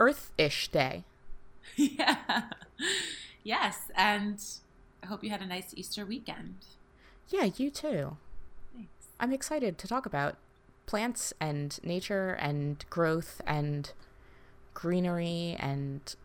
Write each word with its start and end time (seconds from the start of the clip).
Earth-ish 0.00 0.68
day. 0.68 1.04
Yeah. 1.76 2.44
Yes, 3.44 3.90
and 3.94 4.42
I 5.02 5.06
hope 5.06 5.22
you 5.22 5.28
had 5.28 5.42
a 5.42 5.46
nice 5.46 5.74
Easter 5.76 6.06
weekend. 6.06 6.64
Yeah, 7.28 7.44
you 7.44 7.70
too. 7.70 8.16
Thanks. 8.74 9.08
I'm 9.20 9.32
excited 9.34 9.76
to 9.76 9.86
talk 9.86 10.06
about 10.06 10.36
plants 10.86 11.34
and 11.38 11.78
nature 11.84 12.30
and 12.30 12.82
growth 12.88 13.42
and 13.46 13.92
greenery 14.72 15.56
and 15.60 16.16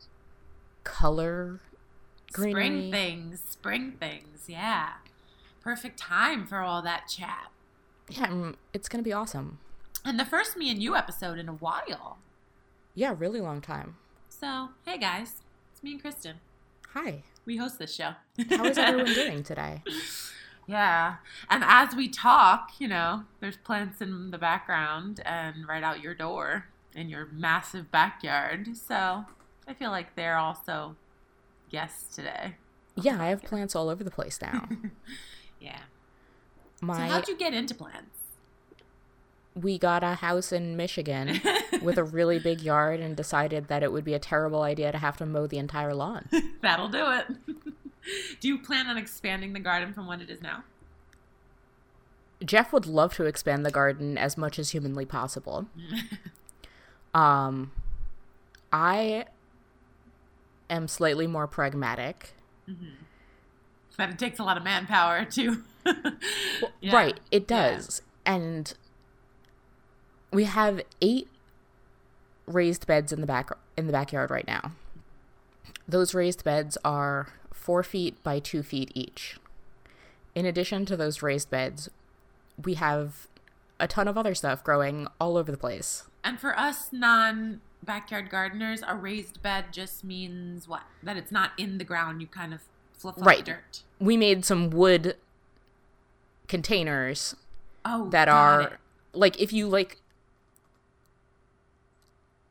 color 0.86 1.60
greenery. 2.32 2.64
Spring 2.64 2.92
things, 2.92 3.42
spring 3.50 3.92
things, 4.00 4.46
yeah. 4.48 4.92
Perfect 5.62 6.00
time 6.00 6.48
for 6.48 6.60
all 6.60 6.82
that 6.82 7.10
chat. 7.10 7.52
Yeah, 8.10 8.28
mm, 8.28 8.56
it's 8.74 8.88
going 8.88 9.04
to 9.04 9.08
be 9.08 9.14
awesome. 9.14 9.60
And 10.06 10.18
the 10.18 10.26
first 10.26 10.56
me 10.56 10.72
and 10.72 10.82
you 10.82 10.96
episode 10.96 11.38
in 11.38 11.50
a 11.50 11.54
while. 11.54 12.18
Yeah, 13.00 13.16
really 13.18 13.40
long 13.40 13.62
time. 13.62 13.96
So, 14.28 14.72
hey 14.86 14.98
guys, 14.98 15.36
it's 15.72 15.82
me 15.82 15.94
and 15.94 16.02
Kristen. 16.02 16.42
Hi. 16.90 17.24
We 17.46 17.56
host 17.56 17.80
this 17.80 17.96
show. 17.96 18.12
How 18.50 18.66
is 18.66 18.78
everyone 18.78 19.14
doing 19.14 19.42
today? 19.42 19.84
Yeah. 20.68 21.16
And 21.50 21.64
as 21.66 21.96
we 21.96 22.10
talk, 22.10 22.72
you 22.78 22.90
know, 22.90 23.24
there's 23.40 23.56
plants 23.56 24.02
in 24.02 24.32
the 24.32 24.38
background 24.38 25.22
and 25.26 25.66
right 25.66 25.82
out 25.82 26.02
your 26.02 26.14
door 26.14 26.66
in 26.94 27.08
your 27.08 27.30
massive 27.32 27.90
backyard. 27.90 28.76
So 28.76 29.24
I 29.66 29.74
feel 29.74 29.92
like 29.92 30.18
they're 30.18 30.38
also 30.38 30.98
guests 31.72 32.14
today. 32.14 32.56
Yeah, 32.98 33.24
I 33.24 33.28
have 33.28 33.44
plants 33.44 33.78
all 33.78 33.88
over 33.88 34.04
the 34.04 34.12
place 34.12 34.42
now. 34.42 34.68
yeah. 35.62 35.80
My, 36.82 37.08
so 37.08 37.14
how'd 37.14 37.28
you 37.30 37.38
get 37.38 37.54
into 37.54 37.74
plants? 37.74 38.19
We 39.56 39.78
got 39.78 40.04
a 40.04 40.16
house 40.16 40.52
in 40.52 40.78
Michigan 40.78 41.42
with 41.82 41.98
a 41.98 42.04
really 42.04 42.40
big 42.40 42.62
yard 42.62 43.00
and 43.00 43.16
decided 43.16 43.68
that 43.68 43.84
it 43.84 43.92
would 43.92 44.04
be 44.04 44.14
a 44.14 44.20
terrible 44.20 44.62
idea 44.62 44.92
to 44.92 44.98
have 44.98 45.18
to 45.18 45.26
mow 45.26 45.48
the 45.48 45.58
entire 45.58 45.94
lawn. 45.94 46.30
That'll 46.62 46.90
do 46.90 47.12
it. 47.12 47.28
do 48.40 48.48
you 48.48 48.60
plan 48.60 48.88
on 48.88 48.98
expanding 48.98 49.54
the 49.54 49.60
garden 49.60 49.94
from 49.94 50.08
what 50.08 50.22
it 50.22 50.30
is 50.30 50.42
now? 50.42 50.64
Jeff 52.44 52.72
would 52.72 52.86
love 52.86 53.16
to 53.16 53.26
expand 53.26 53.66
the 53.66 53.72
garden 53.72 54.18
as 54.18 54.38
much 54.38 54.60
as 54.60 54.70
humanly 54.70 55.06
possible. 55.06 55.68
um, 57.14 57.72
I 58.72 59.26
am 60.70 60.88
slightly 60.88 61.28
more 61.28 61.48
pragmatic. 61.48 62.32
Mm-hmm. 62.70 62.86
But 63.98 64.12
it 64.12 64.20
takes 64.20 64.40
a 64.40 64.44
lot 64.44 64.56
of 64.56 64.64
manpower 64.64 65.26
too. 65.26 65.64
yeah. 66.80 66.96
Right, 66.96 67.20
it 67.32 67.46
does. 67.46 68.02
Yeah. 68.26 68.34
And 68.34 68.74
we 70.32 70.46
have 70.46 70.82
eight 71.02 71.28
raised 72.46 72.88
beds 72.88 73.12
in 73.12 73.22
the 73.22 73.28
back 73.28 73.52
in 73.78 73.88
the 73.88 73.94
backyard 73.94 74.32
right 74.32 74.48
now. 74.48 74.72
Those 75.88 76.14
raised 76.14 76.44
beds 76.44 76.78
are 76.84 77.34
four 77.54 77.84
feet 77.84 78.22
by 78.24 78.40
two 78.40 78.64
feet 78.64 78.92
each. 78.94 79.40
In 80.36 80.46
addition 80.46 80.86
to 80.86 80.98
those 80.98 81.22
raised 81.22 81.50
beds, 81.50 81.90
we 82.64 82.76
have 82.76 83.28
a 83.80 83.88
ton 83.88 84.08
of 84.08 84.18
other 84.18 84.36
stuff 84.36 84.64
growing 84.64 85.08
all 85.20 85.38
over 85.38 85.52
the 85.52 85.58
place. 85.58 86.04
And 86.24 86.40
for 86.40 86.58
us 86.58 86.90
non 86.92 87.62
backyard 87.84 88.30
gardeners, 88.30 88.84
a 88.88 88.96
raised 88.96 89.42
bed 89.42 89.66
just 89.72 90.04
means 90.04 90.68
what? 90.68 90.84
That 91.02 91.18
it's 91.18 91.32
not 91.32 91.52
in 91.58 91.78
the 91.78 91.84
ground. 91.84 92.22
You 92.22 92.28
kind 92.28 92.54
of 92.54 92.62
fluff 92.94 93.18
up 93.18 93.26
right. 93.26 93.44
dirt. 93.44 93.84
We 94.00 94.18
made 94.18 94.46
some 94.46 94.70
wood 94.70 95.16
containers. 96.48 97.36
Oh, 97.86 98.10
that 98.10 98.28
are 98.28 98.62
it. 98.62 98.74
like 99.14 99.40
if 99.40 99.54
you 99.54 99.68
like 99.68 99.98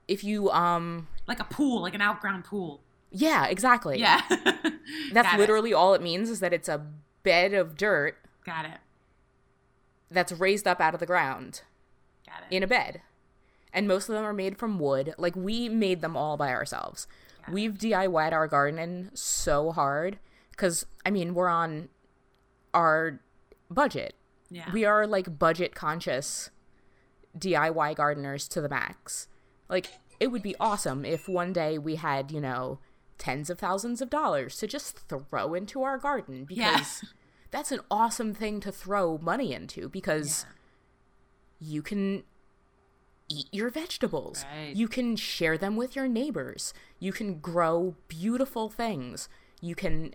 if 0.08 0.24
you 0.24 0.50
um 0.50 1.06
like 1.26 1.40
a 1.40 1.44
pool, 1.44 1.82
like 1.82 1.94
an 1.94 2.00
outground 2.00 2.44
pool. 2.44 2.82
Yeah, 3.10 3.46
exactly. 3.46 3.98
Yeah. 4.00 4.20
That's 5.12 5.28
Got 5.30 5.38
literally 5.38 5.70
it. 5.70 5.74
all 5.74 5.94
it 5.94 6.02
means 6.02 6.28
is 6.30 6.40
that 6.40 6.52
it's 6.52 6.68
a 6.68 6.86
bed 7.22 7.54
of 7.54 7.76
dirt. 7.76 8.16
Got 8.44 8.64
it. 8.64 8.78
That's 10.10 10.32
raised 10.32 10.66
up 10.66 10.80
out 10.80 10.94
of 10.94 11.00
the 11.00 11.06
ground. 11.06 11.62
Got 12.26 12.42
it. 12.50 12.54
In 12.54 12.62
a 12.62 12.66
bed. 12.66 13.02
And 13.72 13.86
most 13.86 14.08
of 14.08 14.14
them 14.14 14.24
are 14.24 14.32
made 14.32 14.58
from 14.58 14.78
wood. 14.78 15.14
Like 15.18 15.36
we 15.36 15.68
made 15.68 16.00
them 16.00 16.16
all 16.16 16.36
by 16.36 16.50
ourselves. 16.50 17.06
Got 17.44 17.54
We've 17.54 17.74
it. 17.74 17.80
DIY'd 17.80 18.32
our 18.32 18.46
garden 18.48 19.10
so 19.14 19.72
hard 19.72 20.18
cuz 20.56 20.86
I 21.04 21.10
mean, 21.10 21.34
we're 21.34 21.48
on 21.48 21.88
our 22.74 23.20
budget. 23.70 24.14
Yeah. 24.50 24.70
We 24.72 24.84
are 24.84 25.06
like 25.06 25.38
budget 25.38 25.74
conscious 25.74 26.50
DIY 27.38 27.94
gardeners 27.96 28.48
to 28.48 28.60
the 28.60 28.68
max. 28.68 29.28
Like, 29.68 29.88
it 30.20 30.28
would 30.28 30.42
be 30.42 30.56
awesome 30.58 31.04
if 31.04 31.28
one 31.28 31.52
day 31.52 31.78
we 31.78 31.96
had, 31.96 32.30
you 32.30 32.40
know, 32.40 32.78
tens 33.18 33.50
of 33.50 33.58
thousands 33.58 34.00
of 34.00 34.10
dollars 34.10 34.56
to 34.58 34.66
just 34.66 34.98
throw 35.08 35.54
into 35.54 35.82
our 35.82 35.98
garden 35.98 36.44
because 36.44 37.00
yeah. 37.02 37.08
that's 37.50 37.72
an 37.72 37.80
awesome 37.90 38.32
thing 38.32 38.60
to 38.60 38.72
throw 38.72 39.18
money 39.18 39.52
into 39.52 39.88
because 39.88 40.46
yeah. 41.60 41.68
you 41.68 41.82
can 41.82 42.22
eat 43.28 43.48
your 43.52 43.70
vegetables. 43.70 44.44
Right. 44.56 44.74
You 44.74 44.88
can 44.88 45.16
share 45.16 45.58
them 45.58 45.76
with 45.76 45.94
your 45.94 46.08
neighbors. 46.08 46.72
You 46.98 47.12
can 47.12 47.38
grow 47.40 47.96
beautiful 48.08 48.70
things. 48.70 49.28
You 49.60 49.74
can 49.74 50.14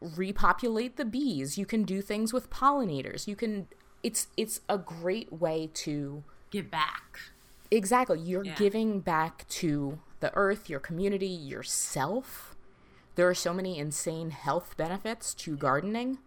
repopulate 0.00 0.96
the 0.96 1.04
bees. 1.04 1.58
You 1.58 1.66
can 1.66 1.82
do 1.82 2.00
things 2.00 2.32
with 2.32 2.50
pollinators. 2.50 3.26
You 3.26 3.36
can 3.36 3.68
it's 4.02 4.28
it's 4.36 4.60
a 4.68 4.78
great 4.78 5.32
way 5.32 5.70
to 5.74 6.22
give 6.50 6.70
back. 6.70 7.18
Exactly. 7.70 8.18
You're 8.20 8.44
yeah. 8.44 8.54
giving 8.54 9.00
back 9.00 9.46
to 9.48 9.98
the 10.20 10.34
earth, 10.34 10.68
your 10.70 10.80
community, 10.80 11.26
yourself. 11.26 12.54
There 13.14 13.28
are 13.28 13.34
so 13.34 13.52
many 13.52 13.78
insane 13.78 14.30
health 14.30 14.76
benefits 14.76 15.34
to 15.34 15.56
gardening. 15.56 16.18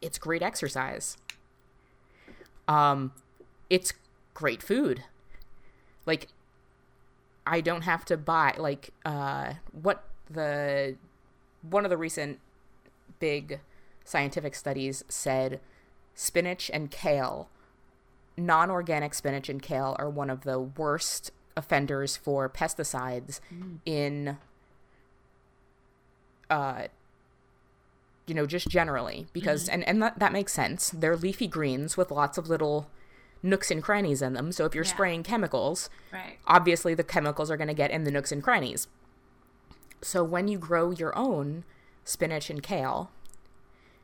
It's 0.00 0.18
great 0.18 0.42
exercise. 0.42 1.16
Um 2.68 3.12
it's 3.70 3.92
great 4.34 4.62
food. 4.62 5.04
Like 6.06 6.28
I 7.46 7.60
don't 7.60 7.82
have 7.82 8.04
to 8.06 8.16
buy 8.16 8.54
like 8.58 8.90
uh 9.04 9.54
what 9.72 10.04
the 10.30 10.96
one 11.62 11.84
of 11.84 11.90
the 11.90 11.96
recent 11.96 12.40
big 13.18 13.60
scientific 14.04 14.54
studies 14.54 15.02
said 15.08 15.60
spinach 16.14 16.70
and 16.72 16.90
kale 16.90 17.48
non 18.36 18.70
organic 18.70 19.14
spinach 19.14 19.48
and 19.48 19.62
kale 19.62 19.96
are 19.98 20.10
one 20.10 20.30
of 20.30 20.42
the 20.42 20.58
worst 20.58 21.30
offenders 21.56 22.16
for 22.16 22.48
pesticides 22.48 23.40
mm. 23.52 23.78
in 23.86 24.36
uh 26.50 26.84
you 28.26 28.34
know 28.34 28.46
just 28.46 28.68
generally 28.68 29.26
because 29.32 29.64
mm-hmm. 29.64 29.74
and 29.74 29.88
and 29.88 30.02
that, 30.02 30.18
that 30.18 30.32
makes 30.32 30.52
sense 30.52 30.90
they're 30.90 31.16
leafy 31.16 31.46
greens 31.46 31.96
with 31.96 32.10
lots 32.10 32.38
of 32.38 32.48
little 32.48 32.88
nooks 33.42 33.70
and 33.70 33.82
crannies 33.82 34.22
in 34.22 34.32
them 34.32 34.50
so 34.50 34.64
if 34.64 34.74
you're 34.74 34.84
yeah. 34.84 34.90
spraying 34.90 35.22
chemicals 35.22 35.90
right. 36.12 36.38
obviously 36.46 36.94
the 36.94 37.04
chemicals 37.04 37.50
are 37.50 37.56
going 37.56 37.68
to 37.68 37.74
get 37.74 37.90
in 37.90 38.04
the 38.04 38.10
nooks 38.10 38.32
and 38.32 38.42
crannies 38.42 38.88
so 40.00 40.24
when 40.24 40.48
you 40.48 40.58
grow 40.58 40.90
your 40.90 41.16
own 41.16 41.64
spinach 42.04 42.50
and 42.50 42.62
kale 42.62 43.10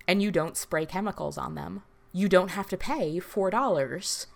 and 0.07 0.23
you 0.23 0.31
don't 0.31 0.57
spray 0.57 0.87
chemicals 0.87 1.37
on 1.39 1.55
them 1.55 1.83
you 2.13 2.29
don't 2.29 2.51
have 2.51 2.69
to 2.69 2.77
pay 2.77 3.21
$4 3.21 4.27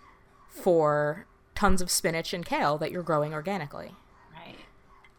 for 0.49 1.25
tons 1.53 1.81
of 1.81 1.89
spinach 1.89 2.33
and 2.33 2.45
kale 2.45 2.77
that 2.77 2.91
you're 2.91 3.03
growing 3.03 3.33
organically. 3.33 3.93
Right. 4.33 4.57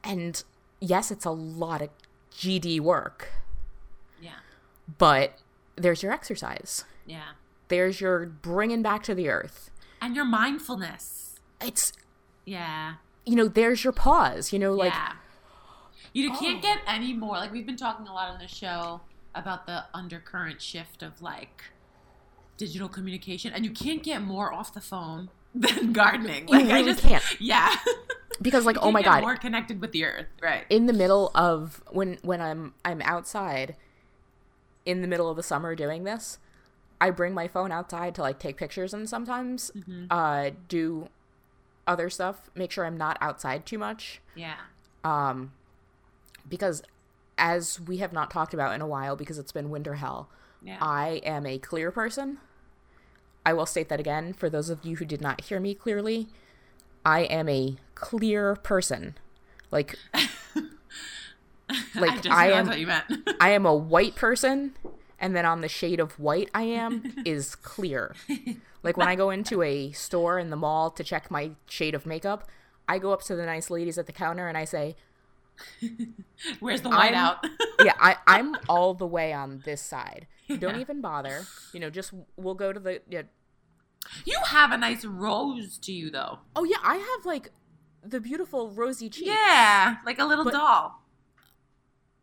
And 0.03 0.43
yes, 0.81 1.11
it's 1.11 1.25
a 1.25 1.31
lot 1.31 1.82
of 1.82 1.91
GD 2.32 2.81
work. 2.81 3.29
Yeah. 4.20 4.38
But 4.99 5.38
there's 5.76 6.03
your 6.03 6.12
exercise. 6.12 6.85
Yeah. 7.06 7.32
There's 7.69 8.00
your 8.00 8.26
bringing 8.26 8.82
back 8.82 9.03
to 9.05 9.14
the 9.14 9.29
earth. 9.29 9.70
And 10.00 10.14
your 10.14 10.25
mindfulness. 10.25 11.41
It's. 11.61 11.93
Yeah. 12.44 12.94
You 13.25 13.35
know, 13.35 13.49
there's 13.49 13.82
your 13.82 13.93
pause. 13.93 14.53
You 14.53 14.58
know, 14.58 14.73
like. 14.73 14.93
Yeah. 14.93 15.12
You 16.12 16.31
can't 16.31 16.58
oh. 16.58 16.62
get 16.62 16.79
any 16.87 17.12
more. 17.12 17.35
Like, 17.35 17.53
we've 17.53 17.67
been 17.67 17.76
talking 17.76 18.06
a 18.06 18.14
lot 18.14 18.31
on 18.31 18.38
the 18.38 18.49
show 18.49 19.03
about 19.35 19.67
the 19.67 19.85
undercurrent 19.93 20.62
shift 20.62 21.03
of 21.03 21.20
like 21.20 21.64
digital 22.56 22.88
communication, 22.88 23.53
and 23.53 23.64
you 23.64 23.70
can't 23.70 24.03
get 24.03 24.23
more 24.23 24.53
off 24.53 24.73
the 24.73 24.81
phone 24.81 25.31
than 25.55 25.93
gardening. 25.93 26.47
Like 26.47 26.62
you 26.62 26.73
really 26.73 26.91
I 26.91 26.93
just 26.93 27.03
can't. 27.03 27.25
Yeah. 27.41 27.75
because 28.43 28.67
like 28.67 28.76
oh 28.82 28.91
my 28.91 29.03
god 29.03 29.23
more 29.23 29.37
connected 29.37 29.81
with 29.81 29.93
the 29.93 30.05
earth, 30.05 30.26
right? 30.43 30.64
in 30.69 30.87
the 30.87 30.93
middle 30.93 31.31
of 31.35 31.82
when 31.91 32.19
when 32.23 32.41
I'm 32.41 32.75
I'm 32.85 33.00
outside 33.03 33.76
in 34.85 35.00
the 35.00 35.08
middle 35.08 35.31
of 35.31 35.37
the 35.37 35.43
summer 35.43 35.75
doing 35.75 36.05
this, 36.05 36.38
I 37.00 37.11
bring 37.11 37.32
my 37.32 37.49
phone 37.49 37.73
outside 37.73 38.14
to 38.17 38.20
like 38.20 38.38
take 38.38 38.56
pictures 38.56 38.93
and 38.93 39.08
sometimes 39.08 39.70
uh 40.11 40.50
do 40.69 41.08
other 41.87 42.11
stuff, 42.11 42.50
make 42.55 42.70
sure 42.70 42.85
I'm 42.85 42.99
not 42.99 43.17
outside 43.20 43.64
too 43.64 43.79
much 43.79 44.20
yeah. 44.35 44.56
um 45.05 45.53
because 46.49 46.82
as 47.38 47.81
we 47.81 47.99
have 47.99 48.12
not 48.12 48.31
talked 48.31 48.55
about 48.55 48.75
in 48.75 48.81
a 48.81 48.87
while 48.87 49.17
because 49.17 49.38
it's 49.38 49.53
been 49.53 49.70
winter 49.70 49.94
hell, 49.94 50.29
Yeah. 50.67 50.79
I 50.81 51.21
am 51.25 51.47
a 51.47 51.59
clear 51.59 51.91
person. 51.91 52.39
I 53.45 53.53
will 53.53 53.67
state 53.67 53.89
that 53.89 54.01
again 54.01 54.33
for 54.33 54.51
those 54.51 54.69
of 54.69 54.85
you 54.85 54.97
who 54.97 55.05
did 55.05 55.21
not 55.21 55.43
hear 55.43 55.61
me 55.61 55.75
clearly. 55.75 56.27
I 57.05 57.21
am 57.21 57.49
a 57.49 57.77
clear 57.95 58.57
person. 58.57 59.17
Like 59.71 59.97
I 60.15 61.85
like 61.95 62.23
just 62.23 62.31
I 62.35 62.51
am 62.51 62.67
what 62.67 62.81
you 62.81 62.89
meant. 62.89 63.05
I 63.41 63.51
am 63.51 63.65
a 63.65 63.75
white 63.75 64.17
person, 64.17 64.75
and 65.21 65.37
then 65.37 65.45
on 65.45 65.61
the 65.61 65.69
shade 65.69 66.01
of 66.01 66.19
white 66.19 66.51
I 66.53 66.63
am 66.63 67.15
is 67.25 67.55
clear. 67.55 68.15
Like 68.83 68.97
when 68.97 69.09
I 69.09 69.15
go 69.15 69.31
into 69.31 69.63
a 69.63 69.93
store 69.93 70.39
in 70.39 70.51
the 70.51 70.57
mall 70.57 70.91
to 70.91 71.05
check 71.05 71.31
my 71.31 71.53
shade 71.69 71.95
of 71.95 72.07
makeup, 72.07 72.49
I 72.89 72.99
go 72.99 73.13
up 73.13 73.23
to 73.25 73.37
the 73.37 73.47
nice 73.47 73.71
ladies 73.71 73.99
at 73.99 74.07
the 74.07 74.13
counter 74.13 74.49
and 74.49 74.59
I 74.59 74.65
say, 74.65 74.97
Where's 76.61 76.82
the 76.82 76.88
white 76.91 77.14
out? 77.14 77.47
"Yeah, 77.85 77.94
I, 77.99 78.17
I'm 78.26 78.55
all 78.69 78.94
the 78.94 79.06
way 79.06 79.32
on 79.32 79.62
this 79.64 79.81
side. 79.81 80.26
Don't 80.58 80.81
even 80.81 81.00
bother. 81.00 81.47
You 81.73 81.81
know, 81.81 81.91
just 81.91 82.12
we'll 82.37 82.55
go 82.55 82.73
to 82.73 82.79
the. 82.81 83.00
Yeah. 83.08 83.23
you 84.25 84.38
have 84.47 84.70
a 84.73 84.76
nice 84.76 85.05
rose 85.05 85.79
to 85.79 85.93
you, 85.93 86.11
though. 86.11 86.38
Oh 86.55 86.64
yeah, 86.64 86.76
I 86.82 86.97
have 86.97 87.25
like 87.26 87.50
the 88.05 88.20
beautiful 88.20 88.70
rosy 88.70 89.08
cheeks. 89.11 89.26
Yeah, 89.29 89.97
like 90.05 90.19
a 90.19 90.25
little 90.25 90.44
But- 90.44 90.53
doll. 90.53 91.03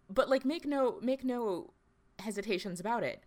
but 0.10 0.30
like 0.30 0.46
make 0.46 0.66
no 0.66 1.00
make 1.02 1.24
no 1.24 1.74
hesitations 2.20 2.80
about 2.80 3.04
it. 3.04 3.24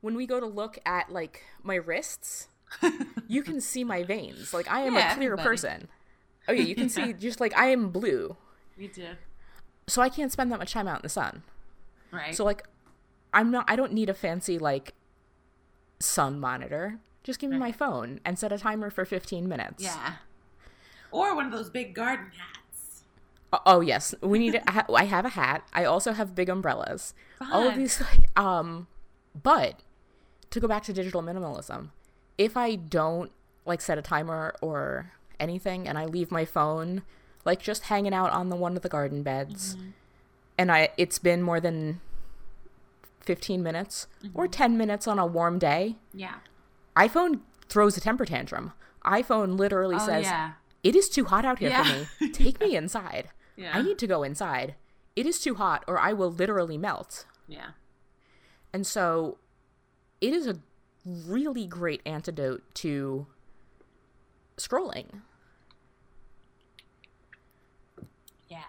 When 0.00 0.16
we 0.16 0.26
go 0.26 0.40
to 0.40 0.46
look 0.46 0.78
at 0.84 1.12
like 1.12 1.44
my 1.62 1.76
wrists, 1.76 2.48
you 3.28 3.42
can 3.42 3.60
see 3.70 3.84
my 3.84 4.02
veins. 4.02 4.52
Like 4.52 4.68
I 4.70 4.80
am 4.80 4.94
Yeah, 4.94 5.12
a 5.12 5.14
clear 5.14 5.32
everybody. 5.34 5.46
person. 5.48 5.88
Oh 6.48 6.52
yeah, 6.52 6.62
you 6.64 6.74
can 6.74 6.88
see 6.88 7.12
just 7.12 7.38
like 7.40 7.56
I 7.56 7.68
am 7.68 7.90
blue. 7.90 8.36
Me 8.76 8.88
too. 8.88 9.06
So 9.86 10.00
I 10.02 10.08
can't 10.08 10.32
spend 10.32 10.50
that 10.52 10.58
much 10.58 10.72
time 10.72 10.88
out 10.88 10.96
in 10.98 11.02
the 11.02 11.08
sun. 11.08 11.42
Right. 12.10 12.34
So 12.34 12.44
like 12.44 12.66
I'm 13.32 13.50
not 13.50 13.64
I 13.68 13.76
don't 13.76 13.92
need 13.92 14.08
a 14.08 14.14
fancy 14.14 14.58
like 14.58 14.94
sun 16.00 16.38
monitor. 16.40 16.98
Just 17.24 17.38
give 17.38 17.50
me 17.50 17.56
my 17.58 17.70
phone 17.72 18.20
and 18.24 18.38
set 18.38 18.52
a 18.52 18.58
timer 18.58 18.90
for 18.90 19.04
15 19.04 19.48
minutes. 19.48 19.82
yeah. 19.82 20.14
Or 21.12 21.34
one 21.36 21.46
of 21.46 21.52
those 21.52 21.70
big 21.70 21.94
garden 21.94 22.32
hats. 22.36 23.04
Oh, 23.52 23.60
oh 23.66 23.80
yes, 23.80 24.14
we 24.22 24.38
need. 24.38 24.54
A, 24.56 24.62
I 24.68 24.72
ha- 24.72 24.86
I 24.94 25.04
have 25.04 25.24
a 25.26 25.30
hat. 25.30 25.68
I 25.72 25.84
also 25.84 26.12
have 26.12 26.34
big 26.34 26.48
umbrellas. 26.48 27.14
All 27.52 27.68
of 27.68 27.76
these, 27.76 28.00
like, 28.00 28.38
um, 28.38 28.86
but 29.40 29.82
to 30.50 30.58
go 30.58 30.66
back 30.66 30.82
to 30.84 30.92
digital 30.92 31.22
minimalism, 31.22 31.90
if 32.38 32.56
I 32.56 32.76
don't 32.76 33.30
like 33.66 33.80
set 33.82 33.98
a 33.98 34.02
timer 34.02 34.54
or 34.62 35.12
anything, 35.38 35.86
and 35.86 35.98
I 35.98 36.06
leave 36.06 36.30
my 36.30 36.44
phone 36.46 37.02
like 37.44 37.60
just 37.60 37.84
hanging 37.84 38.14
out 38.14 38.32
on 38.32 38.48
the 38.48 38.56
one 38.56 38.76
of 38.76 38.82
the 38.82 38.88
garden 38.88 39.22
beds, 39.22 39.74
mm-hmm. 39.76 39.90
and 40.58 40.70
I 40.72 40.90
it's 40.96 41.18
been 41.18 41.42
more 41.42 41.60
than 41.60 42.00
fifteen 43.20 43.62
minutes 43.62 44.06
or 44.34 44.44
mm-hmm. 44.44 44.52
ten 44.52 44.76
minutes 44.76 45.06
on 45.06 45.18
a 45.18 45.26
warm 45.26 45.58
day, 45.58 45.96
Yeah. 46.12 46.36
iPhone 46.96 47.40
throws 47.68 47.96
a 47.96 48.00
temper 48.00 48.24
tantrum. 48.24 48.72
iPhone 49.04 49.58
literally 49.58 49.96
Oh 49.96 50.06
says, 50.06 50.24
yeah. 50.24 50.52
"It 50.82 50.94
is 50.94 51.08
too 51.08 51.24
hot 51.24 51.44
out 51.44 51.58
here 51.58 51.70
Yeah. 51.70 51.84
for 51.84 52.24
me. 52.24 52.30
Take 52.30 52.60
me 52.60 52.76
inside." 52.82 53.28
Yeah. 53.56 53.72
I 53.74 53.82
need 53.82 53.98
to 53.98 54.06
go 54.06 54.22
inside. 54.22 54.76
It 55.14 55.26
is 55.26 55.38
too 55.38 55.56
hot, 55.56 55.84
or 55.86 55.98
I 55.98 56.12
will 56.12 56.30
literally 56.30 56.78
melt. 56.78 57.26
Yeah. 57.46 57.72
And 58.72 58.86
so, 58.86 59.36
it 60.22 60.32
is 60.32 60.46
a 60.46 60.56
really 61.04 61.66
great 61.66 62.00
antidote 62.06 62.62
to 62.76 63.26
scrolling. 64.56 65.20
Yeah. 68.48 68.64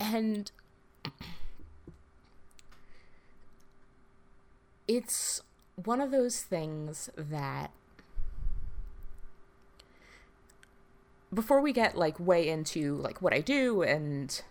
And 0.00 0.50
it's 4.86 5.42
one 5.84 6.00
of 6.00 6.10
those 6.10 6.40
things 6.40 7.10
that 7.16 7.70
before 11.32 11.60
we 11.60 11.72
get 11.72 11.96
like 11.96 12.18
way 12.18 12.48
into 12.48 12.96
like 12.96 13.20
what 13.20 13.34
I 13.34 13.40
do 13.40 13.82
and 13.82 14.42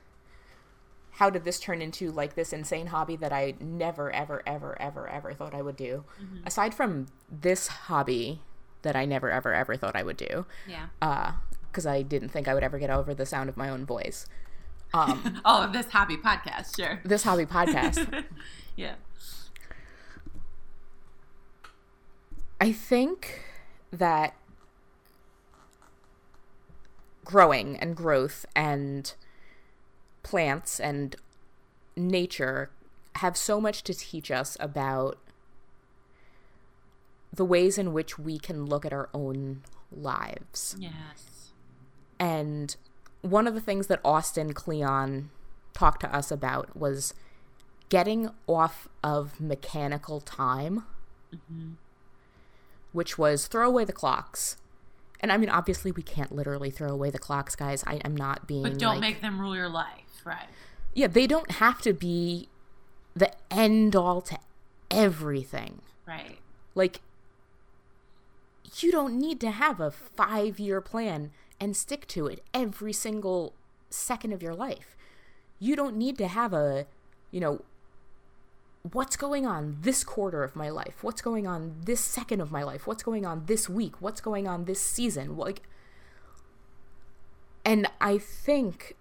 how 1.11 1.31
did 1.31 1.44
this 1.44 1.59
turn 1.59 1.81
into 1.81 2.11
like 2.11 2.35
this 2.35 2.53
insane 2.53 2.88
hobby 2.88 3.15
that 3.15 3.33
I 3.33 3.55
never 3.59 4.11
ever 4.13 4.43
ever 4.45 4.79
ever 4.79 5.09
ever 5.09 5.33
thought 5.33 5.55
I 5.55 5.63
would 5.63 5.75
do 5.75 6.03
mm-hmm. 6.21 6.45
aside 6.45 6.75
from 6.75 7.07
this 7.31 7.67
hobby 7.67 8.41
that 8.83 8.95
I 8.95 9.05
never 9.05 9.31
ever 9.31 9.53
ever 9.53 9.75
thought 9.75 9.95
I 9.95 10.03
would 10.03 10.17
do 10.17 10.45
Yeah. 10.67 10.88
Uh, 11.01 11.31
because 11.71 11.85
I 11.85 12.01
didn't 12.01 12.29
think 12.29 12.47
I 12.47 12.53
would 12.55 12.63
ever 12.63 12.79
get 12.79 12.89
over 12.89 13.13
the 13.13 13.25
sound 13.25 13.50
of 13.50 13.57
my 13.57 13.69
own 13.69 13.85
voice 13.85 14.25
um 14.94 15.42
oh, 15.45 15.69
this 15.72 15.88
hobby 15.88 16.18
podcast, 16.18 16.75
sure. 16.75 17.01
this 17.04 17.24
hobby 17.24 17.45
podcast 17.45 18.24
yeah. 18.75 18.95
I 22.60 22.72
think 22.72 23.44
that 23.92 24.36
growing 27.24 27.78
and 27.78 27.95
growth 27.95 28.45
and 28.56 29.13
plants 30.24 30.80
and 30.80 31.16
nature 31.95 32.72
have 33.16 33.36
so 33.36 33.60
much 33.60 33.84
to 33.84 33.94
teach 33.94 34.31
us 34.31 34.57
about 34.60 35.18
the 37.34 37.45
ways 37.45 37.78
in 37.78 37.94
which 37.94 38.18
we 38.18 38.39
can 38.39 38.66
look 38.66 38.86
at 38.86 38.94
our 38.94 39.10
own 39.13 39.62
lives. 39.92 40.75
Yes. 40.80 41.51
And 42.19 42.75
one 43.21 43.47
of 43.47 43.53
the 43.53 43.61
things 43.61 43.87
that 43.87 43.99
Austin 44.05 44.53
Kleon 44.53 45.29
talked 45.73 46.01
to 46.01 46.15
us 46.15 46.31
about 46.31 46.75
was 46.75 47.13
getting 47.89 48.29
off 48.47 48.87
of 49.03 49.39
mechanical 49.39 50.19
time, 50.21 50.83
which 52.91 53.17
was 53.17 53.47
throw 53.47 53.67
away 53.67 53.85
the 53.85 53.93
clocks. 53.93 54.57
And 55.19 55.31
I 55.31 55.37
mean, 55.37 55.49
obviously, 55.49 55.91
we 55.91 56.03
can't 56.03 56.31
literally 56.31 56.69
throw 56.69 56.89
away 56.89 57.09
the 57.09 57.19
clocks, 57.19 57.55
guys. 57.55 57.83
I 57.87 57.95
am 57.97 58.15
not 58.15 58.47
being. 58.47 58.63
But 58.63 58.77
don't 58.77 58.95
like- 58.95 59.01
make 59.01 59.21
them 59.21 59.39
rule 59.39 59.55
your 59.55 59.69
life, 59.69 60.21
right? 60.23 60.47
Yeah, 60.93 61.07
they 61.07 61.27
don't 61.27 61.51
have 61.51 61.81
to 61.81 61.93
be 61.93 62.50
the 63.15 63.31
end 63.51 63.95
all 63.95 64.21
to 64.21 64.38
everything. 64.91 65.81
Right. 66.07 66.39
Like, 66.75 67.01
you 68.79 68.91
don't 68.91 69.17
need 69.17 69.39
to 69.41 69.51
have 69.51 69.79
a 69.79 69.89
five 69.91 70.59
year 70.59 70.81
plan 70.81 71.31
and 71.59 71.75
stick 71.75 72.07
to 72.07 72.27
it 72.27 72.43
every 72.53 72.93
single 72.93 73.53
second 73.89 74.33
of 74.33 74.43
your 74.43 74.53
life. 74.53 74.95
You 75.59 75.75
don't 75.75 75.95
need 75.95 76.17
to 76.19 76.27
have 76.27 76.53
a, 76.53 76.85
you 77.31 77.39
know, 77.39 77.61
what's 78.93 79.15
going 79.15 79.45
on 79.45 79.77
this 79.81 80.03
quarter 80.03 80.43
of 80.43 80.55
my 80.55 80.69
life? 80.69 81.03
What's 81.03 81.21
going 81.21 81.47
on 81.47 81.75
this 81.83 81.99
second 81.99 82.41
of 82.41 82.51
my 82.51 82.63
life? 82.63 82.87
What's 82.87 83.03
going 83.03 83.25
on 83.25 83.43
this 83.45 83.67
week? 83.67 83.95
What's 83.99 84.21
going 84.21 84.47
on 84.47 84.65
this 84.65 84.81
season? 84.81 85.35
Like, 85.35 85.63
and 87.65 87.87
I 87.99 88.17
think 88.17 88.95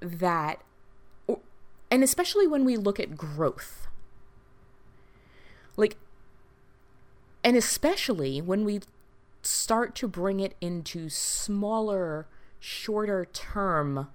that, 0.00 0.62
and 1.90 2.02
especially 2.02 2.46
when 2.46 2.64
we 2.64 2.76
look 2.76 2.98
at 2.98 3.16
growth, 3.16 3.88
like, 5.76 5.96
and 7.44 7.56
especially 7.56 8.40
when 8.40 8.64
we 8.64 8.80
start 9.46 9.94
to 9.96 10.08
bring 10.08 10.40
it 10.40 10.54
into 10.60 11.08
smaller, 11.08 12.26
shorter 12.58 13.26
term 13.32 14.08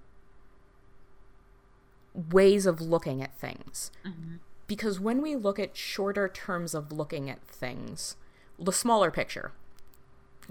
ways 2.14 2.66
of 2.66 2.82
looking 2.82 3.22
at 3.22 3.38
things. 3.38 3.92
Mm-hmm. 4.06 4.36
Because 4.68 5.00
when 5.00 5.22
we 5.22 5.36
look 5.36 5.60
at 5.60 5.76
shorter 5.76 6.30
terms 6.30 6.74
of 6.74 6.92
looking 6.92 7.30
at 7.30 7.42
things, 7.44 8.16
the 8.58 8.72
smaller 8.72 9.12
picture, 9.12 9.52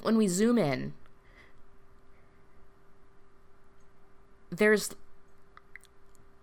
when 0.02 0.16
we 0.16 0.28
zoom 0.28 0.58
in, 0.58 0.94
there's 4.50 4.90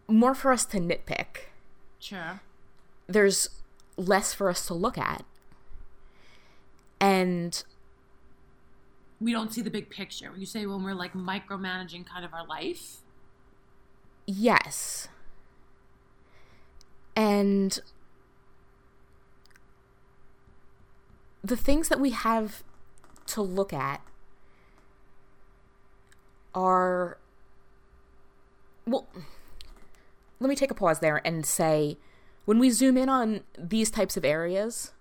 more 0.07 0.33
for 0.33 0.51
us 0.51 0.65
to 0.65 0.79
nitpick. 0.79 1.49
Sure. 1.99 2.41
There's 3.07 3.49
less 3.95 4.33
for 4.33 4.49
us 4.49 4.65
to 4.67 4.73
look 4.73 4.97
at. 4.97 5.25
And 6.99 7.63
We 9.19 9.31
don't 9.31 9.51
see 9.51 9.61
the 9.61 9.71
big 9.71 9.89
picture. 9.89 10.31
You 10.37 10.45
say 10.45 10.65
when 10.65 10.83
we're 10.83 10.93
like 10.93 11.13
micromanaging 11.13 12.05
kind 12.05 12.23
of 12.23 12.33
our 12.33 12.45
life. 12.45 12.97
Yes. 14.25 15.07
And 17.15 17.79
the 21.43 21.57
things 21.57 21.89
that 21.89 21.99
we 21.99 22.11
have 22.11 22.63
to 23.27 23.41
look 23.41 23.73
at 23.73 24.01
are 26.53 27.17
well, 28.85 29.07
let 30.39 30.49
me 30.49 30.55
take 30.55 30.71
a 30.71 30.73
pause 30.73 30.99
there 30.99 31.21
and 31.25 31.45
say 31.45 31.97
when 32.45 32.59
we 32.59 32.69
zoom 32.69 32.97
in 32.97 33.09
on 33.09 33.41
these 33.57 33.91
types 33.91 34.15
of 34.15 34.23
areas, 34.23 34.93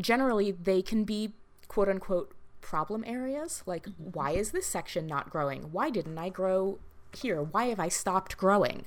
generally 0.00 0.50
they 0.50 0.82
can 0.82 1.04
be 1.04 1.32
quote 1.68 1.88
unquote 1.88 2.32
problem 2.66 3.04
areas. 3.06 3.62
Like, 3.64 3.86
mm-hmm. 3.86 4.10
why 4.12 4.32
is 4.32 4.50
this 4.50 4.66
section 4.66 5.06
not 5.06 5.30
growing? 5.30 5.72
Why 5.72 5.88
didn't 5.88 6.18
I 6.18 6.28
grow 6.28 6.78
here? 7.16 7.40
Why 7.42 7.66
have 7.66 7.80
I 7.80 7.88
stopped 7.88 8.36
growing? 8.36 8.84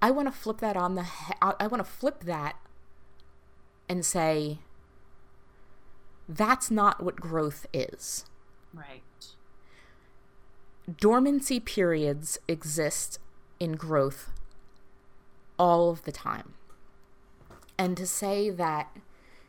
I 0.00 0.10
want 0.10 0.28
to 0.28 0.32
flip 0.32 0.58
that 0.58 0.76
on 0.76 0.94
the. 0.94 1.02
He- 1.02 1.34
I 1.40 1.66
want 1.66 1.84
to 1.84 1.90
flip 1.90 2.24
that 2.24 2.56
and 3.88 4.04
say, 4.04 4.58
that's 6.28 6.70
not 6.70 7.02
what 7.02 7.16
growth 7.16 7.66
is. 7.72 8.24
Right. 8.72 9.02
Dormancy 11.00 11.60
periods 11.60 12.38
exist 12.48 13.18
in 13.60 13.72
growth 13.72 14.30
all 15.58 15.90
of 15.90 16.04
the 16.04 16.12
time. 16.12 16.54
And 17.76 17.96
to 17.96 18.06
say 18.06 18.50
that, 18.50 18.96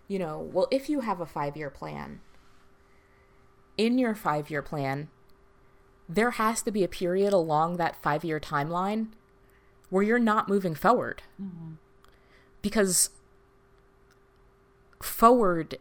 you 0.07 0.19
know, 0.19 0.49
well, 0.51 0.67
if 0.71 0.89
you 0.89 1.01
have 1.01 1.21
a 1.21 1.25
five 1.25 1.55
year 1.55 1.69
plan, 1.69 2.21
in 3.79 3.97
your 3.97 4.13
five 4.13 4.51
year 4.51 4.61
plan, 4.61 5.07
there 6.09 6.31
has 6.31 6.61
to 6.63 6.71
be 6.71 6.83
a 6.83 6.89
period 6.89 7.31
along 7.31 7.77
that 7.77 7.95
five 8.03 8.25
year 8.25 8.39
timeline 8.39 9.07
where 9.89 10.03
you're 10.03 10.19
not 10.19 10.49
moving 10.49 10.75
forward. 10.75 11.23
Mm-hmm. 11.41 11.75
Because 12.61 13.09
forward 15.01 15.77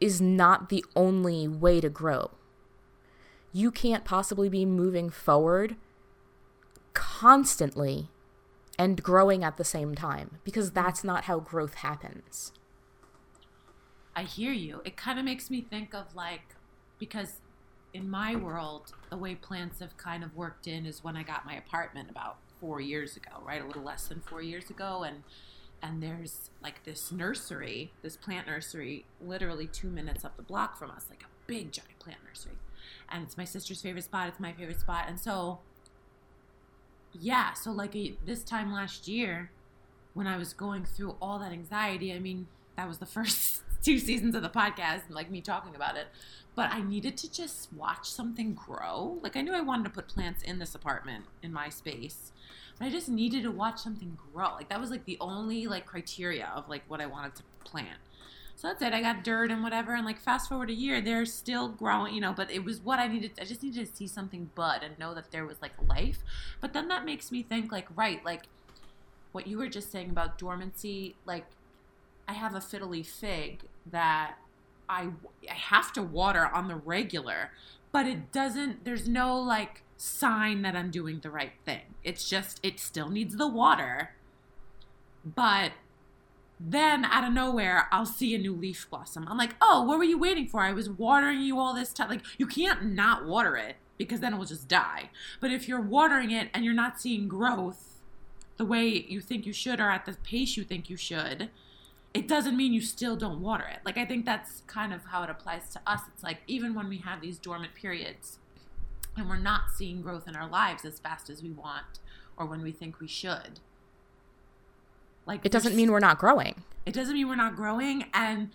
is 0.00 0.22
not 0.22 0.70
the 0.70 0.82
only 0.96 1.46
way 1.46 1.82
to 1.82 1.90
grow. 1.90 2.30
You 3.52 3.70
can't 3.70 4.04
possibly 4.04 4.48
be 4.48 4.64
moving 4.64 5.10
forward 5.10 5.76
constantly 6.94 8.08
and 8.78 9.02
growing 9.02 9.44
at 9.44 9.58
the 9.58 9.64
same 9.64 9.94
time 9.94 10.38
because 10.44 10.70
that's 10.70 11.04
not 11.04 11.24
how 11.24 11.40
growth 11.40 11.74
happens. 11.74 12.52
I 14.14 14.22
hear 14.22 14.52
you. 14.52 14.80
It 14.86 14.96
kind 14.96 15.18
of 15.18 15.26
makes 15.26 15.50
me 15.50 15.60
think 15.60 15.94
of 15.94 16.14
like, 16.14 16.55
because 16.98 17.40
in 17.92 18.10
my 18.10 18.36
world, 18.36 18.92
the 19.10 19.16
way 19.16 19.34
plants 19.34 19.80
have 19.80 19.96
kind 19.96 20.22
of 20.22 20.36
worked 20.36 20.66
in 20.66 20.86
is 20.86 21.02
when 21.02 21.16
I 21.16 21.22
got 21.22 21.46
my 21.46 21.54
apartment 21.54 22.10
about 22.10 22.36
four 22.60 22.80
years 22.80 23.16
ago, 23.16 23.42
right? 23.44 23.62
A 23.62 23.66
little 23.66 23.82
less 23.82 24.08
than 24.08 24.20
four 24.20 24.42
years 24.42 24.70
ago. 24.70 25.02
And 25.02 25.22
and 25.82 26.02
there's 26.02 26.50
like 26.62 26.84
this 26.84 27.12
nursery, 27.12 27.92
this 28.02 28.16
plant 28.16 28.46
nursery, 28.46 29.04
literally 29.20 29.66
two 29.66 29.88
minutes 29.88 30.24
up 30.24 30.36
the 30.36 30.42
block 30.42 30.78
from 30.78 30.90
us, 30.90 31.06
like 31.10 31.22
a 31.22 31.26
big 31.46 31.72
giant 31.72 31.98
plant 31.98 32.18
nursery. 32.26 32.58
And 33.10 33.22
it's 33.22 33.36
my 33.36 33.44
sister's 33.44 33.82
favorite 33.82 34.04
spot. 34.04 34.28
It's 34.28 34.40
my 34.40 34.52
favorite 34.52 34.80
spot. 34.80 35.04
And 35.08 35.20
so 35.20 35.60
yeah, 37.12 37.52
so 37.54 37.72
like 37.72 37.94
a, 37.96 38.14
this 38.24 38.42
time 38.42 38.72
last 38.72 39.08
year, 39.08 39.50
when 40.14 40.26
I 40.26 40.36
was 40.36 40.52
going 40.52 40.84
through 40.84 41.16
all 41.20 41.38
that 41.38 41.52
anxiety, 41.52 42.12
I 42.12 42.18
mean, 42.18 42.46
that 42.76 42.88
was 42.88 42.98
the 42.98 43.06
first 43.16 43.62
two 43.82 43.98
seasons 43.98 44.34
of 44.34 44.42
the 44.42 44.48
podcast, 44.48 45.02
like 45.10 45.30
me 45.30 45.40
talking 45.40 45.74
about 45.74 45.96
it. 45.96 46.06
But 46.54 46.72
I 46.72 46.80
needed 46.80 47.16
to 47.18 47.30
just 47.30 47.72
watch 47.72 48.10
something 48.10 48.54
grow. 48.54 49.18
Like 49.22 49.36
I 49.36 49.42
knew 49.42 49.52
I 49.54 49.60
wanted 49.60 49.84
to 49.84 49.90
put 49.90 50.08
plants 50.08 50.42
in 50.42 50.58
this 50.58 50.74
apartment 50.74 51.26
in 51.42 51.52
my 51.52 51.68
space, 51.68 52.32
but 52.78 52.86
I 52.86 52.90
just 52.90 53.08
needed 53.08 53.42
to 53.42 53.50
watch 53.50 53.78
something 53.78 54.16
grow. 54.32 54.54
Like 54.54 54.70
that 54.70 54.80
was 54.80 54.90
like 54.90 55.04
the 55.04 55.18
only 55.20 55.66
like 55.66 55.86
criteria 55.86 56.50
of 56.54 56.68
like 56.68 56.82
what 56.88 57.00
I 57.00 57.06
wanted 57.06 57.34
to 57.36 57.42
plant. 57.64 57.98
So 58.56 58.68
that's 58.68 58.80
it. 58.80 58.94
I 58.94 59.02
got 59.02 59.22
dirt 59.22 59.50
and 59.50 59.62
whatever. 59.62 59.94
And 59.94 60.06
like 60.06 60.18
fast 60.18 60.48
forward 60.48 60.70
a 60.70 60.74
year, 60.74 61.02
they're 61.02 61.26
still 61.26 61.68
growing, 61.68 62.14
you 62.14 62.22
know, 62.22 62.32
but 62.32 62.50
it 62.50 62.64
was 62.64 62.80
what 62.80 62.98
I 62.98 63.06
needed. 63.06 63.32
I 63.38 63.44
just 63.44 63.62
needed 63.62 63.86
to 63.86 63.94
see 63.94 64.06
something 64.06 64.50
bud 64.54 64.82
and 64.82 64.98
know 64.98 65.14
that 65.14 65.30
there 65.30 65.44
was 65.44 65.60
like 65.60 65.72
life. 65.86 66.20
But 66.62 66.72
then 66.72 66.88
that 66.88 67.04
makes 67.04 67.30
me 67.30 67.42
think 67.42 67.70
like, 67.70 67.86
right, 67.94 68.24
like 68.24 68.44
what 69.32 69.46
you 69.46 69.58
were 69.58 69.68
just 69.68 69.92
saying 69.92 70.08
about 70.08 70.38
dormancy, 70.38 71.16
like 71.26 71.44
I 72.28 72.32
have 72.32 72.54
a 72.54 72.60
fiddle 72.60 72.90
leaf 72.90 73.08
fig 73.08 73.62
that 73.90 74.36
I, 74.88 75.08
I 75.48 75.54
have 75.54 75.92
to 75.94 76.02
water 76.02 76.46
on 76.46 76.68
the 76.68 76.76
regular, 76.76 77.52
but 77.92 78.06
it 78.06 78.32
doesn't, 78.32 78.84
there's 78.84 79.08
no 79.08 79.38
like 79.38 79.82
sign 79.96 80.62
that 80.62 80.76
I'm 80.76 80.90
doing 80.90 81.20
the 81.20 81.30
right 81.30 81.52
thing. 81.64 81.94
It's 82.04 82.28
just, 82.28 82.60
it 82.62 82.78
still 82.80 83.08
needs 83.08 83.36
the 83.36 83.48
water, 83.48 84.10
but 85.24 85.72
then 86.58 87.04
out 87.04 87.22
of 87.24 87.32
nowhere 87.32 87.86
i'll 87.92 88.06
see 88.06 88.34
a 88.34 88.38
new 88.38 88.54
leaf 88.54 88.86
blossom. 88.88 89.26
I'm 89.28 89.36
like 89.36 89.54
oh 89.60 89.82
what 89.82 89.98
were 89.98 90.04
you 90.04 90.18
waiting 90.18 90.46
for? 90.46 90.60
I 90.60 90.72
was 90.72 90.88
watering 90.88 91.40
you 91.40 91.58
all 91.58 91.74
this 91.74 91.92
time 91.92 92.08
like 92.08 92.22
you 92.38 92.46
can't 92.46 92.94
not 92.94 93.26
water 93.26 93.56
it 93.56 93.76
because 93.98 94.20
then 94.20 94.34
it 94.34 94.36
will 94.36 94.46
just 94.46 94.68
die. 94.68 95.10
But 95.40 95.50
if 95.50 95.68
you're 95.68 95.80
watering 95.80 96.30
it 96.30 96.48
and 96.54 96.64
you're 96.64 96.74
not 96.74 97.00
seeing 97.00 97.28
growth 97.28 98.00
the 98.56 98.64
way 98.64 98.86
you 98.86 99.20
think 99.20 99.44
you 99.44 99.52
should 99.52 99.80
or 99.80 99.90
at 99.90 100.06
the 100.06 100.16
pace 100.24 100.56
you 100.56 100.64
think 100.64 100.88
you 100.88 100.96
should 100.96 101.50
it 102.14 102.26
doesn't 102.26 102.56
mean 102.56 102.72
you 102.72 102.80
still 102.80 103.16
don't 103.16 103.40
water 103.40 103.66
it 103.66 103.78
like 103.84 103.98
i 103.98 104.04
think 104.04 104.24
that's 104.24 104.62
kind 104.66 104.92
of 104.92 105.04
how 105.06 105.22
it 105.22 105.30
applies 105.30 105.68
to 105.70 105.80
us 105.86 106.00
it's 106.12 106.22
like 106.22 106.38
even 106.46 106.74
when 106.74 106.88
we 106.88 106.98
have 106.98 107.20
these 107.20 107.38
dormant 107.38 107.74
periods 107.74 108.38
and 109.16 109.28
we're 109.28 109.36
not 109.36 109.70
seeing 109.74 110.02
growth 110.02 110.26
in 110.28 110.36
our 110.36 110.48
lives 110.48 110.84
as 110.84 110.98
fast 110.98 111.30
as 111.30 111.42
we 111.42 111.50
want 111.50 112.00
or 112.36 112.46
when 112.46 112.62
we 112.62 112.72
think 112.72 113.00
we 113.00 113.08
should 113.08 113.60
like 115.26 115.44
it 115.44 115.52
doesn't 115.52 115.74
mean 115.74 115.90
we're 115.90 116.00
not 116.00 116.18
growing. 116.18 116.62
It 116.86 116.94
doesn't 116.94 117.14
mean 117.14 117.28
we're 117.28 117.34
not 117.34 117.56
growing, 117.56 118.04
and 118.14 118.50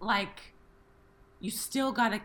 like 0.00 0.54
you 1.40 1.50
still 1.50 1.90
gotta 1.90 2.20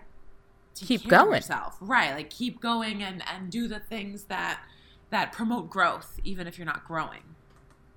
keep 0.75 1.07
going 1.07 1.33
yourself, 1.33 1.75
right? 1.81 2.13
Like 2.13 2.29
keep 2.29 2.61
going 2.61 3.03
and 3.03 3.23
and 3.27 3.51
do 3.51 3.67
the 3.67 3.79
things 3.79 4.25
that 4.25 4.61
that 5.09 5.33
promote 5.33 5.69
growth, 5.69 6.19
even 6.23 6.45
if 6.45 6.57
you're 6.57 6.67
not 6.67 6.85
growing. 6.85 7.23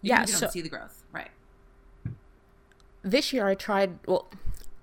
Even 0.02 0.16
yeah, 0.16 0.20
you 0.22 0.26
don't 0.28 0.36
so 0.36 0.48
see 0.48 0.62
the 0.62 0.70
growth, 0.70 1.04
right? 1.12 1.30
This 3.02 3.32
year 3.32 3.46
I 3.46 3.54
tried. 3.54 3.98
Well, 4.06 4.28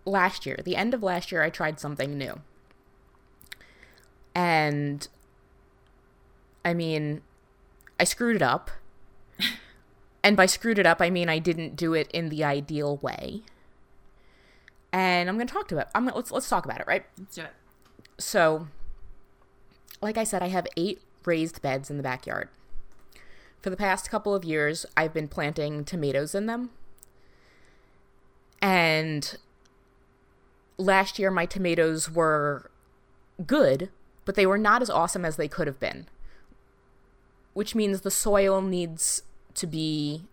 last 0.05 0.45
year, 0.45 0.59
the 0.63 0.75
end 0.75 0.93
of 0.93 1.03
last 1.03 1.31
year, 1.31 1.41
I 1.41 1.49
tried 1.49 1.79
something 1.79 2.17
new, 2.17 2.41
and 4.35 5.07
I 6.63 6.73
mean, 6.73 7.21
I 7.99 8.03
screwed 8.03 8.35
it 8.35 8.41
up 8.41 8.71
and 10.23 10.37
by 10.37 10.45
screwed 10.45 10.79
it 10.79 10.85
up, 10.85 11.01
I 11.01 11.09
mean 11.09 11.29
I 11.29 11.39
didn't 11.39 11.75
do 11.75 11.93
it 11.93 12.09
in 12.11 12.29
the 12.29 12.43
ideal 12.43 12.97
way. 12.97 13.41
And 14.91 15.29
I'm 15.29 15.35
going 15.35 15.47
to 15.47 15.53
talk 15.53 15.67
to 15.67 15.77
it. 15.77 15.87
I'm 15.93 16.05
gonna, 16.05 16.15
let's 16.15 16.31
let's 16.31 16.49
talk 16.49 16.65
about 16.65 16.79
it, 16.79 16.87
right? 16.87 17.05
Let's 17.17 17.35
do 17.35 17.41
it. 17.41 17.53
So, 18.17 18.67
like 20.01 20.17
I 20.17 20.23
said, 20.23 20.41
I 20.41 20.47
have 20.47 20.67
eight 20.75 21.01
raised 21.25 21.61
beds 21.61 21.89
in 21.89 21.97
the 21.97 22.03
backyard. 22.03 22.49
For 23.61 23.69
the 23.69 23.77
past 23.77 24.09
couple 24.09 24.33
of 24.33 24.43
years, 24.43 24.85
I've 24.95 25.13
been 25.13 25.27
planting 25.27 25.83
tomatoes 25.83 26.33
in 26.33 26.45
them. 26.45 26.71
And 28.61 29.37
last 30.77 31.19
year, 31.19 31.31
my 31.31 31.45
tomatoes 31.45 32.11
were 32.11 32.69
good, 33.45 33.89
but 34.25 34.35
they 34.35 34.45
were 34.45 34.57
not 34.57 34.81
as 34.81 34.89
awesome 34.89 35.25
as 35.25 35.37
they 35.37 35.47
could 35.47 35.67
have 35.67 35.79
been. 35.79 36.07
Which 37.53 37.75
means 37.75 38.01
the 38.01 38.11
soil 38.11 38.61
needs 38.61 39.23
to 39.55 39.67
be 39.67 40.23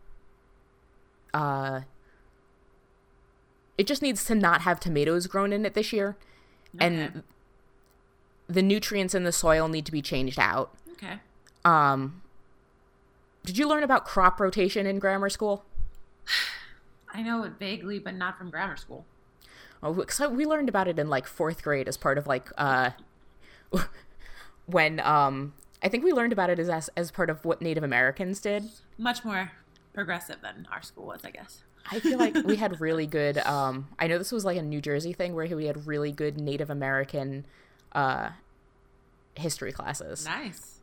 uh 1.35 1.80
it 3.76 3.87
just 3.87 4.00
needs 4.00 4.25
to 4.25 4.35
not 4.35 4.62
have 4.62 4.80
tomatoes 4.80 5.26
grown 5.26 5.52
in 5.52 5.66
it 5.66 5.75
this 5.75 5.92
year 5.92 6.16
okay. 6.75 6.87
and 6.87 7.23
the 8.49 8.62
nutrients 8.62 9.14
in 9.14 9.25
the 9.25 9.33
soil 9.33 9.68
need 9.68 9.85
to 9.85 9.92
be 9.92 10.00
changed 10.00 10.38
out 10.38 10.75
okay 10.92 11.18
um 11.64 12.23
did 13.45 13.59
you 13.59 13.68
learn 13.68 13.83
about 13.83 14.04
crop 14.04 14.40
rotation 14.40 14.87
in 14.87 14.99
grammar 14.99 15.28
school 15.28 15.64
i 17.16 17.23
know 17.23 17.42
it 17.42 17.52
vaguely 17.58 17.99
but 17.99 18.14
not 18.14 18.37
from 18.38 18.50
grammar 18.50 18.76
school 18.76 19.04
oh 19.82 20.04
so 20.08 20.28
we 20.28 20.44
learned 20.44 20.68
about 20.68 20.88
it 20.88 20.99
in 20.99 21.08
like 21.08 21.26
fourth 21.26 21.62
grade 21.62 21.88
as 21.88 21.96
part 21.96 22.18
of 22.18 22.26
like 22.26 22.49
uh 22.58 22.90
when 24.66 25.00
um 25.00 25.52
I 25.82 25.88
think 25.88 26.04
we 26.04 26.12
learned 26.12 26.32
about 26.32 26.50
it 26.50 26.58
as 26.58 26.88
as 26.96 27.11
part 27.11 27.30
of 27.30 27.44
what 27.44 27.61
Native 27.61 27.85
Americans 27.85 28.40
did. 28.40 28.64
Much 28.99 29.25
more 29.25 29.52
progressive 29.92 30.38
than 30.42 30.66
our 30.73 30.82
school 30.82 31.06
was, 31.06 31.25
I 31.25 31.30
guess. 31.30 31.62
I 31.90 32.00
feel 32.00 32.18
like 32.18 32.35
we 32.44 32.56
had 32.56 32.80
really 32.80 33.06
good. 33.20 33.38
Um, 33.38 33.88
I 33.99 34.06
know 34.06 34.18
this 34.18 34.32
was 34.32 34.44
like 34.44 34.56
a 34.56 34.62
New 34.62 34.80
Jersey 34.80 35.12
thing 35.12 35.35
where 35.35 35.46
we 35.54 35.66
had 35.66 35.87
really 35.87 36.12
good 36.12 36.40
Native 36.40 36.70
American 36.70 37.46
uh, 37.92 38.30
history 39.37 39.73
classes. 39.73 40.25
Nice. 40.25 40.75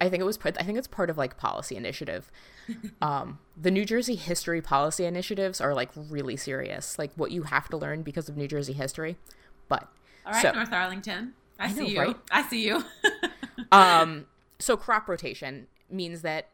I 0.00 0.08
think 0.08 0.20
it 0.20 0.24
was. 0.24 0.38
I 0.44 0.62
think 0.62 0.78
it's 0.78 0.86
part 0.86 1.10
of 1.10 1.16
like 1.16 1.38
policy 1.38 1.76
initiative. 1.76 2.30
um, 3.02 3.38
the 3.56 3.70
New 3.70 3.84
Jersey 3.84 4.14
history 4.14 4.60
policy 4.60 5.04
initiatives 5.04 5.60
are 5.60 5.74
like 5.74 5.90
really 5.94 6.36
serious. 6.36 6.98
Like 6.98 7.12
what 7.16 7.30
you 7.30 7.44
have 7.44 7.68
to 7.70 7.76
learn 7.76 8.02
because 8.02 8.28
of 8.28 8.36
New 8.36 8.48
Jersey 8.48 8.74
history. 8.74 9.16
But 9.68 9.88
all 10.24 10.32
right, 10.32 10.42
so, 10.42 10.52
North 10.52 10.72
Arlington. 10.72 11.32
I, 11.58 11.66
I 11.66 11.72
see 11.72 11.80
know, 11.80 11.86
you. 11.86 12.00
Right? 12.00 12.16
I 12.30 12.42
see 12.42 12.66
you. 12.66 12.84
um, 13.72 14.26
so 14.58 14.76
crop 14.76 15.08
rotation 15.08 15.66
means 15.90 16.22
that 16.22 16.48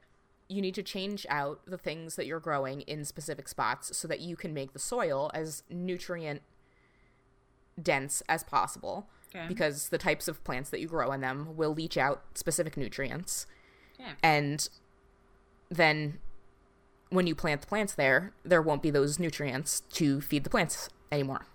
you 0.49 0.61
need 0.61 0.75
to 0.75 0.83
change 0.83 1.27
out 1.29 1.61
the 1.67 1.79
things 1.79 2.17
that 2.17 2.27
you're 2.27 2.41
growing 2.41 2.83
in 2.83 3.05
specific 3.05 3.49
spots 3.49 3.97
so 3.97 4.07
that 4.07 4.21
you 4.21 4.37
can 4.37 4.53
make 4.53 4.73
the 4.73 4.79
soil 4.79 5.31
as 5.35 5.63
nutrient 5.71 6.43
dense 7.81 8.23
as 8.29 8.43
possible 8.43 9.09
okay. 9.35 9.47
because 9.49 9.89
the 9.89 9.99
types 9.99 10.29
of 10.29 10.43
plants 10.45 10.71
that 10.71 10.81
you 10.81 10.89
grow 10.89 11.13
in 11.13 11.21
them 11.21 11.57
will 11.57 11.73
leach 11.75 11.97
out 11.97 12.23
specific 12.35 12.77
nutrients. 12.77 13.47
And 14.23 14.69
then 15.71 16.19
when 17.11 17.27
you 17.27 17.35
plant 17.35 17.61
the 17.61 17.67
plants 17.67 17.95
there, 17.95 18.33
there 18.45 18.63
won't 18.63 18.83
be 18.83 18.91
those 18.91 19.19
nutrients 19.19 19.81
to 19.93 20.21
feed 20.21 20.45
the 20.45 20.51
plants 20.51 20.89
anymore. 21.11 21.47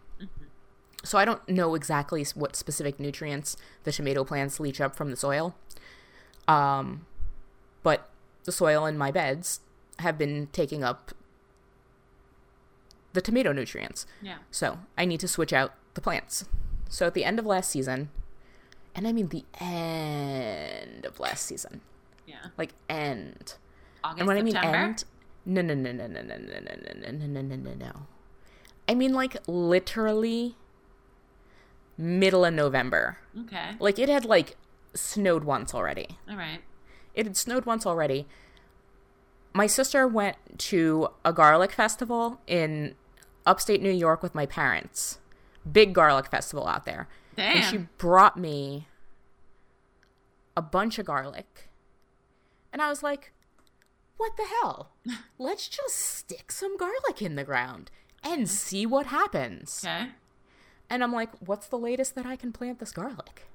So 1.03 1.17
I 1.17 1.25
don't 1.25 1.47
know 1.47 1.75
exactly 1.75 2.25
what 2.35 2.55
specific 2.55 2.99
nutrients 2.99 3.55
the 3.83 3.91
tomato 3.91 4.23
plants 4.23 4.59
leach 4.59 4.81
up 4.81 4.95
from 4.95 5.09
the 5.09 5.15
soil. 5.15 5.55
Um, 6.47 7.05
but 7.83 8.09
the 8.45 8.51
soil 8.51 8.85
in 8.85 8.97
my 8.97 9.11
beds 9.11 9.59
have 9.99 10.17
been 10.17 10.47
taking 10.51 10.83
up 10.83 11.11
the 13.13 13.21
tomato 13.21 13.51
nutrients. 13.51 14.05
Yeah. 14.21 14.37
So 14.51 14.79
I 14.97 15.05
need 15.05 15.19
to 15.21 15.27
switch 15.27 15.53
out 15.53 15.73
the 15.93 16.01
plants. 16.01 16.45
So 16.89 17.05
at 17.07 17.13
the 17.13 17.23
end 17.25 17.39
of 17.39 17.45
last 17.45 17.69
season, 17.69 18.09
and 18.95 19.07
I 19.07 19.11
mean 19.13 19.27
the 19.29 19.45
end 19.59 21.05
of 21.05 21.19
last 21.19 21.45
season, 21.45 21.81
Yeah. 22.25 22.35
like 22.57 22.73
end. 22.89 23.55
August, 24.03 24.19
And 24.19 24.27
when 24.27 24.37
I 24.37 24.41
mean 24.41 24.53
September. 24.53 24.77
end, 24.77 25.03
no, 25.45 25.61
no, 25.61 25.73
no, 25.73 25.91
no, 25.91 26.07
no, 26.07 26.21
no, 26.21 26.37
no, 26.37 26.47
no, 26.47 27.09
no, 27.09 27.11
no, 27.11 27.27
no, 27.27 27.41
no, 27.41 27.55
no, 27.55 27.73
no. 27.73 27.91
I 28.89 28.95
mean 28.95 29.13
like 29.13 29.37
literally 29.47 30.55
middle 31.97 32.45
of 32.45 32.53
November. 32.53 33.17
Okay. 33.45 33.71
Like 33.79 33.99
it 33.99 34.09
had 34.09 34.25
like 34.25 34.55
snowed 34.93 35.43
once 35.43 35.73
already. 35.73 36.17
All 36.29 36.37
right. 36.37 36.61
It 37.13 37.25
had 37.25 37.35
snowed 37.37 37.65
once 37.65 37.85
already. 37.85 38.27
My 39.53 39.67
sister 39.67 40.07
went 40.07 40.37
to 40.59 41.09
a 41.25 41.33
garlic 41.33 41.71
festival 41.71 42.39
in 42.47 42.95
upstate 43.45 43.81
New 43.81 43.91
York 43.91 44.21
with 44.21 44.35
my 44.35 44.45
parents. 44.45 45.19
Big 45.71 45.93
garlic 45.93 46.27
festival 46.29 46.67
out 46.67 46.85
there. 46.85 47.07
Damn. 47.35 47.57
And 47.57 47.65
she 47.65 47.77
brought 47.97 48.37
me 48.37 48.87
a 50.55 50.61
bunch 50.61 50.97
of 50.97 51.05
garlic. 51.05 51.69
And 52.73 52.81
I 52.81 52.89
was 52.89 53.03
like, 53.03 53.31
what 54.17 54.35
the 54.37 54.45
hell? 54.45 54.91
Let's 55.37 55.67
just 55.67 55.95
stick 55.95 56.51
some 56.51 56.77
garlic 56.77 57.21
in 57.21 57.35
the 57.35 57.43
ground 57.43 57.91
and 58.23 58.49
see 58.49 58.85
what 58.85 59.07
happens. 59.07 59.83
okay. 59.85 60.09
And 60.89 61.03
I'm 61.03 61.11
like, 61.11 61.29
what's 61.45 61.67
the 61.67 61.77
latest 61.77 62.15
that 62.15 62.25
I 62.25 62.35
can 62.37 62.51
plant 62.51 62.79
this 62.79 62.91
garlic? 62.91 63.47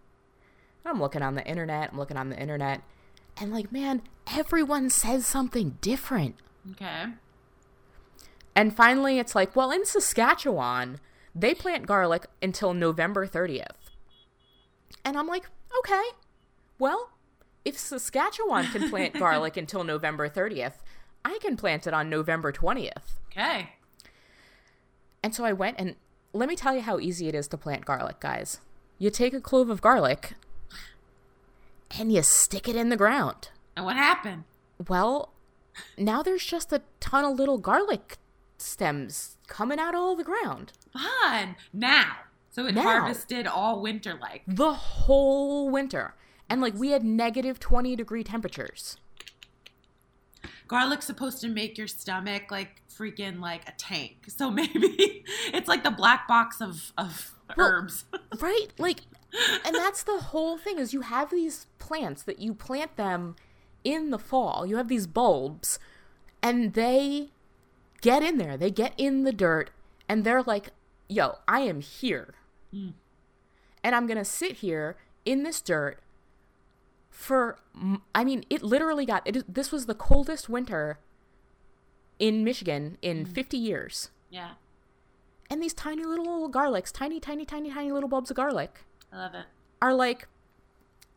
And 0.85 0.93
I'm 0.93 1.01
looking 1.01 1.23
on 1.23 1.35
the 1.35 1.47
internet, 1.47 1.91
I'm 1.93 1.99
looking 1.99 2.17
on 2.17 2.29
the 2.29 2.39
internet, 2.39 2.83
and 3.39 3.53
like, 3.53 3.73
man, 3.73 4.03
everyone 4.37 4.91
says 4.91 5.27
something 5.27 5.79
different. 5.81 6.37
Okay. 6.73 7.07
And 8.55 8.77
finally, 8.77 9.19
it's 9.19 9.35
like, 9.35 9.57
well, 9.57 9.71
in 9.71 9.87
Saskatchewan, 9.87 11.01
they 11.35 11.55
plant 11.55 11.87
garlic 11.87 12.27
until 12.43 12.75
November 12.75 13.27
30th. 13.27 13.91
And 15.05 15.17
I'm 15.17 15.27
like, 15.27 15.47
okay, 15.79 16.03
well, 16.79 17.11
if 17.65 17.79
Saskatchewan 17.79 18.67
can 18.67 18.89
plant 18.91 19.15
garlic 19.19 19.57
until 19.57 19.85
November 19.85 20.29
30th, 20.29 20.75
I 21.25 21.39
can 21.41 21.57
plant 21.57 21.87
it 21.87 21.95
on 21.95 22.11
November 22.11 22.53
20th. 22.53 23.19
Okay. 23.31 23.71
And 25.23 25.35
so 25.35 25.45
I 25.45 25.53
went 25.53 25.77
and 25.79 25.97
let 26.33 26.49
me 26.49 26.57
tell 26.57 26.75
you 26.75 26.81
how 26.81 26.99
easy 26.99 27.29
it 27.29 27.35
is 27.35 27.49
to 27.49 27.57
plant 27.57 27.85
garlic, 27.85 28.21
guys. 28.21 28.59
You 28.99 29.11
take 29.11 29.35
a 29.35 29.41
clove 29.41 29.71
of 29.71 29.81
garlic 29.81 30.35
and 31.99 32.13
you 32.13 32.23
stick 32.23 32.69
it 32.69 32.77
in 32.77 32.89
the 32.89 32.97
ground. 32.97 33.51
And 33.77 33.85
what 33.85 33.97
happened? 33.97 34.45
Well, 34.89 35.33
now 35.97 36.23
there's 36.23 36.45
just 36.45 36.73
a 36.73 36.83
ton 37.01 37.25
of 37.25 37.39
little 37.39 37.59
garlic 37.59 38.17
stems 38.59 39.37
coming 39.47 39.79
out 39.79 39.95
of 39.95 40.01
all 40.01 40.17
the 40.17 40.25
ground. 40.25 40.73
Fun. 40.93 41.57
Now. 41.73 42.17
So 42.51 42.67
it 42.67 42.75
Now. 42.75 42.83
harvested 42.83 43.47
all 43.47 43.81
winter 43.81 44.19
like. 44.21 44.43
The 44.47 44.73
whole 44.75 45.71
winter. 45.71 46.15
And 46.49 46.61
like 46.61 46.75
we 46.75 46.91
had 46.91 47.03
negative 47.03 47.59
20 47.59 47.97
degree 47.97 48.23
temperatures. 48.25 48.99
Garlic's 50.69 51.07
supposed 51.07 51.41
to 51.43 51.49
make 51.49 51.77
your 51.77 51.87
stomach 51.87 52.51
like 52.51 52.83
freaking 52.89 53.41
like 53.41 53.69
a 53.69 53.73
tank. 53.73 54.25
So 54.29 54.51
maybe 54.51 55.25
it's 55.53 55.69
like 55.69 55.85
the 55.85 55.91
black 55.91 56.27
box 56.29 56.61
of, 56.61 56.93
of 56.99 57.33
Well- 57.57 57.67
herbs. 57.67 58.05
Right? 58.41 58.69
Like 58.79 59.01
and 59.65 59.75
that's 59.75 60.03
the 60.03 60.19
whole 60.19 60.59
thing 60.59 60.79
is 60.79 60.93
you 60.93 61.03
have 61.03 61.31
these 61.31 61.67
plants 61.79 62.23
that 62.25 62.39
you 62.39 62.53
plant 62.55 62.97
them 62.97 63.37
in 63.85 64.11
the 64.11 64.19
fall. 64.19 64.67
You 64.67 64.77
have 64.77 64.89
these 64.89 65.07
bulbs 65.07 65.79
and 66.43 66.75
they 66.75 67.31
get 68.03 68.23
in 68.23 68.37
there. 68.39 68.57
They 68.59 68.71
get 68.71 68.93
in 68.99 69.25
the 69.25 69.33
dirt 69.33 69.71
and 70.09 70.25
they're 70.25 70.43
like, 70.43 70.71
"Yo, 71.09 71.39
I 71.47 71.61
am 71.61 71.81
here." 71.81 72.35
Mm. 72.75 72.95
And 73.85 73.95
I'm 73.95 74.07
going 74.07 74.19
to 74.19 74.25
sit 74.25 74.59
here 74.59 74.97
in 75.25 75.43
this 75.43 75.61
dirt 75.61 76.01
for 77.11 77.59
I 78.15 78.25
mean, 78.25 78.45
it 78.49 78.63
literally 78.63 79.05
got 79.07 79.27
it, 79.27 79.53
this 79.53 79.71
was 79.71 79.87
the 79.87 79.95
coldest 79.95 80.49
winter 80.49 80.99
in 82.19 82.43
Michigan 82.43 82.97
in 83.03 83.27
mm. 83.27 83.29
50 83.29 83.57
years. 83.57 84.11
yeah. 84.31 84.53
And 85.51 85.63
these 85.63 85.75
tiny 85.75 86.05
little 86.05 86.51
garlics, 86.51 86.91
tiny 86.91 87.21
tiny 87.21 87.45
tiny 87.45 87.71
tiny 87.71 87.93
little 87.93 88.09
bulbs 88.09 88.31
of 88.31 88.37
garlic 88.37 88.87
I 89.13 89.19
love 89.19 89.35
it. 89.35 89.45
are 89.83 89.93
like, 89.93 90.27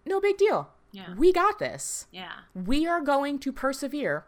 no 0.06 0.20
big 0.20 0.38
deal. 0.38 0.72
Yeah. 0.92 1.14
We 1.16 1.32
got 1.32 1.58
this. 1.58 2.08
Yeah. 2.12 2.32
We 2.54 2.86
are 2.86 3.00
going 3.00 3.40
to 3.40 3.54
persevere 3.54 4.26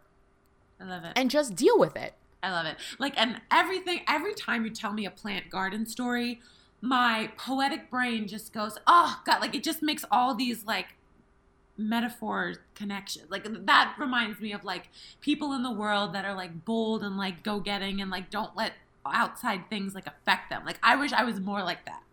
I 0.80 0.86
love 0.86 1.04
it. 1.04 1.12
and 1.18 1.30
just 1.30 1.56
deal 1.56 1.78
with 1.78 1.98
it. 1.98 2.14
I 2.44 2.52
love 2.52 2.66
it. 2.66 2.78
Like, 3.00 3.14
and 3.18 3.42
everything, 3.52 4.02
every 4.08 4.34
time 4.34 4.64
you 4.64 4.72
tell 4.72 4.94
me 4.94 5.06
a 5.06 5.12
plant 5.12 5.50
garden 5.50 5.86
story, 5.86 6.40
my 6.82 7.32
poetic 7.38 7.90
brain 7.90 8.28
just 8.28 8.54
goes, 8.54 8.78
oh, 8.86 9.22
God, 9.26 9.42
like 9.42 9.56
it 9.56 9.64
just 9.64 9.82
makes 9.82 10.06
all 10.12 10.36
these 10.36 10.66
like 10.66 10.88
metaphor 11.78 12.56
connections. 12.76 13.30
Like, 13.30 13.48
that 13.66 13.96
reminds 14.00 14.40
me 14.42 14.54
of 14.54 14.64
like 14.66 14.90
people 15.22 15.54
in 15.54 15.64
the 15.64 15.72
world 15.72 16.14
that 16.14 16.26
are 16.26 16.36
like 16.36 16.66
bold 16.66 17.04
and 17.04 17.18
like 17.18 17.44
go 17.44 17.60
getting 17.60 18.02
and 18.02 18.12
like 18.12 18.30
don't 18.30 18.56
let 18.58 18.74
outside 19.06 19.70
things 19.70 19.96
like 19.96 20.08
affect 20.08 20.50
them. 20.50 20.64
Like, 20.66 20.80
I 20.84 20.96
wish 20.98 21.14
I 21.14 21.24
was 21.26 21.40
more 21.40 21.64
like 21.64 21.86
that. 21.86 22.04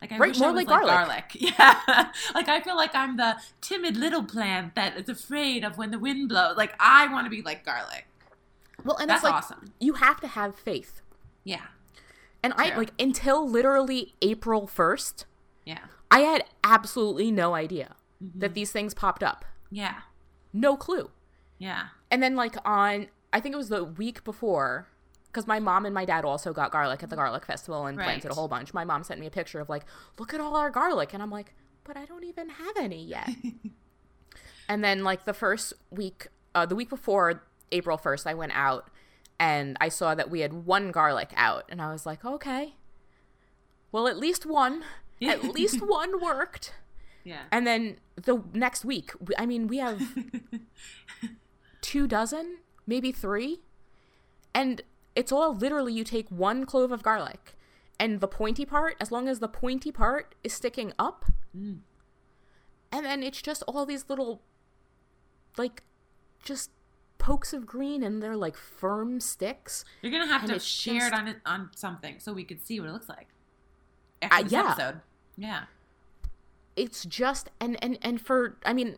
Like 0.00 0.12
I 0.12 0.18
Right, 0.18 0.36
wish 0.36 0.38
more 0.38 0.50
I 0.50 0.52
was 0.52 0.66
like 0.66 0.68
like 0.68 0.84
garlic. 0.86 0.86
garlic. 0.86 1.30
Yeah. 1.34 2.12
like 2.34 2.48
I 2.48 2.60
feel 2.60 2.76
like 2.76 2.94
I'm 2.94 3.16
the 3.16 3.36
timid 3.60 3.96
little 3.96 4.24
plant 4.24 4.74
that 4.76 4.96
is 4.98 5.08
afraid 5.08 5.64
of 5.64 5.78
when 5.78 5.92
the 5.92 5.98
wind 6.00 6.28
blows. 6.28 6.56
Like 6.56 6.74
I 6.80 7.12
want 7.12 7.26
to 7.26 7.30
be 7.30 7.42
like 7.42 7.64
garlic. 7.64 8.07
Well, 8.84 8.96
and 8.96 9.10
That's 9.10 9.18
it's 9.18 9.24
like 9.24 9.34
awesome. 9.34 9.72
you 9.80 9.94
have 9.94 10.20
to 10.20 10.28
have 10.28 10.54
faith. 10.54 11.02
Yeah. 11.44 11.62
And 12.42 12.52
I 12.56 12.76
like 12.76 12.92
until 12.98 13.48
literally 13.48 14.14
April 14.22 14.66
1st, 14.68 15.24
Yeah. 15.64 15.78
I 16.10 16.20
had 16.20 16.44
absolutely 16.64 17.30
no 17.30 17.54
idea 17.54 17.94
Mm-hmm. 18.22 18.40
that 18.40 18.54
these 18.54 18.72
things 18.72 18.94
popped 18.94 19.22
up. 19.22 19.44
Yeah. 19.70 19.94
No 20.52 20.76
clue. 20.76 21.10
Yeah. 21.58 21.88
And 22.10 22.20
then 22.22 22.34
like 22.34 22.56
on 22.64 23.06
I 23.32 23.40
think 23.40 23.52
it 23.52 23.58
was 23.58 23.68
the 23.68 23.84
week 23.84 24.24
before 24.24 24.88
because 25.26 25.46
my 25.46 25.60
mom 25.60 25.84
and 25.84 25.94
my 25.94 26.04
dad 26.04 26.24
also 26.24 26.52
got 26.52 26.72
garlic 26.72 27.02
at 27.02 27.10
the 27.10 27.16
garlic 27.16 27.44
festival 27.44 27.86
and 27.86 27.96
planted 27.98 28.24
Right. 28.24 28.32
a 28.32 28.34
whole 28.34 28.48
bunch. 28.48 28.72
My 28.74 28.84
mom 28.84 29.04
sent 29.04 29.20
me 29.20 29.26
a 29.26 29.30
picture 29.30 29.60
of 29.60 29.68
like, 29.68 29.84
look 30.18 30.32
at 30.34 30.40
all 30.40 30.56
our 30.56 30.70
garlic, 30.70 31.12
and 31.14 31.22
I'm 31.22 31.30
like, 31.30 31.54
but 31.84 31.96
I 31.96 32.06
don't 32.06 32.24
even 32.24 32.48
have 32.48 32.76
any 32.78 33.04
yet. 33.04 33.28
and 34.68 34.82
then 34.82 35.04
like 35.04 35.24
the 35.24 35.34
first 35.34 35.74
week, 35.90 36.28
uh, 36.54 36.66
the 36.66 36.74
week 36.74 36.88
before 36.88 37.42
April 37.72 37.96
first, 37.96 38.26
I 38.26 38.34
went 38.34 38.52
out 38.54 38.90
and 39.38 39.76
I 39.80 39.88
saw 39.88 40.14
that 40.14 40.30
we 40.30 40.40
had 40.40 40.66
one 40.66 40.90
garlic 40.90 41.30
out, 41.36 41.64
and 41.68 41.80
I 41.80 41.92
was 41.92 42.04
like, 42.04 42.24
okay, 42.24 42.74
well 43.92 44.08
at 44.08 44.18
least 44.18 44.44
one, 44.44 44.82
at 45.22 45.44
least 45.54 45.80
one 45.80 46.20
worked. 46.20 46.74
Yeah. 47.24 47.42
And 47.52 47.66
then 47.66 47.98
the 48.16 48.42
next 48.52 48.84
week, 48.84 49.12
I 49.36 49.46
mean, 49.46 49.68
we 49.68 49.78
have 49.78 50.02
two 51.80 52.06
dozen, 52.06 52.58
maybe 52.86 53.12
three. 53.12 53.60
And 54.54 54.82
it's 55.14 55.30
all 55.30 55.54
literally 55.54 55.92
you 55.92 56.04
take 56.04 56.28
one 56.30 56.64
clove 56.64 56.90
of 56.90 57.02
garlic 57.02 57.54
and 58.00 58.20
the 58.20 58.28
pointy 58.28 58.64
part, 58.64 58.96
as 59.00 59.12
long 59.12 59.28
as 59.28 59.40
the 59.40 59.48
pointy 59.48 59.92
part 59.92 60.34
is 60.42 60.52
sticking 60.52 60.92
up. 60.98 61.26
Mm. 61.56 61.80
And 62.90 63.04
then 63.04 63.22
it's 63.22 63.42
just 63.42 63.62
all 63.66 63.84
these 63.84 64.06
little, 64.08 64.40
like, 65.56 65.82
just 66.42 66.70
pokes 67.28 67.52
of 67.52 67.66
green 67.66 68.02
and 68.02 68.22
they're 68.22 68.36
like 68.36 68.56
firm 68.56 69.20
sticks. 69.20 69.84
You're 70.02 70.12
gonna 70.12 70.26
have 70.26 70.46
to 70.46 70.58
share 70.58 71.00
just- 71.00 71.12
it 71.12 71.18
on 71.18 71.28
it 71.28 71.36
on 71.44 71.70
something 71.76 72.18
so 72.18 72.32
we 72.32 72.44
could 72.44 72.64
see 72.64 72.80
what 72.80 72.88
it 72.88 72.92
looks 72.92 73.08
like. 73.08 73.28
After 74.22 74.36
Uh, 74.46 74.48
yeah. 74.48 74.70
episode. 74.72 75.00
Yeah. 75.36 75.62
It's 76.74 77.04
just, 77.04 77.50
and, 77.60 77.76
and, 77.82 77.98
and 78.02 78.20
for, 78.20 78.56
I 78.64 78.72
mean, 78.72 78.96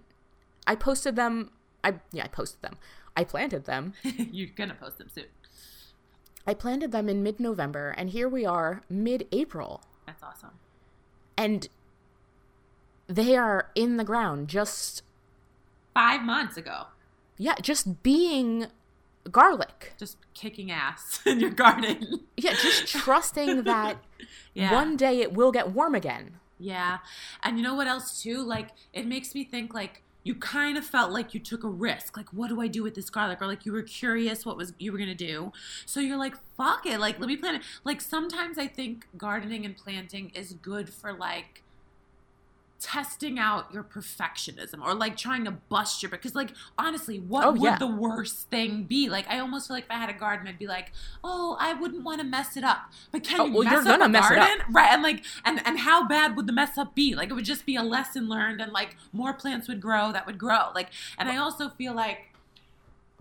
I 0.66 0.74
posted 0.74 1.16
them. 1.16 1.50
I, 1.82 1.94
yeah, 2.12 2.24
I 2.24 2.28
posted 2.28 2.62
them. 2.62 2.76
I 3.16 3.24
planted 3.24 3.64
them. 3.64 3.94
You're 4.02 4.48
gonna 4.54 4.74
post 4.74 4.98
them 4.98 5.08
soon. 5.08 5.24
I 6.46 6.54
planted 6.54 6.92
them 6.92 7.08
in 7.08 7.22
mid 7.22 7.40
November, 7.40 7.90
and 7.96 8.10
here 8.10 8.28
we 8.28 8.44
are 8.46 8.82
mid 8.88 9.26
April. 9.32 9.82
That's 10.06 10.22
awesome. 10.22 10.52
And 11.36 11.68
they 13.06 13.36
are 13.36 13.70
in 13.74 13.96
the 13.96 14.04
ground, 14.04 14.48
just, 14.48 15.02
Five 15.94 16.22
months 16.22 16.56
ago. 16.56 16.84
Yeah, 17.40 17.55
just 17.62 18.03
being 18.03 18.66
garlic. 19.31 19.94
Just 19.98 20.18
kicking 20.35 20.70
ass 20.70 21.20
in 21.26 21.40
your 21.40 21.50
garden. 21.50 22.20
Yeah, 22.37 22.53
just 22.53 22.87
trusting 23.05 23.62
that 23.64 23.96
Yeah. 24.55 24.72
one 24.72 24.96
day 24.96 25.20
it 25.20 25.33
will 25.33 25.53
get 25.53 25.70
warm 25.70 25.94
again. 25.94 26.35
Yeah. 26.59 26.98
And 27.42 27.57
you 27.57 27.62
know 27.64 27.74
what 27.74 27.87
else 27.87 28.22
too? 28.22 28.42
Like 28.42 28.68
it 28.92 29.07
makes 29.07 29.35
me 29.35 29.44
think 29.44 29.72
like 29.72 30.03
you 30.22 30.35
kind 30.35 30.76
of 30.76 30.85
felt 30.85 31.11
like 31.12 31.33
you 31.33 31.40
took 31.40 31.64
a 31.64 31.68
risk. 31.68 32.14
Like, 32.14 32.31
what 32.35 32.48
do 32.50 32.61
I 32.61 32.66
do 32.68 32.83
with 32.83 32.94
this 32.94 33.09
garlic? 33.09 33.40
Or 33.40 33.46
like 33.46 33.64
you 33.64 33.72
were 33.72 33.83
curious 33.83 34.44
what 34.44 34.59
was 34.59 34.74
you 34.79 34.92
were 34.92 34.98
gonna 34.98 35.14
do. 35.14 35.50
So 35.87 35.98
you're 36.00 36.18
like, 36.18 36.35
fuck 36.59 36.85
it. 36.85 37.00
Like, 37.00 37.18
let 37.18 37.26
me 37.29 37.37
plant 37.38 37.57
it. 37.59 37.62
Like 37.85 38.03
sometimes 38.03 38.59
I 38.59 38.66
think 38.66 39.07
gardening 39.16 39.64
and 39.64 39.74
planting 39.74 40.31
is 40.35 40.53
good 40.53 40.90
for 40.90 41.14
like 41.14 41.62
testing 42.80 43.38
out 43.38 43.72
your 43.74 43.84
perfectionism 43.84 44.80
or 44.82 44.94
like 44.94 45.16
trying 45.16 45.44
to 45.44 45.50
bust 45.50 46.02
your 46.02 46.08
because 46.10 46.34
like 46.34 46.50
honestly 46.78 47.18
what 47.20 47.44
Oh, 47.44 47.52
would 47.52 47.60
yeah. 47.62 47.76
the 47.78 47.86
worst 47.86 48.48
thing 48.48 48.84
be? 48.84 49.08
Like 49.10 49.28
i 49.28 49.38
almost 49.38 49.68
feel 49.68 49.76
like 49.76 49.84
if 49.84 49.90
i 49.90 49.94
had 49.94 50.08
a 50.08 50.14
garden 50.14 50.48
i'd 50.48 50.58
be 50.58 50.66
like 50.66 50.90
oh 51.22 51.56
i 51.60 51.74
wouldn't 51.74 52.04
want 52.04 52.20
to 52.20 52.26
mess 52.26 52.56
it 52.56 52.64
up. 52.64 52.90
But 53.12 53.22
can 53.24 53.40
Oh, 53.40 53.44
you 53.46 53.52
well, 53.52 53.62
mess 53.64 53.72
you're 53.72 53.80
up 53.80 53.86
gonna 53.86 54.04
a 54.06 54.08
mess 54.08 54.30
it 54.30 54.38
up. 54.38 54.48
garden? 54.48 54.64
Right 54.72 54.90
and 54.92 55.02
like 55.02 55.24
and 55.44 55.60
and 55.66 55.78
how 55.80 56.08
bad 56.08 56.36
would 56.36 56.46
the 56.46 56.52
mess 56.52 56.78
up 56.78 56.94
be? 56.94 57.14
Like 57.14 57.30
it 57.30 57.34
would 57.34 57.44
just 57.44 57.66
be 57.66 57.76
a 57.76 57.82
lesson 57.82 58.28
learned 58.28 58.60
and 58.62 58.72
like 58.72 58.96
more 59.12 59.32
plants 59.34 59.68
would 59.68 59.80
grow 59.80 60.10
that 60.12 60.26
would 60.26 60.38
grow. 60.38 60.70
Like 60.74 60.88
and 61.18 61.28
i 61.28 61.36
also 61.36 61.68
feel 61.68 61.92
like 61.94 62.29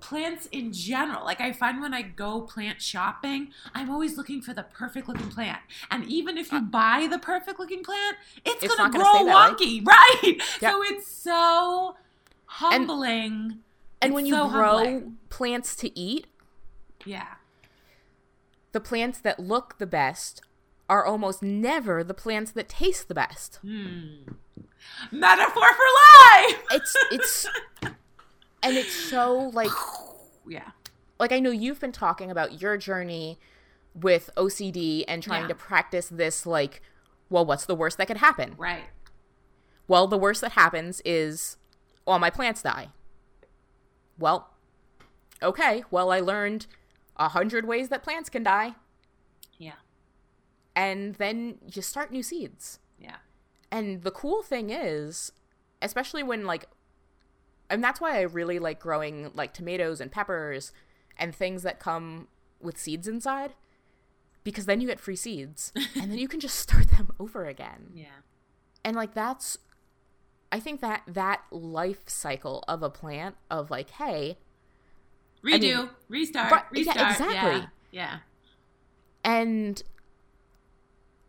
plants 0.01 0.47
in 0.51 0.71
general. 0.73 1.23
Like 1.25 1.41
i 1.41 1.51
find 1.51 1.81
when 1.81 1.93
i 1.93 2.01
go 2.01 2.41
plant 2.41 2.81
shopping 2.81 3.49
i'm 3.75 3.89
always 3.89 4.17
looking 4.17 4.41
for 4.41 4.53
the 4.53 4.63
perfect 4.63 5.07
looking 5.07 5.29
plant. 5.29 5.59
And 5.91 6.05
even 6.05 6.37
if 6.37 6.51
you 6.51 6.61
buy 6.61 7.07
the 7.09 7.19
perfect 7.19 7.59
looking 7.59 7.83
plant 7.83 8.17
it's, 8.45 8.63
Uh, 8.63 8.65
It's 8.65 8.75
gonna 8.75 8.91
gonna 8.91 9.03
grow 9.03 9.25
that 9.25 9.57
wonky 9.57 9.85
right? 9.95 10.35
Yeah. 10.61 10.71
so 10.71 10.83
it's 10.83 11.07
so 11.11 11.95
humbling. 12.45 13.59
And 14.01 14.11
It's 14.11 14.13
when 14.13 14.25
you 14.25 14.33
so 14.35 14.49
grow 14.49 14.77
humbling. 14.77 15.17
plants 15.29 15.29
plants 15.29 15.75
to 15.77 15.99
eat, 15.99 16.27
yeah. 17.05 17.35
the 18.71 18.79
plants 18.79 19.19
that 19.19 19.39
look 19.39 19.77
the 19.77 19.85
best 19.87 20.41
are 20.89 21.05
almost 21.05 21.43
never 21.43 22.03
the 22.03 22.13
plants 22.13 22.51
that 22.51 22.67
taste 22.69 23.07
the 23.07 23.13
best. 23.13 23.59
metaphor 25.11 25.69
for 25.73 25.89
life! 26.07 26.63
It's 26.71 26.95
it's 27.11 27.47
and 28.63 28.77
it's 28.77 28.93
so 28.93 29.49
like 29.53 29.71
yeah 30.47 30.71
like 31.19 31.31
I 31.31 31.39
know 31.39 31.51
you've 31.51 31.79
been 31.79 31.91
talking 31.91 32.31
about 32.31 32.61
your 32.61 32.77
journey 32.77 33.39
with 33.93 34.29
OCD 34.37 35.03
and 35.07 35.21
trying 35.23 35.43
Yeah. 35.43 35.47
to 35.49 35.55
practice 35.55 36.07
this 36.09 36.45
like 36.45 36.81
well 37.29 37.45
what's 37.45 37.65
the 37.65 37.75
worst 37.75 37.97
that 37.97 38.07
could 38.07 38.17
happen? 38.17 38.55
right 38.57 38.85
Well, 39.87 40.07
the 40.07 40.17
worst 40.17 40.41
that 40.41 40.51
happens 40.53 41.01
is 41.03 41.57
all 42.05 42.19
my 42.19 42.29
plants 42.29 42.61
die. 42.61 42.89
Well, 44.17 44.49
okay. 45.41 45.83
Well, 45.91 46.11
I 46.11 46.19
learned 46.19 46.67
a 47.17 47.29
hundred 47.29 47.65
ways 47.65 47.89
that 47.89 48.03
plants 48.03 48.29
can 48.29 48.43
die, 48.43 48.75
yeah 49.57 49.73
and 50.75 51.15
then 51.15 51.57
you 51.73 51.81
start 51.81 52.11
new 52.11 52.23
seeds. 52.23 52.79
yeah 52.99 53.17
And 53.71 54.03
the 54.03 54.11
cool 54.11 54.41
thing 54.43 54.69
is, 54.69 55.31
especially 55.81 56.23
when 56.23 56.45
like, 56.45 56.65
and 57.69 57.83
that's 57.83 58.01
why 58.01 58.17
I 58.17 58.21
really 58.21 58.59
like 58.59 58.79
growing 58.79 59.31
like 59.35 59.53
tomatoes 59.53 60.01
and 60.01 60.11
peppers 60.11 60.71
and 61.17 61.35
things 61.35 61.63
that 61.63 61.79
come 61.79 62.27
with 62.61 62.77
seeds 62.77 63.07
inside, 63.07 63.53
because 64.43 64.65
then 64.65 64.81
you 64.81 64.87
get 64.87 64.99
free 64.99 65.15
seeds, 65.15 65.71
and 65.95 66.11
then 66.11 66.17
you 66.17 66.27
can 66.27 66.39
just 66.39 66.55
start 66.59 66.89
them 66.91 67.11
over 67.19 67.45
again. 67.45 67.91
yeah. 67.93 68.05
And 68.83 68.95
like 68.95 69.13
that's 69.13 69.57
i 70.51 70.59
think 70.59 70.81
that 70.81 71.03
that 71.05 71.41
life 71.51 72.09
cycle 72.09 72.63
of 72.67 72.81
a 72.81 72.89
plant 72.89 73.35
of 73.51 73.69
like 73.69 73.91
hey 73.91 74.35
redo. 75.43 75.61
mean- 75.61 75.89
restart. 76.07 76.49
yeah, 76.51 76.63
restart. 76.71 77.11
exactly. 77.11 77.67
yeah, 77.91 78.17
and 79.23 79.83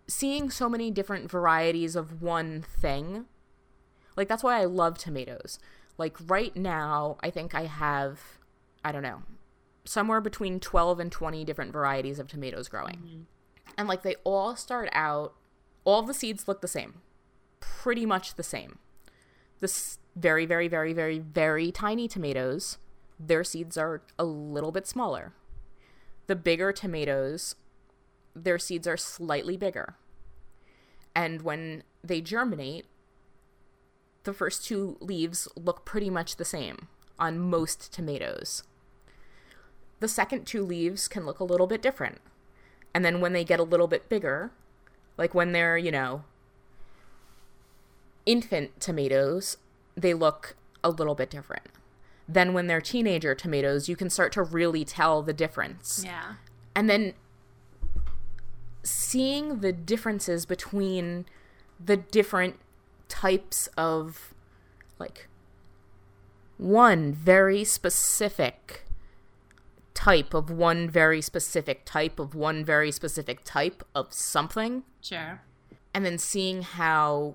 seeing 0.06 0.48
so 0.48 0.68
many 0.70 0.90
different 0.90 1.30
varieties 1.30 1.94
of 1.96 2.22
one 2.22 2.62
thing 2.62 3.26
like 4.16 4.26
that's 4.28 4.42
why 4.42 4.58
i 4.60 4.64
love 4.64 4.96
tomatoes 4.96 5.58
like 6.00 6.16
right 6.26 6.56
now 6.56 7.16
i 7.22 7.30
think 7.30 7.54
i 7.54 7.66
have 7.66 8.18
i 8.82 8.90
don't 8.90 9.02
know 9.02 9.22
somewhere 9.84 10.20
between 10.20 10.60
12 10.60 11.00
and 11.00 11.12
20 11.12 11.44
different 11.44 11.72
varieties 11.72 12.18
of 12.18 12.28
tomatoes 12.28 12.68
growing. 12.68 12.96
Mm-hmm. 12.96 13.20
And 13.76 13.88
like 13.88 14.02
they 14.02 14.16
all 14.24 14.56
start 14.56 14.88
out 14.92 15.34
all 15.84 16.02
the 16.02 16.14
seeds 16.14 16.46
look 16.46 16.60
the 16.60 16.68
same. 16.68 17.00
Pretty 17.60 18.06
much 18.06 18.34
the 18.34 18.42
same. 18.42 18.78
The 19.60 19.66
s- 19.66 19.98
very 20.16 20.46
very 20.46 20.68
very 20.68 20.92
very 20.92 21.18
very 21.18 21.70
tiny 21.70 22.08
tomatoes 22.08 22.78
their 23.18 23.44
seeds 23.44 23.76
are 23.76 24.02
a 24.18 24.24
little 24.24 24.72
bit 24.72 24.86
smaller. 24.86 25.32
The 26.26 26.36
bigger 26.36 26.72
tomatoes 26.72 27.54
their 28.34 28.58
seeds 28.58 28.86
are 28.86 28.96
slightly 28.96 29.56
bigger. 29.56 29.96
And 31.14 31.42
when 31.42 31.82
they 32.02 32.20
germinate 32.20 32.86
the 34.24 34.32
first 34.32 34.64
two 34.64 34.96
leaves 35.00 35.48
look 35.56 35.84
pretty 35.84 36.10
much 36.10 36.36
the 36.36 36.44
same 36.44 36.88
on 37.18 37.38
most 37.38 37.92
tomatoes. 37.92 38.62
The 40.00 40.08
second 40.08 40.46
two 40.46 40.64
leaves 40.64 41.08
can 41.08 41.26
look 41.26 41.40
a 41.40 41.44
little 41.44 41.66
bit 41.66 41.82
different. 41.82 42.20
And 42.94 43.04
then 43.04 43.20
when 43.20 43.32
they 43.32 43.44
get 43.44 43.60
a 43.60 43.64
little 43.64 43.86
bit 43.86 44.08
bigger 44.08 44.50
like 45.20 45.34
when 45.34 45.52
they're 45.52 45.76
you 45.76 45.92
know 45.92 46.24
infant 48.24 48.80
tomatoes 48.80 49.58
they 49.94 50.14
look 50.14 50.56
a 50.82 50.90
little 50.90 51.14
bit 51.14 51.30
different. 51.30 51.66
Then 52.26 52.54
when 52.54 52.68
they're 52.68 52.80
teenager 52.80 53.34
tomatoes 53.34 53.88
you 53.88 53.96
can 53.96 54.08
start 54.08 54.32
to 54.32 54.42
really 54.42 54.84
tell 54.84 55.22
the 55.22 55.34
difference. 55.34 56.02
Yeah. 56.04 56.34
And 56.74 56.88
then 56.88 57.14
seeing 58.82 59.60
the 59.60 59.72
differences 59.72 60.46
between 60.46 61.26
the 61.84 61.96
different 61.98 62.56
types 63.10 63.68
of 63.76 64.32
like 64.98 65.28
one 66.56 67.12
very 67.12 67.64
specific 67.64 68.84
type 69.92 70.32
of 70.32 70.50
one 70.50 70.88
very 70.88 71.20
specific 71.20 71.84
type 71.84 72.18
of 72.18 72.34
one 72.34 72.64
very 72.64 72.90
specific 72.90 73.44
type 73.44 73.82
of 73.94 74.12
something. 74.14 74.84
Sure. 75.02 75.42
And 75.92 76.06
then 76.06 76.16
seeing 76.16 76.62
how 76.62 77.34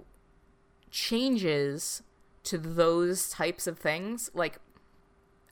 changes 0.90 2.02
to 2.44 2.58
those 2.58 3.30
types 3.30 3.68
of 3.68 3.78
things 3.78 4.30
like 4.34 4.60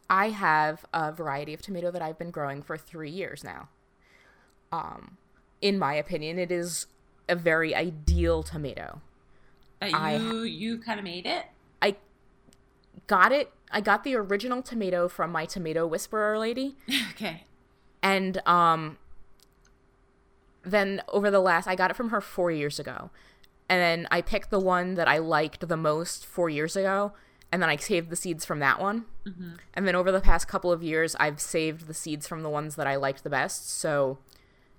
i 0.09 0.29
have 0.29 0.86
a 0.93 1.12
variety 1.12 1.53
of 1.53 1.62
tomato 1.62 1.91
that 1.91 2.01
i've 2.01 2.17
been 2.17 2.31
growing 2.31 2.62
for 2.62 2.77
three 2.77 3.09
years 3.09 3.43
now. 3.43 3.67
Um 4.71 5.17
in 5.62 5.77
my 5.77 5.95
opinion 5.95 6.39
it 6.39 6.51
is 6.51 6.88
a 7.27 7.36
very 7.36 7.75
ideal 7.75 8.41
tomato 8.43 9.01
that 9.91 10.00
I- 10.02 10.15
you 10.15 10.43
you 10.43 10.78
kind 10.80 11.00
of 11.00 11.04
made 11.04 11.26
it? 11.26 11.46
I 11.82 11.96
got 13.08 13.32
it 13.32 13.52
i 13.72 13.82
got 13.82 14.04
the 14.04 14.15
original 14.15 14.62
tomato 14.62 15.08
from 15.10 15.32
my 15.32 15.46
tomato 15.46 15.86
whisperer 15.88 16.38
lady. 16.39 16.76
Okay. 17.12 17.43
And 18.02 18.41
um 18.48 18.98
then 20.63 21.02
over 21.10 21.30
the 21.30 21.39
last 21.39 21.67
i 21.67 21.76
got 21.76 21.91
it 21.91 21.96
from 21.96 22.10
her 22.10 22.22
four 22.22 22.52
years 22.52 22.80
ago. 22.80 23.10
And 23.69 23.82
then 23.82 24.08
i 24.12 24.22
picked 24.22 24.50
the 24.52 24.60
one 24.60 24.93
that 24.96 25.08
i 25.08 25.17
liked 25.17 25.67
the 25.67 25.78
most 25.78 26.26
four 26.26 26.50
years 26.50 26.76
ago 26.76 27.13
and 27.52 27.62
then 27.62 27.69
i 27.69 27.76
saved 27.76 28.10
the 28.10 28.15
seeds 28.15 28.46
from 28.46 28.60
that 28.60 28.80
one. 28.80 29.06
And 29.74 29.88
then 29.88 29.96
over 29.96 30.12
the 30.12 30.22
past 30.22 30.48
couple 30.48 30.72
of 30.72 30.82
years 30.84 31.15
i've 31.19 31.39
saved 31.41 31.88
the 31.88 31.93
seeds 31.93 32.28
from 32.28 32.41
the 32.43 32.50
ones 32.50 32.76
that 32.76 32.88
i 32.88 32.96
liked 32.96 33.24
the 33.24 33.30
best. 33.30 33.69
So 33.69 34.19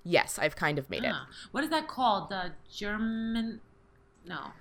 yes 0.04 0.38
i've 0.38 0.56
kind 0.56 0.78
of 0.78 0.88
made 0.88 1.04
it. 1.04 1.14
What 1.50 1.64
is 1.64 1.70
that 1.70 1.88
called? 1.88 2.30
The 2.30 2.52
german 2.72 3.60
no 4.26 4.52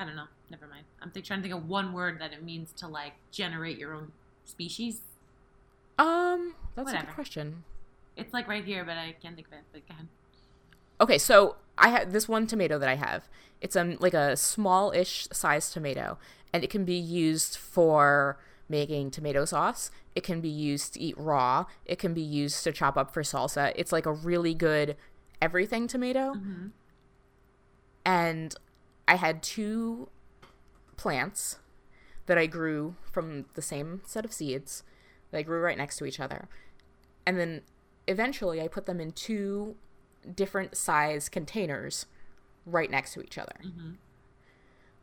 i 0.00 0.04
don't 0.04 0.16
know 0.16 0.26
never 0.50 0.66
mind 0.66 0.84
i'm 1.00 1.10
think, 1.10 1.24
trying 1.24 1.38
to 1.38 1.48
think 1.48 1.54
of 1.54 1.68
one 1.68 1.92
word 1.92 2.20
that 2.20 2.32
it 2.32 2.42
means 2.42 2.72
to 2.72 2.88
like 2.88 3.12
generate 3.30 3.78
your 3.78 3.94
own 3.94 4.10
species 4.44 5.02
um 5.98 6.54
that's 6.74 6.92
a 6.92 6.96
good 6.96 7.14
question 7.14 7.62
it's 8.16 8.34
like 8.34 8.48
right 8.48 8.64
here 8.64 8.84
but 8.84 8.96
i 8.96 9.14
can't 9.22 9.36
think 9.36 9.46
of 9.46 9.52
it 9.52 9.60
but 9.72 9.86
go 9.86 9.94
ahead 9.94 10.08
Okay, 11.00 11.16
so 11.16 11.56
I 11.78 11.88
have 11.88 12.12
this 12.12 12.28
one 12.28 12.46
tomato 12.46 12.78
that 12.78 12.88
I 12.88 12.96
have. 12.96 13.28
It's 13.60 13.74
um 13.74 13.96
like 14.00 14.14
a 14.14 14.36
small-ish 14.36 15.28
sized 15.32 15.72
tomato, 15.72 16.18
and 16.52 16.62
it 16.62 16.70
can 16.70 16.84
be 16.84 16.96
used 16.96 17.56
for 17.56 18.38
making 18.68 19.10
tomato 19.10 19.44
sauce. 19.44 19.90
It 20.14 20.22
can 20.22 20.40
be 20.40 20.48
used 20.48 20.94
to 20.94 21.00
eat 21.00 21.16
raw. 21.16 21.66
It 21.86 21.98
can 21.98 22.14
be 22.14 22.22
used 22.22 22.62
to 22.64 22.72
chop 22.72 22.96
up 22.96 23.12
for 23.14 23.22
salsa. 23.22 23.72
It's 23.76 23.92
like 23.92 24.06
a 24.06 24.12
really 24.12 24.54
good 24.54 24.96
everything 25.40 25.86
tomato. 25.88 26.34
And 28.04 28.54
I 29.10 29.16
had 29.16 29.42
two 29.42 30.08
plants 30.96 31.58
that 32.26 32.38
I 32.38 32.46
grew 32.46 32.94
from 33.10 33.46
the 33.54 33.60
same 33.60 34.02
set 34.06 34.24
of 34.24 34.32
seeds. 34.32 34.84
They 35.32 35.42
grew 35.42 35.60
right 35.60 35.76
next 35.76 35.96
to 35.96 36.04
each 36.04 36.20
other. 36.20 36.48
And 37.26 37.36
then 37.36 37.62
eventually 38.06 38.62
I 38.62 38.68
put 38.68 38.86
them 38.86 39.00
in 39.00 39.10
two 39.10 39.74
different 40.32 40.76
size 40.76 41.28
containers 41.28 42.06
right 42.64 42.88
next 42.88 43.14
to 43.14 43.20
each 43.20 43.36
other. 43.36 43.56
Mm-hmm. 43.64 43.90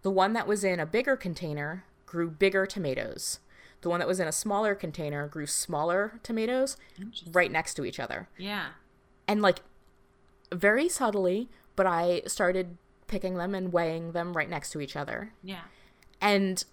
The 0.03 0.11
one 0.11 0.31
that 0.31 0.47
was 0.47 0.63
in 0.63 0.79
a 0.79 0.85
bigger 0.85 1.17
container 1.17 1.83
grew 2.05 2.29
bigger 2.29 2.65
tomatoes. 2.65 3.39
The 3.81 3.89
one 3.89 3.99
that 3.99 4.07
was 4.07 4.21
in 4.21 4.27
a 4.27 4.31
smaller 4.31 4.73
container 4.73 5.27
grew 5.27 5.47
smaller 5.47 6.21
tomatoes 6.23 6.77
right 7.29 7.51
next 7.51 7.73
to 7.73 7.83
each 7.83 7.99
other. 7.99 8.29
yeah 8.37 8.67
And 9.27 9.41
like 9.41 9.59
very 10.49 10.87
subtly, 10.87 11.49
but 11.75 11.85
I 11.85 12.21
started 12.25 12.77
picking 13.07 13.35
them 13.35 13.55
and 13.55 13.73
weighing 13.73 14.11
them 14.11 14.35
right 14.35 14.49
next 14.49 14.71
to 14.71 14.81
each 14.81 14.95
other. 14.95 15.33
yeah 15.43 15.61
And 16.21 16.63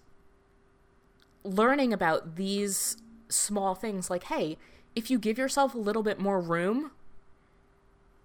learning 1.43 1.93
about 1.93 2.35
these 2.35 2.97
small 3.29 3.75
things 3.75 4.09
like, 4.09 4.23
hey, 4.25 4.57
if 4.95 5.09
you 5.11 5.19
give 5.19 5.37
yourself 5.37 5.73
a 5.73 5.77
little 5.77 6.03
bit 6.03 6.19
more 6.19 6.39
room, 6.39 6.91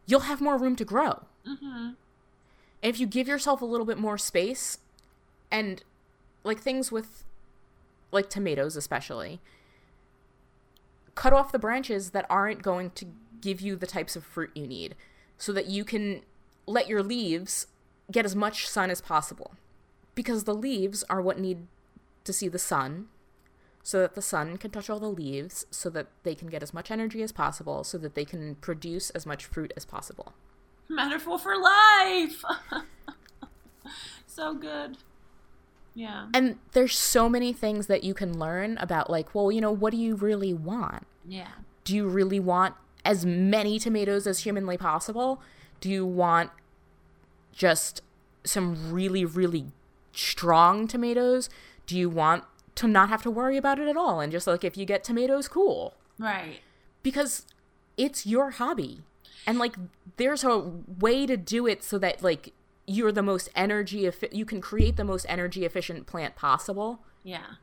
you'll 0.06 0.20
have 0.20 0.40
more 0.40 0.56
room 0.56 0.76
to 0.76 0.84
grow. 0.84 1.24
Mm-hmm. 1.46 1.90
If 2.82 2.98
you 2.98 3.06
give 3.06 3.28
yourself 3.28 3.60
a 3.60 3.66
little 3.66 3.86
bit 3.86 3.98
more 3.98 4.16
space, 4.16 4.78
and 5.50 5.82
like 6.44 6.60
things 6.60 6.90
with, 6.90 7.24
like 8.10 8.30
tomatoes 8.30 8.76
especially, 8.76 9.40
cut 11.14 11.32
off 11.32 11.52
the 11.52 11.58
branches 11.58 12.10
that 12.10 12.24
aren't 12.30 12.62
going 12.62 12.90
to 12.92 13.06
give 13.40 13.60
you 13.60 13.76
the 13.76 13.86
types 13.86 14.16
of 14.16 14.24
fruit 14.24 14.50
you 14.54 14.66
need 14.66 14.94
so 15.36 15.52
that 15.52 15.66
you 15.66 15.84
can 15.84 16.22
let 16.66 16.88
your 16.88 17.02
leaves 17.02 17.66
get 18.10 18.24
as 18.24 18.36
much 18.36 18.68
sun 18.68 18.90
as 18.90 19.00
possible. 19.00 19.52
Because 20.14 20.44
the 20.44 20.54
leaves 20.54 21.04
are 21.08 21.20
what 21.20 21.38
need 21.38 21.66
to 22.24 22.32
see 22.32 22.48
the 22.48 22.58
sun 22.58 23.08
so 23.82 24.00
that 24.00 24.14
the 24.14 24.22
sun 24.22 24.56
can 24.58 24.70
touch 24.70 24.90
all 24.90 25.00
the 25.00 25.08
leaves 25.08 25.66
so 25.70 25.88
that 25.90 26.08
they 26.22 26.34
can 26.34 26.48
get 26.48 26.62
as 26.62 26.74
much 26.74 26.90
energy 26.90 27.22
as 27.22 27.32
possible 27.32 27.82
so 27.82 27.96
that 27.98 28.14
they 28.14 28.24
can 28.24 28.56
produce 28.56 29.10
as 29.10 29.24
much 29.24 29.46
fruit 29.46 29.72
as 29.76 29.84
possible. 29.84 30.34
Metaphor 30.88 31.38
for 31.38 31.56
life. 31.56 32.44
so 34.26 34.54
good. 34.54 34.98
Yeah. 35.94 36.28
And 36.34 36.58
there's 36.72 36.96
so 36.96 37.28
many 37.28 37.52
things 37.52 37.86
that 37.86 38.04
you 38.04 38.14
can 38.14 38.38
learn 38.38 38.76
about 38.78 39.10
like, 39.10 39.34
well, 39.34 39.50
you 39.50 39.60
know, 39.60 39.72
what 39.72 39.92
do 39.92 39.96
you 39.96 40.14
really 40.14 40.52
want? 40.52 41.06
Yeah. 41.26 41.48
Do 41.84 41.94
you 41.94 42.06
really 42.06 42.40
want 42.40 42.74
as 43.04 43.24
many 43.24 43.78
tomatoes 43.78 44.26
as 44.26 44.40
humanly 44.40 44.76
possible? 44.76 45.40
Do 45.80 45.88
you 45.88 46.04
want 46.04 46.50
just 47.52 48.02
some 48.44 48.92
really 48.92 49.24
really 49.24 49.66
strong 50.12 50.86
tomatoes? 50.86 51.48
Do 51.86 51.98
you 51.98 52.08
want 52.08 52.44
to 52.76 52.88
not 52.88 53.08
have 53.10 53.22
to 53.22 53.30
worry 53.30 53.56
about 53.56 53.78
it 53.78 53.88
at 53.88 53.96
all 53.96 54.20
and 54.20 54.32
just 54.32 54.46
like 54.46 54.64
if 54.64 54.76
you 54.76 54.86
get 54.86 55.04
tomatoes 55.04 55.48
cool. 55.48 55.94
Right. 56.18 56.60
Because 57.02 57.44
it's 57.96 58.26
your 58.26 58.52
hobby. 58.52 59.02
And 59.46 59.58
like 59.58 59.76
there's 60.16 60.44
a 60.44 60.58
way 60.58 61.26
to 61.26 61.36
do 61.36 61.66
it 61.66 61.82
so 61.82 61.98
that 61.98 62.22
like 62.22 62.52
you're 62.86 63.12
the 63.12 63.22
most 63.22 63.48
energy 63.54 64.06
effi- 64.06 64.30
you 64.32 64.44
can 64.44 64.60
create 64.60 64.96
the 64.96 65.04
most 65.04 65.26
energy 65.28 65.64
efficient 65.64 66.06
plant 66.06 66.36
possible. 66.36 67.00
Yeah. 67.22 67.56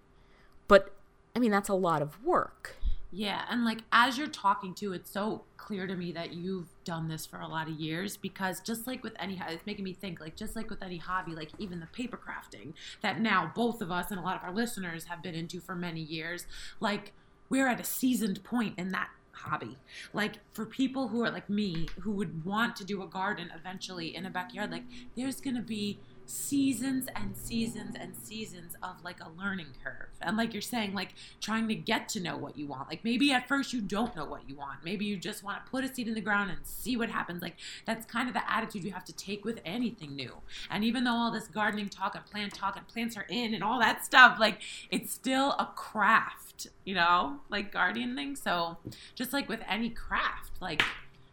But 0.67 0.93
i 1.35 1.39
mean 1.39 1.51
that's 1.51 1.69
a 1.69 1.73
lot 1.73 2.01
of 2.01 2.23
work 2.23 2.77
yeah, 3.11 3.45
and 3.49 3.63
like 3.63 3.79
as 3.91 4.17
you're 4.17 4.27
talking 4.27 4.73
to, 4.75 4.93
it's 4.93 5.09
so 5.09 5.43
clear 5.55 5.87
to 5.87 5.95
me 5.95 6.11
that 6.11 6.33
you've 6.33 6.67
done 6.83 7.07
this 7.07 7.25
for 7.25 7.39
a 7.39 7.47
lot 7.47 7.67
of 7.69 7.75
years 7.75 8.17
because 8.17 8.59
just 8.59 8.85
like 8.85 9.03
with 9.03 9.13
any, 9.17 9.41
it's 9.49 9.65
making 9.65 9.85
me 9.85 9.93
think 9.93 10.19
like 10.19 10.35
just 10.35 10.55
like 10.55 10.69
with 10.69 10.83
any 10.83 10.97
hobby, 10.97 11.31
like 11.31 11.49
even 11.57 11.79
the 11.79 11.87
paper 11.87 12.17
crafting 12.17 12.73
that 13.01 13.21
now 13.21 13.51
both 13.55 13.81
of 13.81 13.91
us 13.91 14.11
and 14.11 14.19
a 14.19 14.23
lot 14.23 14.35
of 14.35 14.43
our 14.43 14.53
listeners 14.53 15.05
have 15.05 15.23
been 15.23 15.35
into 15.35 15.61
for 15.61 15.73
many 15.73 16.01
years, 16.01 16.47
like 16.81 17.13
we're 17.49 17.67
at 17.67 17.79
a 17.79 17.83
seasoned 17.85 18.43
point 18.43 18.77
in 18.77 18.89
that 18.89 19.09
hobby. 19.31 19.77
Like 20.11 20.39
for 20.51 20.65
people 20.65 21.07
who 21.07 21.23
are 21.23 21.31
like 21.31 21.49
me 21.49 21.87
who 22.01 22.11
would 22.11 22.43
want 22.43 22.75
to 22.77 22.83
do 22.83 23.01
a 23.01 23.07
garden 23.07 23.49
eventually 23.55 24.15
in 24.15 24.25
a 24.25 24.29
backyard, 24.29 24.69
like 24.71 24.83
there's 25.15 25.39
gonna 25.39 25.61
be 25.61 25.97
seasons 26.27 27.07
and 27.15 27.35
seasons 27.35 27.95
and 27.99 28.15
seasons 28.15 28.75
of 28.83 29.03
like 29.03 29.17
a 29.21 29.29
learning 29.41 29.73
curve. 29.83 30.09
And 30.21 30.37
like 30.37 30.53
you're 30.53 30.61
saying, 30.61 30.93
like 30.93 31.13
trying 31.41 31.67
to 31.67 31.75
get 31.75 32.09
to 32.09 32.19
know 32.19 32.37
what 32.37 32.57
you 32.57 32.67
want. 32.67 32.89
Like 32.89 33.03
maybe 33.03 33.31
at 33.31 33.47
first 33.47 33.73
you 33.73 33.81
don't 33.81 34.15
know 34.15 34.25
what 34.25 34.47
you 34.47 34.55
want. 34.55 34.83
Maybe 34.83 35.05
you 35.05 35.17
just 35.17 35.43
want 35.43 35.65
to 35.65 35.71
put 35.71 35.83
a 35.83 35.93
seed 35.93 36.07
in 36.07 36.13
the 36.13 36.21
ground 36.21 36.51
and 36.51 36.59
see 36.63 36.95
what 36.97 37.09
happens. 37.09 37.41
Like 37.41 37.55
that's 37.85 38.05
kind 38.05 38.27
of 38.27 38.33
the 38.33 38.51
attitude 38.51 38.83
you 38.83 38.91
have 38.91 39.05
to 39.05 39.13
take 39.13 39.45
with 39.45 39.59
anything 39.65 40.15
new. 40.15 40.33
And 40.69 40.83
even 40.83 41.03
though 41.03 41.13
all 41.13 41.31
this 41.31 41.47
gardening 41.47 41.89
talk 41.89 42.15
and 42.15 42.25
plant 42.25 42.53
talk 42.53 42.75
and 42.77 42.87
plants 42.87 43.17
are 43.17 43.25
in 43.29 43.53
and 43.53 43.63
all 43.63 43.79
that 43.79 44.05
stuff, 44.05 44.37
like 44.39 44.61
it's 44.91 45.11
still 45.11 45.51
a 45.53 45.69
craft, 45.75 46.67
you 46.85 46.93
know, 46.93 47.39
like 47.49 47.71
gardening. 47.71 47.97
Thing. 48.15 48.35
So 48.35 48.77
just 49.15 49.33
like 49.33 49.49
with 49.49 49.61
any 49.67 49.89
craft, 49.89 50.61
like 50.61 50.83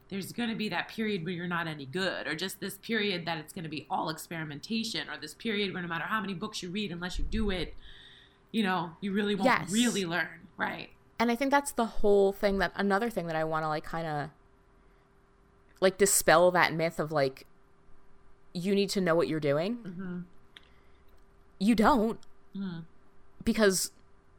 there's 0.09 0.33
going 0.33 0.51
to 0.51 0.55
be 0.55 0.69
that 0.69 0.88
period 0.88 1.25
where 1.25 1.33
you're 1.33 1.47
not 1.47 1.67
any 1.67 1.87
good, 1.87 2.27
or 2.27 2.35
just 2.35 2.61
this 2.61 2.77
period 2.79 3.27
that 3.27 3.38
it's 3.38 3.53
going 3.53 3.64
to 3.64 3.71
be 3.71 3.87
all 3.90 4.11
experimentation, 4.11 5.09
or 5.09 5.17
this 5.21 5.35
period 5.35 5.73
where 5.73 5.83
no 5.83 5.88
matter 5.88 6.05
how 6.05 6.21
many 6.21 6.35
books 6.35 6.62
you 6.62 6.71
read, 6.71 6.93
unless 6.93 7.19
you 7.19 7.25
do 7.25 7.51
it, 7.51 7.75
you 8.53 8.62
know, 8.62 8.90
you 9.01 9.12
really 9.12 9.35
won't 9.35 9.47
yes. 9.47 9.71
really 9.71 10.05
learn. 10.05 10.29
Right. 10.57 10.90
And 11.19 11.31
I 11.31 11.37
think 11.37 11.51
that's 11.51 11.73
the 11.73 11.87
whole 11.87 12.33
thing 12.33 12.59
that 12.59 12.73
another 12.77 13.11
thing 13.11 13.27
that 13.27 13.37
I 13.37 13.45
want 13.45 13.64
to 13.64 13.69
like 13.69 13.85
kind 13.85 14.07
of 14.07 14.31
like 15.81 15.99
dispel 15.99 16.51
that 16.53 16.73
myth 16.73 16.99
of 16.99 17.12
like 17.12 17.47
you 18.53 18.75
need 18.75 18.90
to 18.90 19.01
know 19.01 19.14
what 19.14 19.29
you're 19.29 19.40
doing. 19.40 19.79
Mm-hmm. 19.79 20.19
You 21.59 21.75
don't. 21.75 22.21
Mm-hmm. 22.57 22.81
Because 23.45 23.90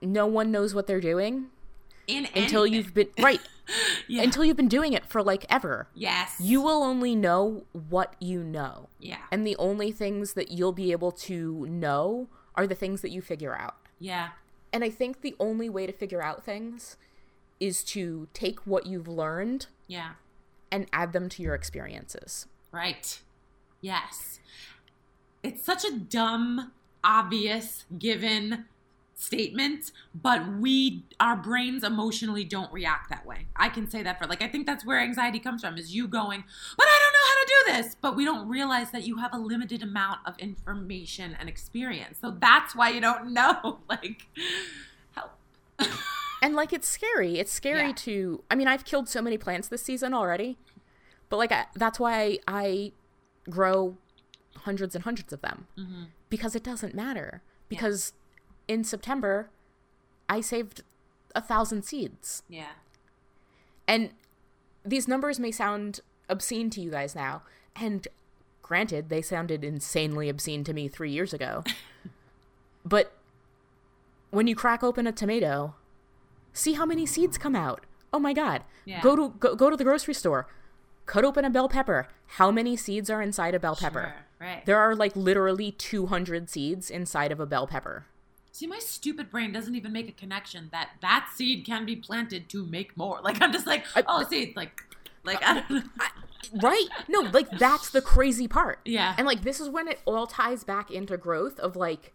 no 0.01 0.25
one 0.25 0.51
knows 0.51 0.73
what 0.73 0.87
they're 0.87 1.01
doing 1.01 1.47
in 2.07 2.27
until 2.35 2.63
anything. 2.63 2.73
you've 2.73 2.93
been 2.93 3.07
right 3.19 3.41
yeah. 4.07 4.23
until 4.23 4.43
you've 4.45 4.57
been 4.57 4.67
doing 4.67 4.93
it 4.93 5.05
for 5.05 5.23
like 5.23 5.45
ever. 5.49 5.87
Yes. 5.93 6.35
You 6.39 6.61
will 6.61 6.83
only 6.83 7.15
know 7.15 7.65
what 7.89 8.15
you 8.19 8.43
know. 8.43 8.89
Yeah. 8.99 9.17
And 9.31 9.45
the 9.45 9.55
only 9.57 9.91
things 9.91 10.33
that 10.33 10.51
you'll 10.51 10.71
be 10.71 10.91
able 10.91 11.11
to 11.11 11.65
know 11.67 12.27
are 12.55 12.67
the 12.67 12.75
things 12.75 13.01
that 13.01 13.11
you 13.11 13.21
figure 13.21 13.55
out. 13.55 13.75
Yeah. 13.99 14.29
And 14.71 14.83
I 14.83 14.89
think 14.89 15.21
the 15.21 15.35
only 15.39 15.69
way 15.69 15.85
to 15.85 15.93
figure 15.93 16.23
out 16.23 16.43
things 16.43 16.97
is 17.59 17.83
to 17.85 18.27
take 18.33 18.59
what 18.67 18.85
you've 18.85 19.07
learned. 19.07 19.67
Yeah. 19.87 20.11
And 20.71 20.87
add 20.91 21.13
them 21.13 21.29
to 21.29 21.41
your 21.41 21.55
experiences. 21.55 22.47
Right. 22.71 23.21
Yes. 23.81 24.39
It's 25.43 25.63
such 25.63 25.85
a 25.85 25.91
dumb, 25.95 26.71
obvious, 27.03 27.85
given 27.97 28.65
statement, 29.15 29.91
but 30.13 30.45
we 30.59 31.05
our 31.19 31.37
brains 31.37 31.83
emotionally 31.83 32.43
don't 32.43 32.71
react 32.71 33.09
that 33.09 33.25
way. 33.25 33.47
I 33.55 33.69
can 33.69 33.89
say 33.89 34.03
that 34.03 34.19
for 34.19 34.27
like 34.27 34.41
I 34.41 34.47
think 34.47 34.65
that's 34.65 34.85
where 34.85 34.99
anxiety 34.99 35.39
comes 35.39 35.61
from 35.61 35.77
is 35.77 35.95
you 35.95 36.07
going, 36.07 36.43
"But 36.77 36.85
I 36.87 36.99
don't 37.01 37.13
know 37.13 37.27
how 37.27 37.35
to 37.35 37.47
do 37.47 37.83
this." 37.83 37.95
But 37.95 38.15
we 38.15 38.25
don't 38.25 38.47
realize 38.47 38.91
that 38.91 39.07
you 39.07 39.17
have 39.17 39.33
a 39.33 39.37
limited 39.37 39.81
amount 39.81 40.19
of 40.25 40.37
information 40.37 41.35
and 41.39 41.47
experience. 41.47 42.19
So 42.19 42.35
that's 42.39 42.75
why 42.75 42.89
you 42.89 43.01
don't 43.01 43.33
know 43.33 43.79
like 43.89 44.27
help. 45.15 45.31
and 46.41 46.53
like 46.55 46.73
it's 46.73 46.87
scary. 46.87 47.39
It's 47.39 47.53
scary 47.53 47.87
yeah. 47.87 47.93
to 47.93 48.43
I 48.51 48.55
mean, 48.55 48.67
I've 48.67 48.83
killed 48.83 49.07
so 49.07 49.21
many 49.21 49.37
plants 49.37 49.69
this 49.69 49.81
season 49.81 50.13
already. 50.13 50.57
But 51.29 51.37
like 51.37 51.51
I, 51.53 51.65
that's 51.73 51.99
why 51.99 52.39
I 52.47 52.91
grow 53.49 53.97
hundreds 54.57 54.93
and 54.93 55.05
hundreds 55.05 55.31
of 55.31 55.41
them. 55.41 55.67
Mm-hmm. 55.77 56.03
Because 56.29 56.53
it 56.55 56.63
doesn't 56.63 56.93
matter. 56.93 57.41
Because 57.69 58.11
yeah 58.15 58.21
in 58.67 58.83
September, 58.83 59.49
I 60.29 60.41
saved 60.41 60.83
a 61.33 61.41
thousand 61.41 61.83
seeds. 61.83 62.43
Yeah. 62.49 62.73
And 63.87 64.11
these 64.83 65.07
numbers 65.07 65.39
may 65.39 65.51
sound 65.51 65.99
obscene 66.29 66.69
to 66.71 66.81
you 66.81 66.91
guys 66.91 67.15
now. 67.15 67.43
And 67.75 68.07
granted, 68.61 69.09
they 69.09 69.21
sounded 69.21 69.63
insanely 69.63 70.29
obscene 70.29 70.63
to 70.63 70.73
me 70.73 70.87
three 70.87 71.11
years 71.11 71.33
ago. 71.33 71.63
but 72.85 73.13
when 74.31 74.47
you 74.47 74.55
crack 74.55 74.83
open 74.83 75.07
a 75.07 75.11
tomato, 75.11 75.75
see 76.53 76.73
how 76.73 76.85
many 76.85 77.05
seeds 77.05 77.37
come 77.37 77.55
out. 77.55 77.85
Oh 78.11 78.19
my 78.19 78.33
god. 78.33 78.63
Yeah. 78.85 79.01
Go 79.01 79.15
to 79.15 79.29
go, 79.39 79.55
go 79.55 79.69
to 79.69 79.77
the 79.77 79.83
grocery 79.83 80.13
store. 80.13 80.47
Cut 81.05 81.23
open 81.23 81.45
a 81.45 81.49
bell 81.49 81.69
pepper. 81.69 82.07
How 82.25 82.49
many 82.49 82.75
seeds 82.75 83.09
are 83.09 83.21
inside 83.21 83.53
a 83.53 83.59
bell 83.59 83.75
pepper? 83.75 84.15
Sure, 84.15 84.47
right. 84.47 84.65
There 84.65 84.79
are 84.79 84.95
like 84.95 85.15
literally 85.15 85.71
200 85.71 86.49
seeds 86.49 86.89
inside 86.89 87.31
of 87.31 87.39
a 87.39 87.45
bell 87.45 87.67
pepper. 87.67 88.05
See, 88.55 88.67
my 88.67 88.79
stupid 88.79 89.29
brain 89.29 89.51
doesn't 89.51 89.75
even 89.75 89.91
make 89.91 90.07
a 90.07 90.13
connection 90.13 90.69
that 90.71 90.91
that 91.01 91.27
seed 91.35 91.65
can 91.65 91.85
be 91.85 91.97
planted 91.97 92.47
to 92.47 92.65
make 92.65 92.95
more. 92.95 93.19
Like 93.21 93.41
I'm 93.41 93.51
just 93.51 93.67
like, 93.67 93.83
oh, 94.07 94.23
see, 94.29 94.53
like, 94.55 94.81
like 95.25 95.43
I 95.45 95.55
don't 95.55 95.69
know. 95.69 95.81
right? 96.61 96.87
No, 97.09 97.19
like 97.19 97.49
that's 97.59 97.89
the 97.89 98.01
crazy 98.01 98.47
part. 98.47 98.79
Yeah. 98.85 99.13
And 99.17 99.27
like 99.27 99.41
this 99.41 99.59
is 99.59 99.67
when 99.67 99.89
it 99.89 99.99
all 100.05 100.25
ties 100.25 100.63
back 100.63 100.89
into 100.89 101.17
growth 101.17 101.59
of 101.59 101.75
like 101.75 102.13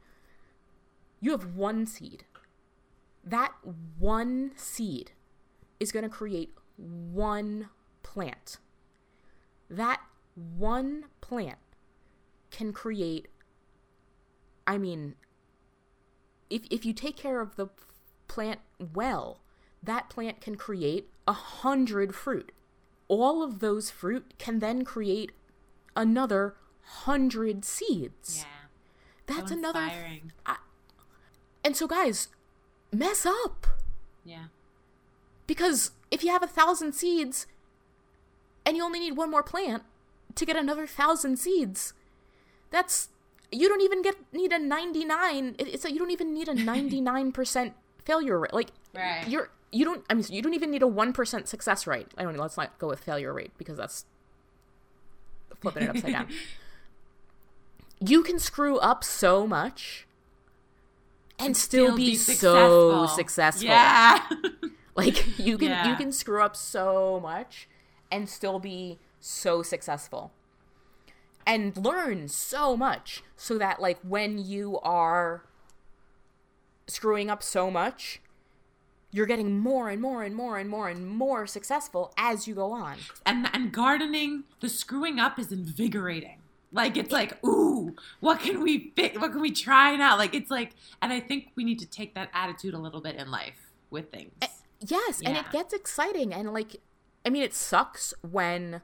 you 1.20 1.33
have 1.33 1.57
one 1.57 1.85
seed. 1.85 2.24
That 3.22 3.53
one 3.98 4.53
seed 4.57 5.11
is 5.79 5.92
going 5.92 6.05
to 6.05 6.09
create 6.09 6.55
one 6.79 7.68
plant. 8.03 8.57
That 9.68 10.00
one 10.57 11.05
plant 11.20 11.59
can 12.50 12.72
create 12.72 13.29
I 14.66 14.79
mean 14.79 15.16
if 16.50 16.62
if 16.70 16.84
you 16.84 16.92
take 16.92 17.16
care 17.16 17.40
of 17.40 17.56
the 17.56 17.68
plant 18.28 18.60
well, 18.94 19.40
that 19.82 20.10
plant 20.10 20.40
can 20.40 20.56
create 20.56 21.08
a 21.26 21.32
hundred 21.32 22.14
fruit. 22.14 22.52
All 23.08 23.42
of 23.42 23.60
those 23.60 23.90
fruit 23.90 24.34
can 24.38 24.58
then 24.58 24.84
create 24.84 25.32
another 25.96 26.54
hundred 26.82 27.64
seeds. 27.64 28.44
Yeah. 28.44 29.34
That's 29.36 29.50
so 29.50 29.58
another. 29.58 29.90
I, 30.46 30.56
and 31.64 31.76
so, 31.76 31.86
guys, 31.86 32.28
mess 32.92 33.26
up. 33.26 33.66
Yeah. 34.24 34.44
Because 35.46 35.92
if 36.10 36.22
you 36.24 36.30
have 36.30 36.42
a 36.42 36.48
thousand 36.48 36.94
seeds 36.94 37.46
and 38.64 38.76
you 38.76 38.84
only 38.84 39.00
need 39.00 39.16
one 39.16 39.30
more 39.30 39.42
plant 39.42 39.82
to 40.34 40.46
get 40.46 40.56
another 40.56 40.86
thousand 40.86 41.38
seeds, 41.38 41.92
that's 42.70 43.08
you 43.52 43.68
don't 43.68 43.80
even 43.82 44.02
get 44.02 44.14
need 44.32 44.52
a 44.52 44.58
99 44.58 45.56
it's 45.58 45.84
like 45.84 45.92
you 45.92 45.98
don't 45.98 46.10
even 46.10 46.32
need 46.32 46.48
a 46.48 46.54
99% 46.54 47.72
failure 48.04 48.38
rate. 48.38 48.52
Like 48.52 48.70
Right. 48.94 49.26
you're 49.28 49.50
you 49.72 49.84
don't 49.84 50.04
i 50.10 50.14
mean 50.14 50.24
you 50.28 50.42
don't 50.42 50.54
even 50.54 50.70
need 50.70 50.82
a 50.82 50.86
1% 50.86 51.46
success 51.46 51.86
rate. 51.86 52.08
I 52.16 52.22
don't 52.24 52.34
know 52.34 52.42
let's 52.42 52.56
not 52.56 52.78
go 52.78 52.88
with 52.88 53.00
failure 53.00 53.32
rate 53.32 53.52
because 53.58 53.76
that's 53.76 54.04
flipping 55.60 55.84
it 55.84 55.90
upside 55.90 56.12
down. 56.12 56.28
You 58.00 58.22
can 58.22 58.38
screw 58.38 58.78
up 58.78 59.04
so 59.04 59.46
much 59.46 60.06
and 61.38 61.56
still, 61.56 61.96
be, 61.96 62.16
so 62.16 63.06
successful. 63.06 63.68
Yeah. 63.68 64.26
like 64.94 65.38
you 65.38 65.56
can 65.58 65.88
you 65.88 65.96
can 65.96 66.12
screw 66.12 66.42
up 66.42 66.56
so 66.56 67.20
much 67.20 67.68
and 68.10 68.28
still 68.28 68.58
be 68.58 68.98
so 69.20 69.62
successful 69.62 70.32
and 71.46 71.76
learn 71.76 72.29
so 72.29 72.76
much 72.76 73.22
so 73.37 73.59
that 73.59 73.81
like 73.81 73.98
when 74.03 74.38
you 74.38 74.79
are 74.81 75.44
screwing 76.87 77.31
up 77.31 77.42
so 77.42 77.70
much 77.70 78.20
you're 79.12 79.26
getting 79.26 79.59
more 79.59 79.88
and 79.88 80.00
more 80.00 80.22
and 80.22 80.35
more 80.35 80.59
and 80.59 80.68
more 80.68 80.88
and 80.88 81.07
more 81.07 81.46
successful 81.46 82.12
as 82.16 82.46
you 82.46 82.55
go 82.55 82.72
on 82.72 82.96
and 83.26 83.48
and 83.53 83.72
gardening, 83.72 84.44
the 84.61 84.68
screwing 84.68 85.18
up 85.18 85.38
is 85.38 85.53
invigorating. 85.53 86.37
Like 86.72 86.96
it's 86.96 87.11
like, 87.11 87.44
ooh, 87.44 87.96
what 88.20 88.38
can 88.40 88.62
we 88.62 88.92
fi- 88.94 89.16
what 89.18 89.33
can 89.33 89.40
we 89.40 89.50
try 89.50 89.96
now? 89.96 90.16
Like 90.16 90.35
it's 90.35 90.50
like, 90.50 90.74
and 91.03 91.12
I 91.12 91.18
think 91.18 91.48
we 91.57 91.64
need 91.64 91.81
to 91.81 91.87
take 91.87 92.14
that 92.14 92.31
attitude 92.33 92.74
a 92.74 92.79
little 92.79 93.00
bit 93.00 93.16
in 93.16 93.31
life 93.31 93.72
with 93.90 94.12
things. 94.12 94.33
Eh, 94.40 94.46
yes, 94.87 95.20
and 95.24 95.37
it 95.37 95.50
gets 95.50 95.72
exciting 95.72 96.33
and 96.33 96.53
like 96.53 96.76
I 97.26 97.31
mean 97.31 97.42
it 97.42 97.55
sucks 97.55 98.14
when 98.22 98.83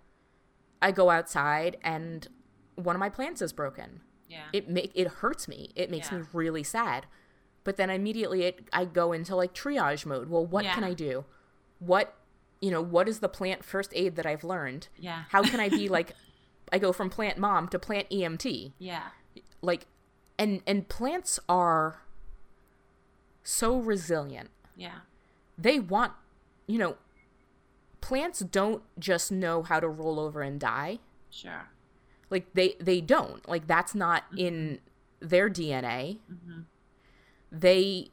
I 0.83 0.91
go 0.91 1.11
outside 1.11 1.77
and 1.83 2.27
one 2.77 2.95
of 2.97 3.01
my 3.01 3.09
plants 3.11 3.43
is 3.43 3.53
broken. 3.53 4.01
Yeah. 4.29 4.45
It 4.53 4.69
make 4.69 4.93
it 4.95 5.09
hurts 5.09 5.49
me. 5.49 5.71
It 5.75 5.91
makes 5.91 6.11
Yeah. 6.11 6.19
me 6.19 6.25
really 6.33 6.63
sad. 6.63 7.07
But 7.65 7.77
then 7.77 7.91
immediately 7.91 8.45
it, 8.45 8.69
I 8.73 8.85
go 8.85 9.13
into 9.13 9.35
like 9.35 9.53
triage 9.55 10.07
mode. 10.07 10.29
Well, 10.29 10.47
what 10.47 10.65
can 10.67 10.85
I 10.85 10.95
do? 10.95 11.25
What 11.81 12.15
you 12.61 12.71
know, 12.71 12.81
what 12.81 13.09
is 13.09 13.19
the 13.21 13.29
plant 13.29 13.65
first 13.65 13.91
aid 13.95 14.17
that 14.17 14.25
I've 14.27 14.43
learned? 14.45 14.89
Yeah. 14.99 15.25
How 15.31 15.43
can 15.43 15.61
I 15.61 15.69
be 15.69 15.89
like 15.99 16.13
I 16.73 16.79
go 16.79 16.93
from 16.93 17.11
plant 17.11 17.39
mom 17.39 17.69
to 17.69 17.79
plant 17.79 18.09
EMT? 18.11 18.73
yeah. 18.79 19.09
Like 19.63 19.87
and 20.39 20.63
and 20.67 20.89
plants 20.89 21.39
are 21.49 22.03
so 23.43 23.79
resilient 23.79 24.51
Yeah. 24.77 25.01
they 25.57 25.79
want 25.79 26.13
you 26.67 26.79
know 26.79 26.97
plants 28.01 28.41
don't 28.41 28.83
just 28.99 29.31
know 29.33 29.63
how 29.63 29.81
to 29.81 29.89
roll 29.89 30.19
over 30.21 30.43
and 30.43 30.59
die 30.61 30.99
Sure. 31.31 31.69
Like 32.31 32.53
they 32.55 32.75
they 32.81 33.01
don't. 33.01 33.49
Like 33.49 33.67
that's 33.67 33.95
not 33.95 34.25
in 34.37 34.81
their 35.19 35.49
dna 35.49 36.19
they 37.51 38.11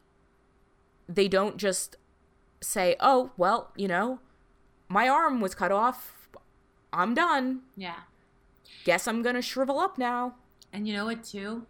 they 1.10 1.28
don't 1.28 1.58
just 1.58 1.98
say 2.62 2.96
oh 3.02 3.32
well 3.36 3.72
you 3.76 3.90
know 3.90 4.20
my 4.88 5.10
arm 5.10 5.42
was 5.42 5.56
cut 5.56 5.72
off. 5.72 6.30
I'm 6.92 7.14
done. 7.16 7.62
Yeah. 7.76 8.02
guess 8.84 9.08
i'm 9.08 9.24
gonna 9.24 9.42
shrivel 9.42 9.80
up 9.80 9.98
now. 9.98 10.36
And 10.72 10.88
you 10.88 10.94
know 10.96 11.06
what, 11.06 11.24
too? 11.24 11.68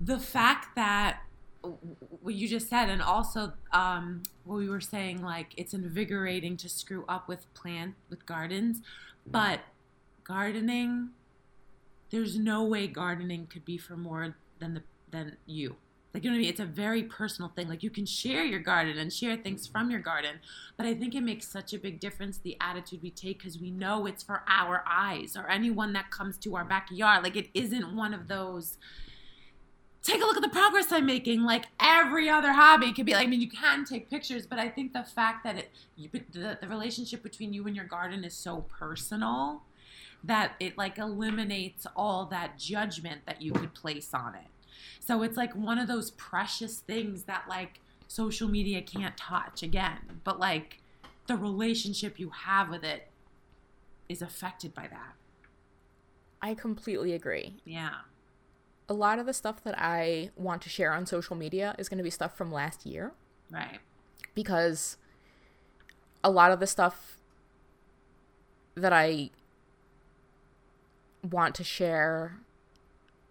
The 0.00 0.18
fact 0.18 0.76
that 0.76 1.20
what 1.62 2.34
you 2.34 2.46
just 2.48 2.68
said, 2.68 2.88
and 2.88 3.02
also 3.02 3.52
um, 3.72 4.22
what 4.44 4.56
we 4.56 4.68
were 4.68 4.80
saying, 4.80 5.22
like 5.22 5.54
it's 5.56 5.72
invigorating 5.74 6.56
to 6.58 6.68
screw 6.68 7.04
up 7.08 7.26
with 7.28 7.52
plant 7.54 7.94
with 8.10 8.24
gardens, 8.26 8.82
but 9.26 9.60
gardening, 10.30 11.10
there's 12.10 12.38
no 12.38 12.62
way 12.62 12.86
gardening 12.86 13.48
could 13.48 13.64
be 13.64 13.76
for 13.76 13.96
more 13.96 14.36
than 14.60 14.74
the 14.74 14.82
than 15.10 15.36
you. 15.44 15.74
Like 16.14 16.22
you 16.22 16.30
know 16.30 16.34
what 16.34 16.38
I 16.38 16.42
mean? 16.42 16.50
It's 16.50 16.60
a 16.60 16.66
very 16.66 17.02
personal 17.02 17.50
thing. 17.50 17.68
Like 17.68 17.82
you 17.82 17.90
can 17.90 18.06
share 18.06 18.44
your 18.44 18.60
garden 18.60 18.96
and 18.96 19.12
share 19.12 19.36
things 19.36 19.66
from 19.66 19.90
your 19.90 19.98
garden, 19.98 20.36
but 20.76 20.86
I 20.86 20.94
think 20.94 21.16
it 21.16 21.22
makes 21.22 21.48
such 21.48 21.72
a 21.72 21.78
big 21.78 21.98
difference 21.98 22.38
the 22.38 22.56
attitude 22.60 23.02
we 23.02 23.10
take 23.10 23.38
because 23.38 23.58
we 23.58 23.72
know 23.72 24.06
it's 24.06 24.22
for 24.22 24.42
our 24.48 24.84
eyes 24.88 25.36
or 25.36 25.48
anyone 25.48 25.92
that 25.94 26.12
comes 26.12 26.36
to 26.38 26.54
our 26.54 26.64
backyard. 26.64 27.24
Like 27.24 27.36
it 27.36 27.48
isn't 27.52 27.96
one 27.96 28.14
of 28.14 28.28
those. 28.28 28.78
Take 30.02 30.22
a 30.22 30.24
look 30.24 30.36
at 30.36 30.42
the 30.42 30.48
progress 30.48 30.92
I'm 30.92 31.06
making. 31.06 31.42
Like 31.42 31.66
every 31.80 32.28
other 32.28 32.52
hobby 32.52 32.92
could 32.92 33.06
be 33.06 33.14
like. 33.14 33.26
I 33.26 33.30
mean, 33.30 33.40
you 33.40 33.50
can 33.50 33.84
take 33.84 34.08
pictures, 34.08 34.46
but 34.46 34.60
I 34.60 34.68
think 34.68 34.92
the 34.92 35.04
fact 35.04 35.42
that 35.42 35.56
it, 35.56 35.70
you, 35.96 36.08
the, 36.32 36.56
the 36.60 36.68
relationship 36.68 37.22
between 37.22 37.52
you 37.52 37.66
and 37.66 37.74
your 37.74 37.84
garden 37.84 38.22
is 38.22 38.34
so 38.34 38.64
personal 38.78 39.62
that 40.24 40.52
it 40.60 40.76
like 40.76 40.98
eliminates 40.98 41.86
all 41.96 42.26
that 42.26 42.58
judgment 42.58 43.22
that 43.26 43.40
you 43.42 43.52
could 43.52 43.74
place 43.74 44.12
on 44.12 44.34
it. 44.34 44.46
So 44.98 45.22
it's 45.22 45.36
like 45.36 45.54
one 45.54 45.78
of 45.78 45.88
those 45.88 46.10
precious 46.12 46.78
things 46.78 47.24
that 47.24 47.44
like 47.48 47.80
social 48.06 48.48
media 48.48 48.82
can't 48.82 49.16
touch 49.16 49.62
again, 49.62 50.20
but 50.24 50.38
like 50.38 50.80
the 51.26 51.36
relationship 51.36 52.18
you 52.18 52.30
have 52.30 52.68
with 52.68 52.84
it 52.84 53.08
is 54.08 54.20
affected 54.22 54.74
by 54.74 54.88
that. 54.88 55.14
i 56.42 56.52
completely 56.54 57.12
agree 57.12 57.54
Yeah. 57.64 57.94
a 58.88 58.94
lot 58.94 59.20
of 59.20 59.26
the 59.26 59.32
stuff 59.32 59.62
that 59.62 59.76
i 59.78 60.30
want 60.36 60.62
to 60.62 60.68
share 60.68 60.92
on 60.92 61.06
social 61.06 61.36
media 61.36 61.76
is 61.78 61.88
going 61.88 61.98
to 61.98 62.02
be 62.02 62.10
stuff 62.10 62.36
from 62.36 62.50
last 62.50 62.84
year 62.84 63.12
Right. 63.52 63.78
because 64.34 64.96
a 66.24 66.30
lot 66.30 66.50
of 66.50 66.58
the 66.58 66.66
stuff 66.66 67.18
that 68.74 68.92
I 68.92 69.30
want 71.28 71.54
to 71.56 71.64
share 71.64 72.38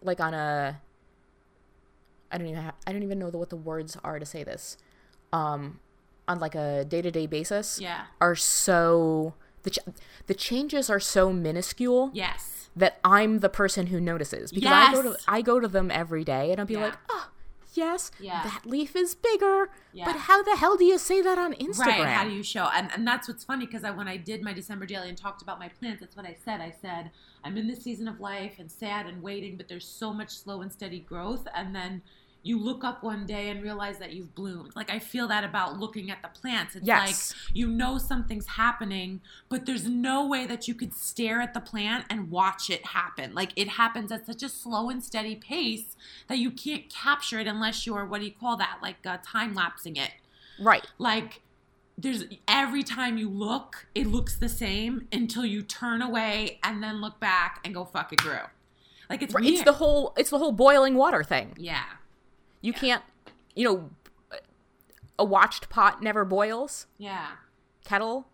like 0.02 0.20
on 0.20 0.34
a 0.34 0.82
I 2.32 2.38
don't 2.38 2.48
even 2.48 2.62
have, 2.62 2.76
I 2.86 2.94
don't 2.94 3.02
even 3.04 3.18
know 3.18 3.32
the, 3.32 3.38
what 3.40 3.50
the 3.50 3.56
words 3.56 3.98
are 4.04 4.20
to 4.20 4.26
say 4.26 4.44
this 4.44 4.78
um 5.34 5.80
on 6.28 6.40
like 6.40 6.56
a 6.56 6.86
day-to-day 6.86 7.26
basis 7.28 7.80
Yeah. 7.82 8.06
are 8.22 8.36
so 8.36 9.34
the 9.64 9.72
ch- 9.72 9.80
the 10.28 10.34
changes 10.36 10.90
are 10.90 11.00
so 11.00 11.34
minuscule 11.34 12.12
Yes. 12.14 12.70
that 12.76 13.00
I'm 13.04 13.40
the 13.40 13.50
person 13.50 13.88
who 13.88 14.00
notices 14.00 14.52
because 14.52 14.72
I 14.72 14.92
go 14.94 15.02
to 15.02 15.18
I 15.28 15.42
go 15.42 15.60
to 15.60 15.68
them 15.68 15.90
every 15.92 16.24
day 16.24 16.52
and 16.52 16.60
I'll 16.60 16.66
be 16.68 16.76
Yeah. 16.76 16.82
like, 16.86 16.94
"Oh, 17.10 17.30
yes, 17.74 18.12
Yeah. 18.20 18.44
that 18.44 18.66
leaf 18.66 18.96
is 18.96 19.16
bigger." 19.16 19.70
Yeah. 19.94 20.06
But 20.06 20.16
how 20.22 20.44
the 20.44 20.56
hell 20.56 20.78
do 20.78 20.86
you 20.86 20.98
say 20.98 21.22
that 21.22 21.38
on 21.38 21.54
Instagram? 21.54 21.86
Right. 22.00 22.08
How 22.08 22.24
do 22.24 22.32
you 22.32 22.44
show? 22.44 22.70
And, 22.74 22.92
and 22.94 23.08
that's 23.08 23.28
what's 23.28 23.44
funny 23.44 23.66
because 23.66 23.84
I, 23.84 23.92
when 23.92 24.08
I 24.08 24.18
did 24.18 24.42
my 24.44 24.54
December 24.54 24.86
daily 24.86 25.10
and 25.10 25.18
talked 25.18 25.42
about 25.42 25.60
my 25.60 25.70
plants, 25.70 26.02
that's 26.02 26.16
what 26.16 26.26
I 26.26 26.36
said. 26.46 26.62
I 26.62 26.72
said, 26.82 27.12
I'm 27.44 27.58
in 27.58 27.68
this 27.68 27.82
season 27.84 28.08
of 28.08 28.20
life 28.20 28.56
and 28.60 28.70
sad 28.72 29.06
and 29.06 29.22
waiting, 29.22 29.58
but 29.58 29.68
there's 29.68 29.88
so 29.88 30.14
much 30.14 30.30
slow 30.38 30.62
and 30.62 30.72
steady 30.72 31.00
growth. 31.00 31.48
And 31.56 31.76
then 31.76 32.02
you 32.50 32.58
look 32.60 32.84
up 32.84 33.04
one 33.04 33.26
day 33.26 33.50
and 33.50 33.62
realize 33.64 33.98
that 34.00 34.12
you've 34.14 34.34
bloomed. 34.36 34.72
Like 34.76 34.90
I 34.90 35.00
feel 35.00 35.28
that 35.28 35.44
about 35.44 35.80
looking 35.80 36.10
at 36.10 36.22
the 36.22 36.30
plants. 36.40 36.76
It's 36.76 36.86
Yes. 36.86 37.34
like 37.34 37.56
you 37.56 37.68
know 37.68 37.98
something's 37.98 38.48
happening, 38.48 39.22
but 39.50 39.66
there's 39.66 39.88
no 39.88 40.26
way 40.34 40.46
that 40.48 40.68
you 40.68 40.74
could 40.74 40.94
stare 40.94 41.40
at 41.42 41.54
the 41.54 41.60
plant 41.72 42.06
and 42.10 42.32
watch 42.32 42.70
it 42.70 42.84
happen. 42.88 43.34
Like 43.34 43.52
it 43.56 43.68
happens 43.82 44.12
at 44.12 44.26
such 44.26 44.42
a 44.44 44.50
slow 44.50 44.90
and 44.90 45.04
steady 45.04 45.36
pace 45.36 45.96
that 46.28 46.38
you 46.40 46.52
can't 46.52 46.90
capture 46.90 47.40
it 47.40 47.48
unless 47.48 47.86
you're 47.86 48.06
what 48.06 48.20
do 48.22 48.26
you 48.26 48.34
call 48.34 48.58
that? 48.58 48.80
Like 48.82 49.06
uh, 49.06 49.18
time 49.24 49.54
lapsing 49.54 49.96
it 49.96 50.12
Right. 50.60 50.86
like 50.98 51.42
there's 51.98 52.24
every 52.48 52.82
time 52.84 53.18
you 53.18 53.30
look 53.30 53.88
it 53.94 54.08
looks 54.08 54.36
the 54.38 54.50
same 54.50 55.08
until 55.12 55.46
you 55.46 55.62
turn 55.62 56.02
away 56.02 56.60
and 56.64 56.82
then 56.82 57.02
look 57.02 57.20
back 57.20 57.60
and 57.64 57.74
go 57.74 57.84
fuck 57.86 58.12
it 58.14 58.20
grew 58.20 58.40
like 59.10 59.22
it's 59.22 59.34
Right. 59.34 59.46
It's 59.46 59.64
the 59.64 59.74
whole 59.74 60.14
it's 60.18 60.30
the 60.30 60.38
whole 60.38 60.52
boiling 60.54 60.96
water 60.96 61.24
thing. 61.24 61.54
yeah 61.58 61.84
You 62.62 62.74
can't, 62.74 63.04
you 63.56 63.64
know, 63.66 63.90
a 65.18 65.24
watched 65.24 65.70
pot 65.70 66.02
never 66.02 66.24
boils. 66.26 66.88
yeah 66.98 67.28
Kettle. 67.86 68.28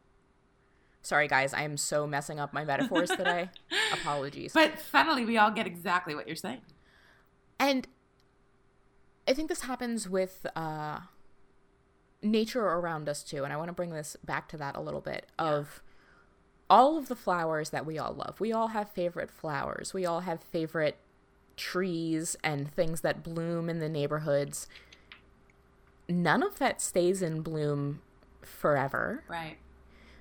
Sorry 1.01 1.27
guys, 1.27 1.53
I 1.53 1.61
am 1.61 1.77
so 1.77 2.07
messing 2.07 2.39
up 2.39 2.51
my 2.53 2.63
metaphors 2.65 3.09
today. 3.09 3.49
Apologies. 3.93 4.53
but 4.53 4.79
finally 4.79 5.25
we 5.25 5.37
all 5.37 5.51
get 5.51 5.67
exactly 5.67 6.15
what 6.15 6.27
you're 6.27 6.35
saying 6.35 6.61
And 7.59 7.87
I 9.27 9.33
think 9.33 9.49
this 9.49 9.61
happens 9.61 10.07
with 10.09 10.45
uh, 10.55 10.99
nature 12.21 12.63
around 12.63 13.07
us 13.09 13.23
too. 13.23 13.43
And 13.43 13.51
I 13.53 13.57
want 13.57 13.69
to 13.69 13.73
bring 13.73 13.91
this 13.91 14.15
back 14.23 14.47
to 14.49 14.57
that 14.57 14.75
a 14.75 14.81
little 14.81 15.01
bit 15.01 15.27
of 15.39 15.81
all 16.69 16.97
of 16.97 17.07
the 17.07 17.15
flowers 17.15 17.69
that 17.71 17.85
we 17.85 17.97
all 17.97 18.13
love. 18.13 18.39
We 18.39 18.51
all 18.51 18.69
have 18.69 18.89
favorite 18.91 19.31
flowers. 19.31 19.93
We 19.93 20.05
all 20.05 20.21
have 20.21 20.43
favorite 20.43 20.97
trees 21.57 22.35
and 22.43 22.71
things 22.71 23.01
that 23.01 23.23
bloom 23.23 23.69
in 23.69 23.79
the 23.79 23.89
neighborhoods. 23.89 24.67
None 26.09 26.43
of 26.43 26.59
that 26.59 26.81
stays 26.81 27.21
in 27.21 27.41
bloom 27.41 28.01
forever. 28.41 29.23
right 29.27 29.57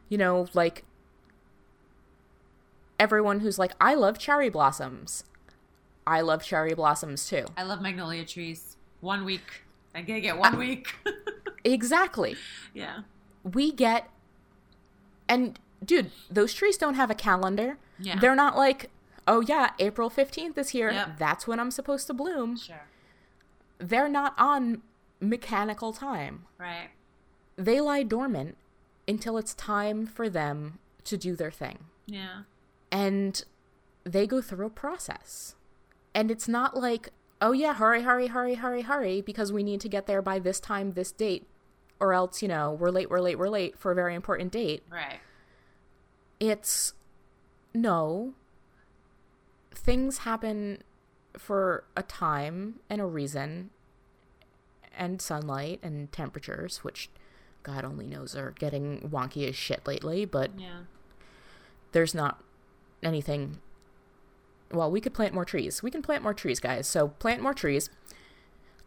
You 0.09 0.19
know, 0.19 0.47
like 0.55 0.85
everyone 2.99 3.41
who's 3.41 3.59
like, 3.59 3.73
I 3.81 3.95
love 3.95 4.19
cherry 4.19 4.49
blossoms. 4.49 5.25
I 6.07 6.21
love 6.21 6.43
cherry 6.43 6.75
blossoms 6.75 7.27
too. 7.29 7.47
i 7.57 7.63
love 7.63 7.81
magnolia 7.81 8.27
trees 8.27 8.77
one 9.01 9.25
week 9.25 9.63
i 9.95 10.03
gotta 10.03 10.21
get 10.21 10.37
one 10.37 10.59
week 10.59 10.95
Exactly. 11.65 12.37
yeah 12.75 13.01
We 13.43 13.73
get 13.73 14.11
and 15.27 15.59
dude, 15.83 16.11
those 16.31 16.53
trees 16.53 16.77
don't 16.77 16.95
have 16.95 17.11
a 17.11 17.15
calendar. 17.15 17.79
Yeah. 17.99 18.19
They're 18.19 18.35
not 18.37 18.55
like, 18.57 18.91
oh 19.27 19.41
yeah, 19.41 19.71
April 19.79 20.11
15th 20.11 20.59
is 20.59 20.71
here. 20.71 20.91
Yep. 20.91 21.19
That's 21.19 21.47
when 21.47 21.61
I'm 21.61 21.71
supposed 21.71 22.07
to 22.09 22.15
bloom. 22.15 22.57
Sure. 22.57 22.89
They're 23.79 24.09
not 24.09 24.35
on 24.39 24.83
mechanical 25.21 25.93
time. 25.93 26.45
Right. 26.59 26.91
They 27.57 27.81
lie 27.81 28.03
dormant 28.03 28.57
until 29.07 29.37
it's 29.37 29.55
time 29.55 30.07
for 30.07 30.29
them 30.29 30.79
to 31.05 31.17
do 31.17 31.37
their 31.37 31.51
thing. 31.51 31.79
Yeah. 32.07 32.43
And 32.91 33.45
they 34.05 34.27
go 34.27 34.41
through 34.41 34.67
a 34.67 34.71
process. 34.71 35.55
And 36.15 36.31
it's 36.31 36.49
not 36.49 36.77
like, 36.77 37.11
oh 37.41 37.53
yeah, 37.53 37.75
hurry, 37.75 38.03
hurry, 38.03 38.29
hurry, 38.29 38.55
hurry, 38.55 38.83
hurry, 38.83 39.21
because 39.21 39.53
we 39.53 39.63
need 39.63 39.81
to 39.81 39.89
get 39.89 40.07
there 40.07 40.23
by 40.23 40.39
this 40.39 40.61
time, 40.61 40.93
this 40.93 41.11
date, 41.13 41.47
or 42.01 42.13
else, 42.13 42.43
you 42.43 42.49
know, 42.49 42.73
we're 42.73 42.91
late, 42.91 43.11
we're 43.11 43.21
late, 43.21 43.39
we're 43.39 43.49
late 43.49 43.79
for 43.79 43.93
a 43.93 43.95
very 43.95 44.15
important 44.15 44.53
date. 44.53 44.83
Right. 44.91 45.19
It's 46.41 46.93
no. 47.75 48.35
Things 49.75 50.19
happen 50.19 50.83
for 51.37 51.85
a 51.97 52.03
time 52.03 52.81
and 52.89 53.01
a 53.01 53.07
reason, 53.07 53.71
and 54.97 55.21
sunlight 55.21 55.81
and 55.83 56.11
temperatures, 56.13 56.79
which 56.79 57.11
God 57.65 57.85
only 57.85 58.07
knows 58.07 58.37
are 58.37 58.53
getting 58.53 59.09
wonky 59.13 59.49
as 59.49 59.57
shit 59.57 59.87
lately, 59.87 60.25
but 60.25 60.59
Yeah. 60.59 60.83
there's 61.93 62.15
not 62.15 62.43
anything. 63.03 63.59
Well, 64.71 64.91
we 64.91 65.01
could 65.01 65.15
plant 65.15 65.35
more 65.35 65.45
trees. 65.45 65.83
We 65.83 65.91
can 65.91 66.03
plant 66.03 66.23
more 66.23 66.35
trees, 66.35 66.61
guys. 66.61 66.87
So 66.87 67.09
plant 67.09 67.43
more 67.43 67.55
trees. 67.55 67.91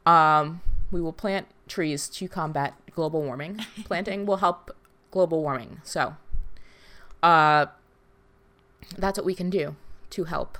Um, 0.05 0.61
we 0.91 1.01
will 1.01 1.13
plant 1.13 1.47
trees 1.67 2.07
to 2.09 2.29
combat 2.29 2.73
global 2.91 3.21
warming. 3.23 3.57
Planting 3.85 4.25
will 4.25 4.37
help 4.37 4.71
global 5.11 5.41
warming. 5.41 5.81
So, 5.83 6.15
uh, 7.21 7.65
that's 8.97 9.17
what 9.17 9.25
we 9.25 9.35
can 9.35 9.49
do 9.49 9.75
to 10.11 10.23
help 10.25 10.59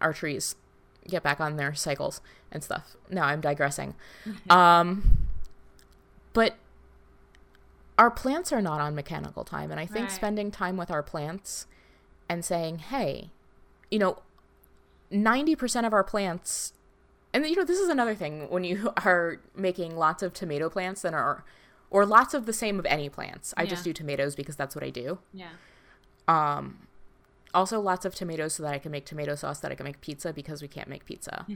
our 0.00 0.12
trees 0.12 0.54
get 1.08 1.22
back 1.22 1.40
on 1.40 1.56
their 1.56 1.74
cycles 1.74 2.20
and 2.52 2.62
stuff. 2.62 2.96
No, 3.08 3.22
I'm 3.22 3.40
digressing. 3.40 3.94
um, 4.50 5.28
but 6.32 6.56
our 7.98 8.10
plants 8.10 8.52
are 8.52 8.62
not 8.62 8.80
on 8.80 8.94
mechanical 8.94 9.44
time, 9.44 9.70
and 9.70 9.78
I 9.80 9.86
think 9.86 10.04
Right. 10.08 10.12
spending 10.12 10.50
time 10.50 10.76
with 10.76 10.90
our 10.90 11.02
plants 11.02 11.66
and 12.28 12.44
saying, 12.44 12.78
"Hey, 12.78 13.30
you 13.90 13.98
know, 13.98 14.18
90% 15.10 15.86
of 15.86 15.92
our 15.92 16.04
plants 16.04 16.72
and 17.32 17.46
you 17.46 17.56
know 17.56 17.64
this 17.64 17.78
is 17.78 17.88
another 17.88 18.14
thing 18.14 18.48
when 18.50 18.64
you 18.64 18.92
are 19.04 19.38
making 19.54 19.96
lots 19.96 20.22
of 20.22 20.32
tomato 20.32 20.68
plants 20.68 21.02
that 21.02 21.14
are 21.14 21.44
or 21.90 22.06
lots 22.06 22.34
of 22.34 22.46
the 22.46 22.52
same 22.52 22.78
of 22.78 22.86
any 22.86 23.08
plants. 23.08 23.52
I 23.56 23.66
just 23.66 23.82
do 23.82 23.92
tomatoes 23.92 24.36
because 24.36 24.54
that's 24.54 24.74
what 24.76 24.84
I 24.84 24.90
do. 24.90 25.18
Yeah. 25.32 25.48
Um 26.28 26.86
also 27.54 27.80
lots 27.80 28.04
of 28.04 28.14
tomatoes 28.14 28.54
so 28.54 28.62
that 28.62 28.72
I 28.74 28.78
can 28.78 28.92
make 28.92 29.04
tomato 29.04 29.34
sauce 29.34 29.60
that 29.60 29.70
I 29.72 29.74
can 29.74 29.84
make 29.84 30.00
pizza 30.00 30.32
because 30.32 30.62
we 30.62 30.68
can't 30.68 30.88
make 30.88 31.04
pizza. 31.04 31.46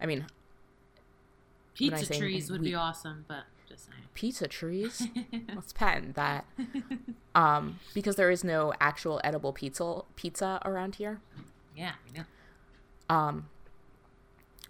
I 0.00 0.06
mean, 0.06 0.22
I 0.22 1.74
Pizza 1.74 2.06
say 2.06 2.18
trees 2.18 2.50
would 2.50 2.60
we- 2.60 2.68
be 2.68 2.74
awesome, 2.74 3.24
but 3.28 3.44
just 3.68 3.86
saying. 3.86 4.02
pizza 4.14 4.46
trees. 4.48 5.08
Let's 5.54 5.72
patent 5.72 6.14
that. 6.16 6.44
Um 7.34 7.78
because 7.94 8.16
there 8.16 8.30
is 8.30 8.44
no 8.44 8.74
actual 8.78 9.18
edible 9.24 9.54
pizza 9.54 10.02
pizza 10.16 10.60
around 10.66 10.96
here. 10.96 11.20
Yeah, 11.74 11.92
we 12.04 12.12
know. 12.18 12.24
Um, 13.08 13.48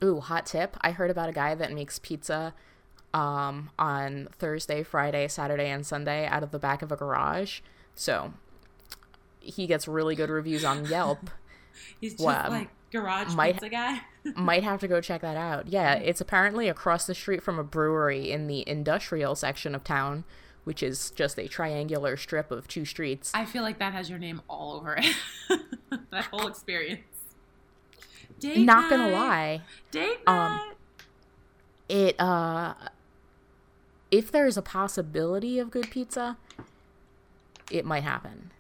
ooh, 0.03 0.21
hot 0.21 0.47
tip. 0.47 0.77
I 0.81 0.93
heard 0.93 1.11
about 1.11 1.29
a 1.29 1.33
guy 1.33 1.57
that 1.57 1.73
makes 1.73 1.99
pizza 1.99 2.55
um, 3.13 3.71
on 3.81 4.29
Thursday, 4.39 4.85
Friday, 4.85 5.27
Saturday, 5.27 5.69
and 5.71 5.85
Sunday 5.85 6.25
out 6.27 6.45
of 6.45 6.53
the 6.53 6.59
back 6.61 6.83
of 6.83 6.93
a 6.93 6.97
garage. 6.97 7.61
So 7.97 8.33
he 9.57 9.67
gets 9.67 9.87
really 9.89 10.15
good 10.15 10.31
reviews 10.31 10.65
on 10.65 10.85
Yelp. 10.87 11.31
He's 12.01 12.13
just 12.15 12.25
Well, 12.25 12.51
like 12.51 12.69
garage 12.91 13.35
might- 13.35 13.55
pizza 13.55 13.69
guy. 13.69 14.01
Might 14.37 14.63
have 14.63 14.79
to 14.79 14.87
go 14.87 15.01
check 15.01 15.21
that 15.23 15.37
out. 15.37 15.67
Yeah, 15.67 15.95
it's 15.95 16.21
apparently 16.21 16.69
across 16.69 17.07
the 17.09 17.15
street 17.15 17.43
from 17.43 17.59
a 17.59 17.65
brewery 17.65 18.31
in 18.31 18.47
the 18.47 18.63
industrial 18.69 19.35
section 19.35 19.75
of 19.75 19.83
town, 19.83 20.23
which 20.63 20.81
is 20.81 21.11
just 21.11 21.41
a 21.41 21.49
triangular 21.49 22.17
strip 22.17 22.53
of 22.53 22.69
two 22.69 22.85
streets. 22.85 23.33
I 23.35 23.45
feel 23.45 23.63
like 23.63 23.81
that 23.81 23.93
has 23.93 24.09
your 24.09 24.21
name 24.21 24.41
all 24.49 24.77
over 24.77 24.97
it. 24.97 25.13
that 26.13 26.27
whole 26.27 26.47
experience. 26.47 27.03
Date 28.39 28.59
Not 28.61 28.89
gonna 28.91 29.09
lie. 29.11 29.63
Date 29.91 30.19
Um, 30.29 30.37
night. 30.37 30.73
it 31.89 32.21
uh 32.21 32.75
if 34.13 34.31
there's 34.31 34.57
a 34.57 34.63
possibility 34.63 35.59
of 35.59 35.71
good 35.73 35.91
pizza 35.91 36.37
it 37.73 37.85
might 37.85 38.03
happen 38.05 38.51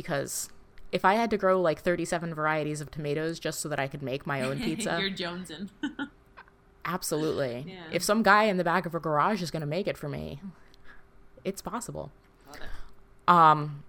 because 0.00 0.48
if 0.92 1.04
i 1.04 1.14
had 1.14 1.28
to 1.28 1.36
grow 1.36 1.60
like 1.60 1.80
37 1.80 2.32
varieties 2.32 2.80
of 2.80 2.88
tomatoes 2.92 3.40
just 3.40 3.58
so 3.58 3.68
that 3.68 3.80
i 3.80 3.88
could 3.88 4.02
make 4.02 4.26
my 4.26 4.40
own 4.42 4.60
pizza 4.66 4.96
You're 5.00 5.10
jonesing. 5.10 5.68
absolutely 6.84 7.64
Yeah. 7.68 7.82
if 7.92 8.02
some 8.04 8.22
guy 8.22 8.44
in 8.44 8.56
the 8.58 8.64
back 8.64 8.86
of 8.86 8.94
a 8.94 9.00
garage 9.00 9.42
is 9.42 9.50
going 9.50 9.60
to 9.62 9.66
make 9.66 9.88
it 9.88 9.98
for 9.98 10.08
me 10.08 10.40
it's 11.44 11.60
possible 11.60 12.12
it. 12.54 12.60
um 13.26 13.82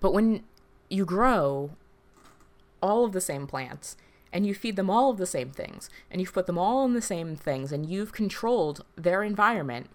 but 0.00 0.12
when 0.12 0.44
you 0.90 1.04
grow 1.06 1.70
all 2.82 3.06
of 3.06 3.12
the 3.12 3.20
same 3.22 3.46
plants 3.46 3.96
and 4.32 4.46
you 4.46 4.54
feed 4.54 4.76
them 4.76 4.90
all 4.90 5.10
of 5.10 5.16
the 5.16 5.26
same 5.26 5.50
things 5.50 5.88
and 6.10 6.20
you've 6.20 6.34
put 6.34 6.46
them 6.46 6.58
all 6.58 6.84
in 6.84 6.92
the 6.92 7.00
same 7.02 7.34
things 7.36 7.72
and 7.72 7.88
you've 7.88 8.12
controlled 8.12 8.84
their 8.96 9.22
environment 9.22 9.88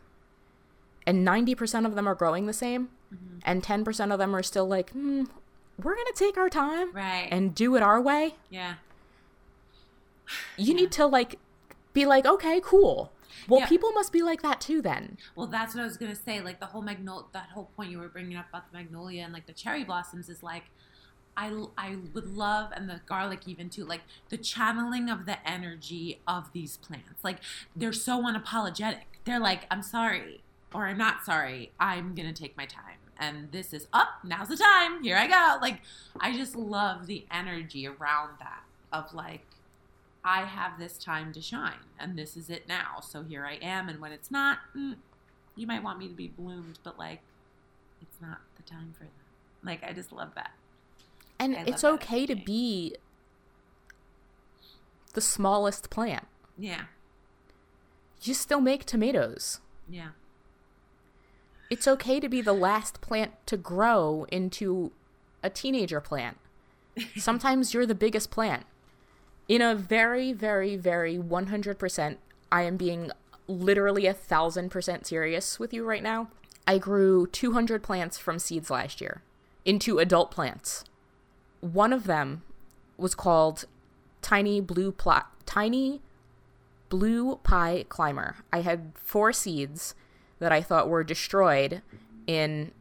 and 1.09 1.27
90% 1.27 1.85
of 1.87 1.95
them 1.95 2.07
are 2.07 2.15
growing 2.15 2.45
the 2.45 2.53
same 2.53 2.89
and 3.43 3.63
10% 3.63 4.13
of 4.13 4.19
them 4.19 4.35
are 4.35 4.43
still 4.43 4.67
like 4.67 4.91
hmm, 4.91 5.23
we're 5.81 5.95
to 5.95 6.13
take 6.15 6.37
our 6.37 6.49
time 6.49 6.93
Right. 6.93 7.27
and 7.31 7.55
do 7.55 7.75
it 7.75 7.81
our 7.81 7.99
way 7.99 8.35
yeah. 8.49 8.75
you 10.57 10.73
need 10.73 10.91
to 10.93 11.05
like 11.07 11.39
be 11.93 12.05
like 12.05 12.25
okay 12.25 12.61
cool 12.63 13.11
well 13.47 13.61
Yeah. 13.61 13.67
people 13.67 13.91
must 13.93 14.11
be 14.11 14.21
like 14.21 14.41
that 14.43 14.61
too 14.61 14.81
then 14.81 15.17
Well, 15.35 15.47
that's 15.47 15.73
what 15.73 15.81
I 15.81 15.85
was 15.85 15.97
gonna 15.97 16.15
say. 16.15 16.41
Like 16.41 16.59
the 16.59 16.65
whole 16.67 16.81
magnolia, 16.81 17.25
that 17.33 17.49
whole 17.53 17.69
point 17.75 17.89
you 17.91 17.99
were 17.99 18.09
bringing 18.09 18.37
up 18.37 18.47
about 18.49 18.71
the 18.71 18.77
magnolia 18.77 19.23
and 19.23 19.33
like 19.33 19.47
the 19.47 19.53
cherry 19.53 19.83
blossoms 19.83 20.29
is 20.29 20.43
like, 20.43 20.63
I 21.37 21.45
I 21.77 21.95
would 22.13 22.35
love 22.35 22.71
and 22.75 22.89
the 22.89 23.01
garlic 23.07 23.47
even 23.47 23.69
too. 23.69 23.85
Like 23.85 24.01
the 24.29 24.37
channeling 24.37 25.09
of 25.09 25.25
the 25.25 25.37
energy 25.49 26.19
of 26.27 26.51
these 26.53 26.77
plants. 26.77 27.23
Like 27.23 27.37
they're 27.75 27.93
so 27.93 28.21
unapologetic. 28.23 29.05
They're 29.25 29.39
like, 29.39 29.65
I'm 29.71 29.81
sorry 29.81 30.41
or 30.73 30.87
I'm 30.87 30.97
not 30.97 31.25
sorry. 31.25 31.71
I'm 31.79 32.15
gonna 32.15 32.33
take 32.33 32.55
my 32.57 32.65
time. 32.65 32.97
And 33.17 33.51
this 33.51 33.73
is 33.73 33.87
up. 33.91 34.19
now's 34.23 34.47
the 34.47 34.55
time. 34.57 35.03
Here 35.03 35.17
I 35.17 35.27
go. 35.27 35.57
Like 35.61 35.81
I 36.19 36.35
just 36.35 36.55
love 36.55 37.05
the 37.07 37.25
energy 37.31 37.87
around 37.87 38.31
that 38.39 38.63
of 38.93 39.13
like. 39.13 39.45
I 40.23 40.41
have 40.43 40.77
this 40.77 40.97
time 40.97 41.31
to 41.31 41.41
shine, 41.41 41.79
and 41.97 42.17
this 42.17 42.35
is 42.35 42.49
it 42.49 42.67
now. 42.67 42.99
So 43.01 43.23
here 43.23 43.45
I 43.45 43.53
am, 43.55 43.87
and 43.87 44.01
when 44.01 44.11
it's 44.11 44.29
not, 44.29 44.59
mm, 44.75 44.95
you 45.55 45.65
might 45.65 45.81
want 45.81 45.97
me 45.97 46.09
to 46.09 46.13
be 46.13 46.27
bloomed, 46.27 46.77
but 46.83 46.99
like, 46.99 47.21
it's 48.01 48.17
not 48.21 48.39
the 48.57 48.63
time 48.63 48.93
for 48.97 49.05
that. 49.05 49.11
Like, 49.63 49.81
I 49.81 49.93
just 49.93 50.11
love 50.11 50.35
that. 50.35 50.51
and 51.39 51.55
I 51.55 51.61
it's 51.61 51.85
okay 51.85 52.25
to 52.25 52.35
be 52.35 52.95
the 55.13 55.21
smallest 55.21 55.89
plant 55.89 56.27
Yeah, 56.57 56.83
you 58.21 58.33
still 58.33 58.61
make 58.61 58.83
tomatoes. 58.85 59.61
yeah, 59.87 60.09
It's 61.69 61.87
okay 61.87 62.19
to 62.19 62.27
be 62.27 62.41
the 62.41 62.53
last 62.53 62.99
plant 63.01 63.33
to 63.45 63.57
grow 63.57 64.25
into 64.31 64.91
a 65.43 65.49
teenager 65.49 66.01
plant. 66.01 66.37
Sometimes 67.17 67.73
you're 67.73 67.85
the 67.85 67.95
biggest 67.95 68.31
plant. 68.31 68.65
In 69.47 69.61
a 69.61 69.75
very, 69.75 70.33
very, 70.33 70.75
very 70.75 71.17
100%, 71.17 72.17
I 72.51 72.63
am 72.63 72.77
being 72.77 73.11
literally 73.47 74.05
a 74.05 74.13
thousand 74.13 74.69
percent 74.69 75.07
serious 75.07 75.59
with 75.59 75.73
you 75.73 75.83
right 75.83 76.03
now. 76.03 76.29
I 76.67 76.77
grew 76.77 77.27
200 77.27 77.81
plants 77.81 78.17
from 78.17 78.37
seeds 78.37 78.69
last 78.69 79.01
year 79.01 79.21
into 79.65 79.99
adult 79.99 80.31
plants. 80.31 80.83
One 81.61 81.91
of 81.91 82.05
them 82.05 82.43
was 82.97 83.15
called 83.15 83.65
Tiny 84.21 84.61
Blue 84.61 84.91
Pla- 84.91 85.25
Tiny 85.45 86.01
Blue 86.89 87.37
Pie 87.37 87.85
Climber. 87.89 88.37
I 88.53 88.61
had 88.61 88.91
four 88.95 89.33
seeds 89.33 89.95
that 90.39 90.51
I 90.51 90.61
thought 90.61 90.89
were 90.89 91.03
destroyed 91.03 91.81
in 92.27 92.71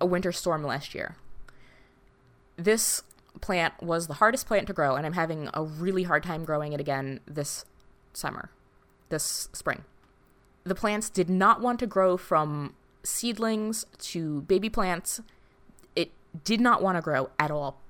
a 0.00 0.06
winter 0.06 0.32
storm 0.32 0.64
last 0.64 0.94
year. 0.94 1.16
This 2.56 3.02
plant 3.40 3.74
was 3.82 4.06
the 4.06 4.14
hardest 4.14 4.46
plant 4.46 4.66
to 4.68 4.72
grow, 4.72 4.96
and 4.96 5.04
I'm 5.04 5.12
having 5.12 5.48
a 5.52 5.62
really 5.62 6.04
hard 6.04 6.22
time 6.22 6.44
growing 6.44 6.72
it 6.72 6.80
again 6.80 7.20
this 7.26 7.64
summer, 8.12 8.50
this 9.08 9.48
spring. 9.52 9.84
The 10.64 10.74
plants 10.74 11.10
did 11.10 11.28
not 11.28 11.60
want 11.60 11.78
to 11.80 11.86
grow 11.86 12.16
from 12.16 12.74
seedlings 13.02 13.84
to 13.98 14.42
baby 14.42 14.70
plants. 14.70 15.20
It 15.94 16.10
did 16.44 16.60
not 16.60 16.82
want 16.82 16.96
to 16.96 17.02
grow 17.02 17.30
at 17.38 17.50
all, 17.50 17.80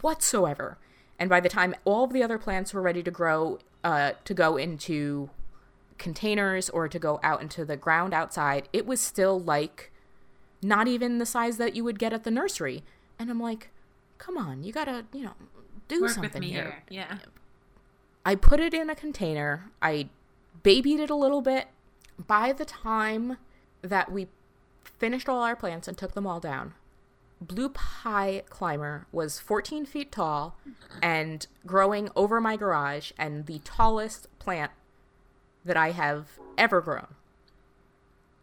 whatsoever. 0.00 0.78
And 1.18 1.30
by 1.30 1.40
the 1.40 1.48
time 1.48 1.74
all 1.84 2.04
of 2.04 2.12
the 2.12 2.22
other 2.22 2.38
plants 2.38 2.74
were 2.74 2.82
ready 2.82 3.02
to 3.02 3.10
grow, 3.10 3.58
uh, 3.84 4.12
to 4.24 4.34
go 4.34 4.56
into 4.56 5.30
containers 5.98 6.68
or 6.70 6.88
to 6.88 6.98
go 6.98 7.20
out 7.22 7.42
into 7.42 7.64
the 7.64 7.76
ground 7.76 8.14
outside, 8.14 8.68
it 8.72 8.86
was 8.86 9.00
still 9.00 9.38
like 9.40 9.92
not 10.62 10.88
even 10.88 11.18
the 11.18 11.26
size 11.26 11.56
that 11.58 11.74
you 11.74 11.84
would 11.84 11.98
get 11.98 12.12
at 12.12 12.24
the 12.24 12.30
nursery. 12.30 12.82
And 13.18 13.30
I'm 13.30 13.40
like, 13.40 13.70
come 14.18 14.36
on, 14.36 14.62
you 14.62 14.72
gotta, 14.72 15.04
you 15.12 15.22
know, 15.22 15.34
do 15.88 16.02
Work 16.02 16.10
something 16.10 16.42
here. 16.42 16.62
here. 16.62 16.82
Yeah. 16.90 17.18
I 18.24 18.34
put 18.34 18.60
it 18.60 18.74
in 18.74 18.90
a 18.90 18.94
container. 18.94 19.70
I 19.80 20.08
babied 20.62 21.00
it 21.00 21.10
a 21.10 21.14
little 21.14 21.42
bit. 21.42 21.68
By 22.18 22.52
the 22.52 22.64
time 22.64 23.36
that 23.82 24.10
we 24.10 24.26
finished 24.82 25.28
all 25.28 25.42
our 25.42 25.54
plants 25.54 25.86
and 25.86 25.96
took 25.96 26.12
them 26.12 26.26
all 26.26 26.40
down, 26.40 26.74
Blue 27.40 27.68
Pie 27.68 28.42
Climber 28.48 29.06
was 29.12 29.38
14 29.38 29.84
feet 29.84 30.10
tall 30.10 30.56
and 31.02 31.46
growing 31.66 32.08
over 32.16 32.40
my 32.40 32.56
garage 32.56 33.12
and 33.18 33.46
the 33.46 33.60
tallest 33.60 34.26
plant 34.38 34.72
that 35.66 35.76
I 35.76 35.90
have 35.90 36.38
ever 36.56 36.80
grown. 36.80 37.08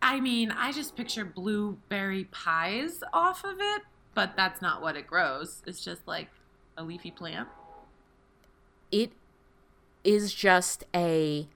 I 0.02 0.20
mean, 0.20 0.52
I 0.52 0.72
just 0.72 0.96
picture 0.96 1.26
blueberry 1.26 2.26
pies 2.26 3.00
off 3.14 3.44
of 3.44 3.56
it, 3.60 3.84
but 4.14 4.36
that's 4.36 4.62
not 4.62 4.82
what 4.82 4.96
it 4.96 5.08
grows. 5.08 5.64
It's 5.66 5.84
just 5.84 6.08
like 6.08 6.30
a 6.78 6.84
leafy 6.84 7.12
plant. 7.12 7.48
It 8.92 9.14
is 10.04 10.34
just 10.34 10.84
a 10.94 11.48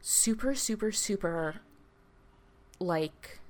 super, 0.00 0.54
super, 0.54 0.92
super 0.92 1.60
like 2.78 3.40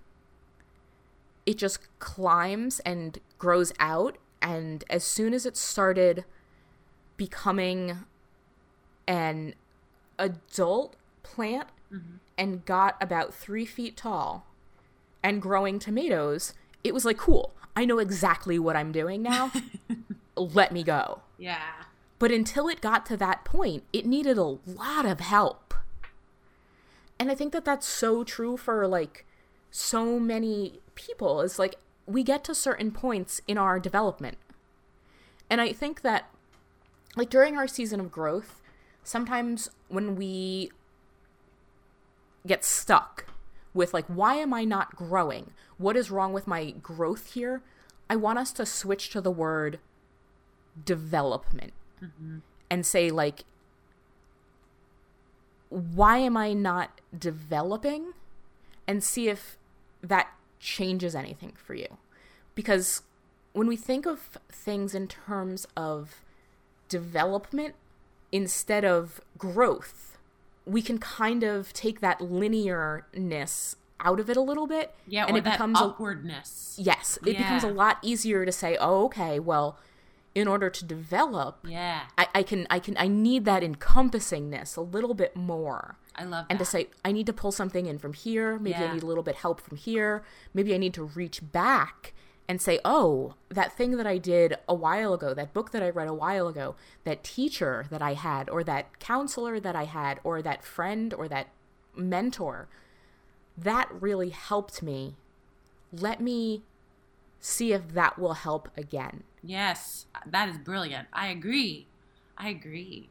it 1.47 1.57
just 1.57 1.81
climbs 1.99 2.81
and 2.81 3.19
grows 3.39 3.73
out. 3.79 4.19
And 4.43 4.85
as 4.91 5.05
soon 5.05 5.35
as 5.35 5.47
it 5.47 5.57
started 5.57 6.25
becoming 7.17 7.99
an 9.07 9.55
adult 10.19 10.97
plant 11.23 11.69
mm-hmm. 11.93 12.17
and 12.37 12.65
got 12.65 12.97
about 13.01 13.35
three 13.35 13.67
feet 13.67 13.97
tall 13.97 14.47
and 15.23 15.43
growing 15.43 15.79
tomatoes, 15.79 16.55
it 16.83 16.95
was 16.95 17.05
like, 17.05 17.19
cool, 17.19 17.53
I 17.77 17.85
know 17.85 17.99
exactly 17.99 18.59
what 18.59 18.77
I'm 18.77 18.93
doing 18.93 19.23
now. 19.23 19.53
Let 20.37 20.73
me 20.73 20.83
go. 20.83 21.23
Yeah. 21.39 21.85
But 22.19 22.31
until 22.31 22.69
it 22.69 22.81
got 22.81 23.07
to 23.07 23.17
that 23.17 23.45
point, 23.45 23.85
it 23.93 24.07
needed 24.07 24.39
a 24.39 24.59
lot 24.67 25.07
of 25.07 25.21
help. 25.21 25.75
And 27.19 27.31
I 27.31 27.35
think 27.35 27.53
that 27.53 27.65
that's 27.65 27.87
so 27.87 28.25
true 28.25 28.57
for 28.57 28.87
like 28.87 29.27
so 29.71 30.19
many 30.19 30.81
people 30.95 31.41
is 31.43 31.59
like 31.59 31.77
we 32.07 32.23
get 32.23 32.43
to 32.45 32.55
certain 32.55 32.91
points 32.91 33.41
in 33.47 33.57
our 33.57 33.79
development. 33.79 34.39
And 35.49 35.61
I 35.61 35.73
think 35.73 36.03
that 36.03 36.31
like 37.17 37.31
during 37.31 37.57
our 37.57 37.67
season 37.67 38.01
of 38.01 38.11
growth, 38.11 38.61
sometimes 39.05 39.71
when 39.89 40.17
we 40.17 40.71
get 42.47 42.65
stuck 42.65 43.27
with 43.75 43.95
like 43.95 44.07
why 44.07 44.35
am 44.35 44.53
I 44.53 44.65
not 44.65 44.97
growing? 44.97 45.53
What 45.79 45.97
is 45.97 46.11
wrong 46.11 46.33
with 46.33 46.47
my 46.47 46.71
growth 46.71 47.35
here? 47.35 47.63
I 48.09 48.17
want 48.17 48.39
us 48.39 48.53
to 48.55 48.67
switch 48.67 49.11
to 49.11 49.21
the 49.21 49.31
word 49.31 49.79
development 50.85 51.73
mm-hmm. 52.03 52.39
and 52.69 52.85
say 52.87 53.11
like 53.11 53.45
why 55.69 56.19
am 56.19 56.37
I 56.37 56.53
not 56.53 57.01
developing 57.17 58.13
and 58.87 59.05
see 59.05 59.29
if 59.29 59.57
that 60.03 60.33
changes 60.59 61.15
anything 61.15 61.53
for 61.57 61.75
you. 61.75 61.99
Because 62.55 63.03
when 63.53 63.67
we 63.67 63.77
think 63.77 64.07
of 64.07 64.39
things 64.51 64.95
in 64.95 65.09
terms 65.09 65.67
of 65.77 66.23
development 66.89 67.75
instead 68.33 68.85
of 68.85 69.21
growth, 69.39 70.19
we 70.67 70.83
can 70.83 70.99
kind 70.99 71.43
of 71.43 71.73
take 71.73 72.01
that 72.01 72.19
linearness 72.21 73.77
out 74.03 74.19
of 74.21 74.31
it 74.31 74.37
a 74.37 74.41
little 74.41 74.67
bit. 74.67 74.95
Yeah, 75.07 75.27
and 75.27 75.37
or 75.37 75.39
it 75.39 75.45
that 75.45 75.53
becomes 75.53 75.81
a, 75.81 75.85
awkwardness. 75.85 76.77
yes, 76.81 77.19
it 77.27 77.37
becomes 77.37 77.65
a 77.65 77.69
lot 77.69 77.99
easier 78.03 78.45
to 78.47 78.53
say, 78.53 78.77
oh, 78.81 79.05
okay, 79.07 79.39
well, 79.39 79.79
in 80.35 80.47
order 80.47 80.71
to 80.71 80.85
develop, 80.85 81.59
Yeah. 81.67 82.03
I, 82.17 82.29
I 82.37 82.43
can 82.45 82.67
I 82.71 82.79
can 82.79 82.97
I 82.97 83.09
need 83.09 83.45
that 83.47 83.63
encompassingness 83.63 84.77
a 84.77 84.81
little 84.81 85.13
bit 85.15 85.35
more. 85.37 85.97
I 86.15 86.25
love 86.25 86.47
And 86.49 86.59
to 86.59 86.65
say 86.65 86.89
I 87.05 87.13
need 87.13 87.27
to 87.27 87.33
pull 87.33 87.53
something 87.53 87.87
in 87.87 87.99
from 87.99 88.13
here, 88.13 88.59
maybe 88.59 88.79
Yeah. 88.79 88.91
I 88.91 88.95
need 88.95 89.03
a 89.03 89.07
little 89.07 89.23
bit 89.25 89.37
help 89.37 89.61
from 89.61 89.77
here, 89.77 90.23
maybe 90.55 90.73
I 90.75 90.77
need 90.79 90.95
to 90.95 91.03
reach 91.05 91.41
back 91.53 92.15
and 92.51 92.61
say, 92.61 92.81
"Oh, 92.85 93.35
that 93.49 93.77
thing 93.77 93.93
that 93.97 94.09
I 94.09 94.19
did 94.19 94.57
a 94.69 94.75
while 94.75 95.15
ago, 95.15 95.33
that 95.35 95.55
book 95.55 95.71
that 95.71 95.85
I 95.85 95.91
read 95.91 96.09
a 96.09 96.13
while 96.13 96.49
ago, 96.49 96.75
that 97.05 97.23
teacher 97.23 97.87
that 97.91 98.03
I 98.03 98.15
had 98.15 98.51
or 98.51 98.65
that 98.65 98.99
counselor 98.99 99.61
that 99.61 99.77
I 99.77 99.85
had 99.85 100.19
or 100.25 100.43
that 100.43 100.65
friend 100.65 101.15
or 101.15 101.29
that 101.29 101.47
mentor, 101.95 102.67
that 103.57 103.89
really 103.93 104.31
helped 104.31 104.83
me. 104.83 105.15
Let 105.93 106.21
me 106.21 106.65
see 107.39 107.73
if 107.73 107.95
that 107.95 108.19
will 108.19 108.35
help 108.35 108.69
again." 108.77 109.23
Yes, 109.45 110.07
that 110.27 110.49
is 110.49 110.59
brilliant. 110.59 111.07
I 111.13 111.29
agree. 111.29 111.87
I 112.37 112.49
agree. 112.49 113.11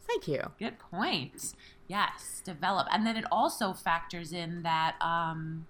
Thank 0.00 0.26
you. 0.26 0.52
Good 0.58 0.78
point. 0.78 1.52
Yes, 1.88 2.40
develop. 2.42 2.86
And 2.90 3.06
then 3.06 3.18
it 3.18 3.26
also 3.30 3.74
factors 3.74 4.32
in 4.32 4.62
that 4.62 4.96
um 5.02 5.66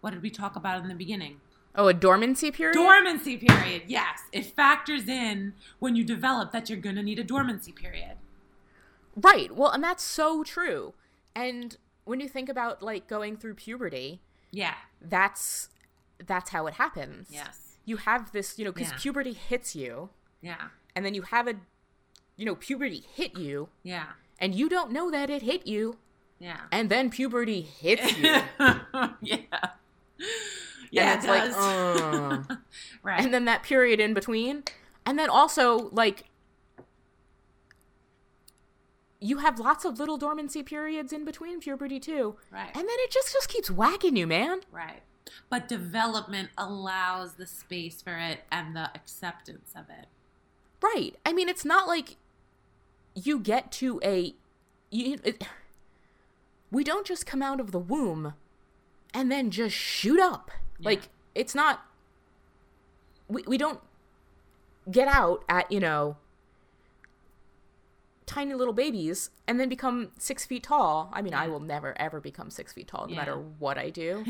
what 0.00 0.14
did 0.14 0.22
we 0.22 0.30
talk 0.30 0.56
about 0.56 0.80
in 0.80 0.88
the 0.88 0.94
beginning? 0.94 1.42
Oh, 1.80 1.86
a 1.86 1.94
dormancy 1.94 2.50
period? 2.50 2.74
Dormancy 2.74 3.36
period. 3.36 3.82
Yes, 3.86 4.22
it 4.32 4.44
factors 4.46 5.06
in 5.08 5.54
when 5.78 5.94
you 5.94 6.02
develop 6.04 6.50
that 6.50 6.68
you're 6.68 6.78
going 6.80 6.96
to 6.96 7.02
need 7.04 7.20
a 7.20 7.24
dormancy 7.24 7.70
period. 7.70 8.16
Right. 9.16 9.54
Well, 9.54 9.70
and 9.70 9.82
that's 9.82 10.02
so 10.02 10.42
true. 10.42 10.94
And 11.36 11.76
when 12.04 12.18
you 12.18 12.28
think 12.28 12.48
about 12.48 12.82
like 12.82 13.06
going 13.06 13.36
through 13.36 13.54
puberty, 13.54 14.20
Yeah. 14.50 14.74
that's 15.00 15.68
that's 16.26 16.50
how 16.50 16.66
it 16.66 16.74
happens. 16.74 17.28
Yes. 17.30 17.76
You 17.84 17.98
have 17.98 18.32
this, 18.32 18.58
you 18.58 18.64
know, 18.64 18.72
cuz 18.72 18.90
Yeah. 18.90 18.96
puberty 18.98 19.32
hits 19.34 19.76
you 19.76 20.10
Yeah. 20.40 20.70
and 20.96 21.04
then 21.06 21.14
you 21.14 21.22
have 21.22 21.46
a 21.46 21.54
you 22.36 22.44
know, 22.44 22.54
puberty 22.56 23.04
hit 23.14 23.36
you 23.38 23.68
Yeah. 23.84 24.12
and 24.40 24.52
you 24.54 24.68
don't 24.68 24.90
know 24.90 25.10
that 25.12 25.30
it 25.30 25.42
hit 25.42 25.66
you 25.66 25.98
Yeah. 26.40 26.62
and 26.72 26.90
then 26.90 27.08
puberty 27.10 27.60
hits 27.62 28.16
you. 28.18 28.42
yeah. 29.20 29.70
Yeah, 30.90 31.12
and 31.12 31.18
it's 31.18 31.24
it 31.24 31.30
like, 31.30 31.42
does. 31.44 31.56
uh. 31.56 32.56
right. 33.02 33.20
and 33.20 33.32
then 33.32 33.44
that 33.46 33.62
period 33.62 34.00
in 34.00 34.14
between 34.14 34.64
and 35.04 35.18
then 35.18 35.28
also 35.30 35.88
like 35.90 36.24
you 39.20 39.38
have 39.38 39.58
lots 39.58 39.84
of 39.84 39.98
little 39.98 40.16
dormancy 40.16 40.62
periods 40.62 41.12
in 41.12 41.24
between 41.24 41.60
puberty 41.60 41.98
too. 41.98 42.36
Right. 42.52 42.68
And 42.68 42.76
then 42.88 42.96
it 43.00 43.10
just 43.10 43.32
just 43.32 43.48
keeps 43.48 43.70
whacking 43.70 44.16
you, 44.16 44.26
man. 44.26 44.60
Right. 44.70 45.02
But 45.50 45.68
development 45.68 46.50
allows 46.56 47.34
the 47.34 47.46
space 47.46 48.00
for 48.00 48.16
it 48.16 48.40
and 48.50 48.76
the 48.76 48.90
acceptance 48.94 49.72
of 49.74 49.86
it. 49.90 50.06
Right. 50.80 51.16
I 51.26 51.32
mean, 51.32 51.48
it's 51.48 51.64
not 51.64 51.88
like 51.88 52.16
you 53.14 53.40
get 53.40 53.72
to 53.72 54.00
a 54.04 54.34
you 54.90 55.18
it, 55.24 55.42
we 56.70 56.84
don't 56.84 57.06
just 57.06 57.26
come 57.26 57.42
out 57.42 57.60
of 57.60 57.72
the 57.72 57.78
womb 57.78 58.34
and 59.12 59.32
then 59.32 59.50
just 59.50 59.74
shoot 59.74 60.20
up. 60.20 60.50
Yeah. 60.78 60.88
Like 60.90 61.08
it's 61.34 61.54
not 61.54 61.80
we 63.28 63.42
we 63.46 63.58
don't 63.58 63.80
get 64.90 65.08
out 65.08 65.44
at, 65.48 65.70
you 65.70 65.80
know, 65.80 66.16
tiny 68.26 68.54
little 68.54 68.74
babies 68.74 69.30
and 69.46 69.58
then 69.58 69.68
become 69.68 70.10
six 70.18 70.44
feet 70.46 70.62
tall. 70.64 71.10
I 71.12 71.22
mean, 71.22 71.34
I 71.34 71.48
will 71.48 71.60
never 71.60 71.94
ever 72.00 72.20
become 72.20 72.50
six 72.50 72.72
feet 72.72 72.88
tall, 72.88 73.06
no 73.06 73.12
Yeah. 73.12 73.18
matter 73.18 73.36
what 73.36 73.78
I 73.78 73.90
do. 73.90 74.24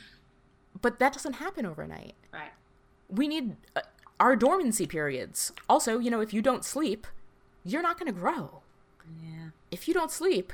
but 0.80 0.98
that 0.98 1.12
doesn't 1.12 1.34
happen 1.34 1.64
overnight. 1.66 2.14
Right. 2.32 2.50
We 3.08 3.26
need 3.28 3.56
uh, 3.74 3.80
our 4.20 4.36
dormancy 4.36 4.86
periods. 4.86 5.52
Also, 5.68 5.98
you 5.98 6.10
know, 6.10 6.20
if 6.20 6.32
you 6.34 6.42
don't 6.42 6.64
sleep, 6.64 7.06
you're 7.64 7.82
not 7.82 7.98
going 7.98 8.12
to 8.12 8.18
grow. 8.18 8.62
Yeah. 9.22 9.50
If 9.70 9.88
you 9.88 9.94
don't 9.94 10.10
sleep, 10.10 10.52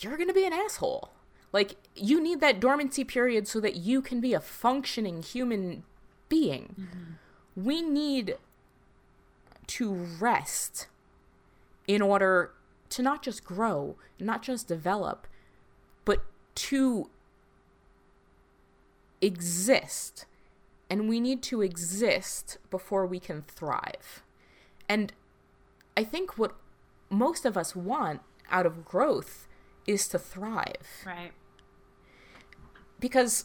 you're 0.00 0.16
going 0.16 0.28
to 0.28 0.34
be 0.34 0.46
an 0.46 0.52
asshole. 0.52 1.10
Like, 1.54 1.76
you 1.94 2.20
need 2.20 2.40
that 2.40 2.58
dormancy 2.58 3.04
period 3.04 3.46
so 3.46 3.60
that 3.60 3.76
you 3.76 4.02
can 4.02 4.20
be 4.20 4.34
a 4.34 4.40
functioning 4.40 5.22
human 5.22 5.84
being. 6.28 6.74
Mm-hmm. 6.76 7.64
We 7.64 7.80
need 7.80 8.38
to 9.68 9.92
rest 10.18 10.88
in 11.86 12.02
order 12.02 12.50
to 12.90 13.02
not 13.02 13.22
just 13.22 13.44
grow, 13.44 13.94
not 14.18 14.42
just 14.42 14.66
develop, 14.66 15.28
but 16.04 16.24
to 16.56 17.08
exist. 19.20 20.26
And 20.90 21.08
we 21.08 21.20
need 21.20 21.40
to 21.44 21.62
exist 21.62 22.58
before 22.68 23.06
we 23.06 23.20
can 23.20 23.42
thrive. 23.42 24.24
And 24.88 25.12
I 25.96 26.02
think 26.02 26.36
what 26.36 26.56
most 27.10 27.44
of 27.44 27.56
us 27.56 27.76
want 27.76 28.22
out 28.50 28.66
of 28.66 28.84
growth 28.84 29.46
is 29.86 30.08
to 30.08 30.18
thrive 30.18 31.04
Right. 31.06 31.30
Because 33.04 33.44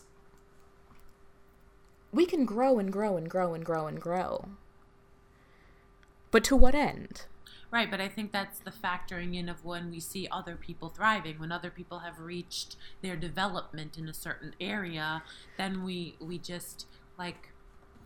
we 2.13 2.25
can 2.25 2.45
grow 2.45 2.79
and 2.79 2.93
grow 2.93 3.17
and 3.17 3.29
grow 3.29 3.53
and 3.53 3.65
grow 3.65 3.87
and 3.87 3.99
grow. 3.99 4.45
But 6.31 6.45
to 6.45 6.55
what 6.55 6.73
end? 6.73 7.25
Right, 7.69 7.91
but 7.91 7.99
I 7.99 8.07
think 8.07 8.31
that's 8.31 8.59
the 8.59 8.71
factoring 8.71 9.37
in 9.37 9.49
of 9.49 9.65
when 9.65 9.91
we 9.91 9.99
see 9.99 10.29
other 10.31 10.55
people 10.55 10.87
thriving, 10.87 11.39
when 11.39 11.51
other 11.51 11.69
people 11.69 11.99
have 11.99 12.21
reached 12.21 12.77
their 13.01 13.17
development 13.17 13.97
in 13.97 14.07
a 14.07 14.13
certain 14.13 14.55
area, 14.61 15.23
then 15.57 15.83
we 15.83 16.15
we 16.21 16.37
just 16.37 16.87
like 17.17 17.49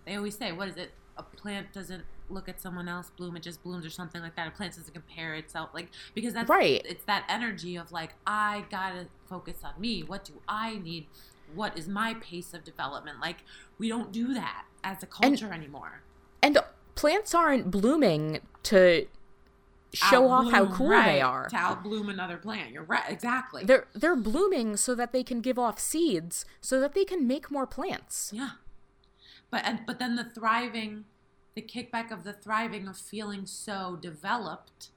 they 0.07 0.15
always 0.15 0.35
say, 0.35 0.51
what 0.51 0.69
is 0.69 0.77
it? 0.77 0.89
a 1.17 1.23
plant 1.23 1.71
doesn't 1.73 2.03
look 2.29 2.49
at 2.49 2.59
someone 2.59 2.87
else 2.87 3.11
bloom, 3.15 3.35
it 3.35 3.43
just 3.43 3.61
blooms 3.63 3.85
or 3.85 3.89
something 3.89 4.21
like 4.21 4.35
that. 4.35 4.47
A 4.47 4.51
plant 4.51 4.75
doesn't 4.75 4.93
compare 4.93 5.35
itself 5.35 5.69
like 5.73 5.89
because 6.15 6.33
that's 6.33 6.49
Right. 6.49 6.81
It's 6.85 7.03
that 7.05 7.25
energy 7.29 7.75
of 7.75 7.91
like 7.91 8.13
I 8.25 8.65
gotta 8.69 9.07
focus 9.27 9.57
on 9.63 9.79
me. 9.79 10.03
What 10.03 10.25
do 10.25 10.33
I 10.47 10.77
need? 10.77 11.07
What 11.55 11.77
is 11.77 11.87
my 11.87 12.15
pace 12.15 12.53
of 12.53 12.63
development? 12.63 13.19
Like 13.21 13.43
we 13.77 13.89
don't 13.89 14.11
do 14.11 14.33
that 14.33 14.65
as 14.83 15.03
a 15.03 15.05
culture 15.05 15.51
anymore. 15.53 16.03
And 16.41 16.57
plants 16.95 17.33
aren't 17.33 17.71
blooming 17.71 18.39
to 18.63 19.07
show 19.93 20.29
off 20.29 20.51
how 20.51 20.65
cool 20.65 20.89
right, 20.89 21.05
they 21.05 21.21
are. 21.21 21.47
To 21.49 21.55
outbloom 21.55 22.09
another 22.09 22.37
plant. 22.37 22.71
You're 22.71 22.83
right. 22.83 23.09
Exactly. 23.09 23.63
They're 23.63 23.87
they're 23.93 24.15
blooming 24.15 24.77
so 24.77 24.95
that 24.95 25.11
they 25.11 25.23
can 25.23 25.41
give 25.41 25.59
off 25.59 25.79
seeds 25.79 26.45
so 26.61 26.79
that 26.79 26.93
they 26.93 27.05
can 27.05 27.27
make 27.27 27.51
more 27.51 27.67
plants. 27.67 28.31
Yeah. 28.33 28.51
But 29.49 29.63
and 29.65 29.81
but 29.85 29.99
then 29.99 30.15
the 30.15 30.23
thriving, 30.23 31.05
the 31.55 31.61
kickback 31.61 32.11
of 32.11 32.23
the 32.23 32.33
thriving 32.33 32.87
of 32.87 32.97
feeling 32.97 33.45
so 33.45 33.97
developed 34.01 34.89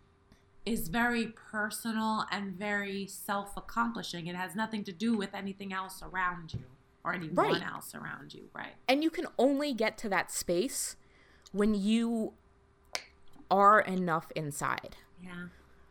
is 0.67 0.89
very 0.89 1.29
personal 1.29 2.27
and 2.33 2.53
very 2.55 3.07
self-accomplishing. 3.07 4.27
It 4.27 4.35
has 4.35 4.55
nothing 4.57 4.83
to 4.85 4.93
do 4.93 5.17
with 5.17 5.33
anything 5.33 5.73
else 5.73 6.03
around 6.03 6.53
you 6.53 6.65
or 7.05 7.15
anyone 7.15 7.37
Right. 7.37 7.63
else 7.63 7.95
around 7.95 8.35
you, 8.35 8.51
right? 8.53 8.75
And 8.89 9.03
you 9.05 9.11
can 9.11 9.27
only 9.39 9.73
get 9.73 9.97
to 9.99 10.09
that 10.09 10.33
space 10.33 10.97
when 11.53 11.75
you 11.75 12.35
are 13.49 13.81
enough 13.81 14.33
inside. 14.35 14.97
Yeah. 15.23 15.47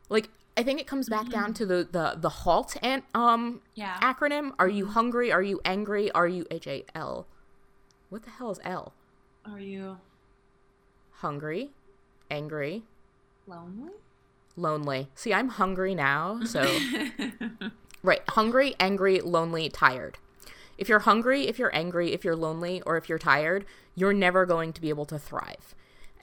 Like 0.09 0.29
I 0.57 0.63
think 0.63 0.79
it 0.81 0.87
comes 0.87 1.09
back 1.09 1.29
down 1.29 1.53
to 1.55 1.65
the 1.65 1.87
the 1.89 2.15
the 2.17 2.29
halt 2.29 2.75
and 2.81 3.03
um 3.13 3.61
Yeah. 3.75 3.97
acronym. 4.01 4.53
Are 4.59 4.67
you 4.69 4.87
hungry? 4.87 5.31
Are 5.31 5.41
you 5.41 5.61
angry? 5.63 6.11
Are 6.11 6.27
you 6.27 6.45
H 6.51 6.67
A 6.67 6.83
L? 6.93 7.27
What 8.09 8.23
the 8.23 8.29
hell 8.29 8.51
is 8.51 8.59
L? 8.63 8.93
Are 9.45 9.59
you 9.59 9.97
Hungry, 11.19 11.71
angry, 12.29 12.83
lonely? 13.47 13.93
Lonely. 14.55 15.09
See, 15.15 15.33
I'm 15.33 15.49
hungry 15.49 15.95
now, 15.95 16.41
so 16.43 16.61
right, 18.03 18.21
hungry, 18.29 18.75
angry, 18.79 19.19
lonely, 19.21 19.69
tired. 19.69 20.17
If 20.77 20.89
you're 20.89 20.99
hungry, 20.99 21.47
if 21.47 21.57
you're 21.57 21.73
angry, 21.75 22.13
if 22.13 22.23
you're 22.23 22.35
lonely, 22.35 22.81
or 22.85 22.97
if 22.97 23.07
you're 23.07 23.19
tired, 23.19 23.65
you're 23.95 24.13
never 24.13 24.45
going 24.45 24.73
to 24.73 24.81
be 24.81 24.89
able 24.89 25.05
to 25.05 25.17
thrive. 25.17 25.75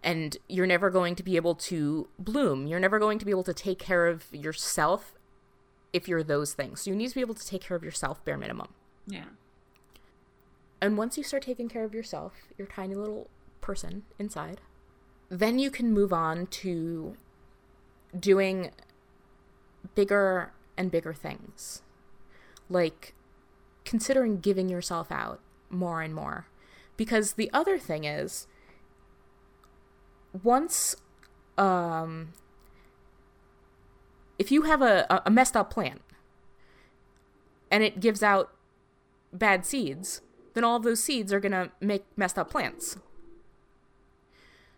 And 0.02 0.36
you're 0.48 0.66
never 0.66 0.90
going 0.90 1.14
to 1.14 1.22
be 1.22 1.36
able 1.36 1.54
to 1.54 2.08
bloom. 2.18 2.66
You're 2.66 2.80
never 2.80 2.98
going 2.98 3.18
to 3.18 3.24
be 3.24 3.30
able 3.30 3.44
to 3.44 3.54
take 3.54 3.78
care 3.78 4.08
of 4.08 4.26
yourself 4.32 5.14
if 5.92 6.08
you're 6.08 6.22
those 6.22 6.54
things. 6.54 6.82
So 6.82 6.90
you 6.90 6.96
need 6.96 7.08
to 7.08 7.14
be 7.14 7.20
able 7.20 7.34
to 7.34 7.46
take 7.46 7.62
care 7.62 7.76
of 7.76 7.84
yourself 7.84 8.24
bare 8.24 8.36
minimum. 8.36 8.74
Yeah. 9.06 9.24
And 10.80 10.98
once 10.98 11.16
you 11.16 11.22
start 11.22 11.44
taking 11.44 11.68
care 11.68 11.84
of 11.84 11.94
yourself, 11.94 12.32
your 12.58 12.66
tiny 12.66 12.94
little 12.94 13.30
person 13.60 14.02
inside, 14.18 14.60
then 15.28 15.58
you 15.58 15.70
can 15.70 15.92
move 15.92 16.12
on 16.12 16.46
to 16.48 17.16
doing 18.18 18.70
bigger 19.94 20.52
and 20.76 20.90
bigger 20.90 21.12
things. 21.12 21.82
Like 22.68 23.14
considering 23.84 24.40
giving 24.40 24.68
yourself 24.68 25.10
out 25.10 25.40
more 25.70 26.02
and 26.02 26.14
more. 26.14 26.46
Because 26.96 27.32
the 27.34 27.50
other 27.52 27.78
thing 27.78 28.04
is, 28.04 28.46
once, 30.42 30.94
um, 31.58 32.32
if 34.38 34.50
you 34.50 34.62
have 34.62 34.82
a, 34.82 35.22
a- 35.24 35.30
messed 35.30 35.56
up 35.56 35.70
plant 35.70 36.02
and 37.70 37.82
it 37.82 38.00
gives 38.00 38.22
out 38.22 38.52
bad 39.32 39.64
seeds, 39.64 40.20
then 40.54 40.64
all 40.64 40.76
of 40.76 40.82
those 40.82 41.02
seeds 41.02 41.32
are 41.32 41.40
going 41.40 41.52
to 41.52 41.70
make 41.80 42.04
messed 42.16 42.38
up 42.38 42.50
plants. 42.50 42.96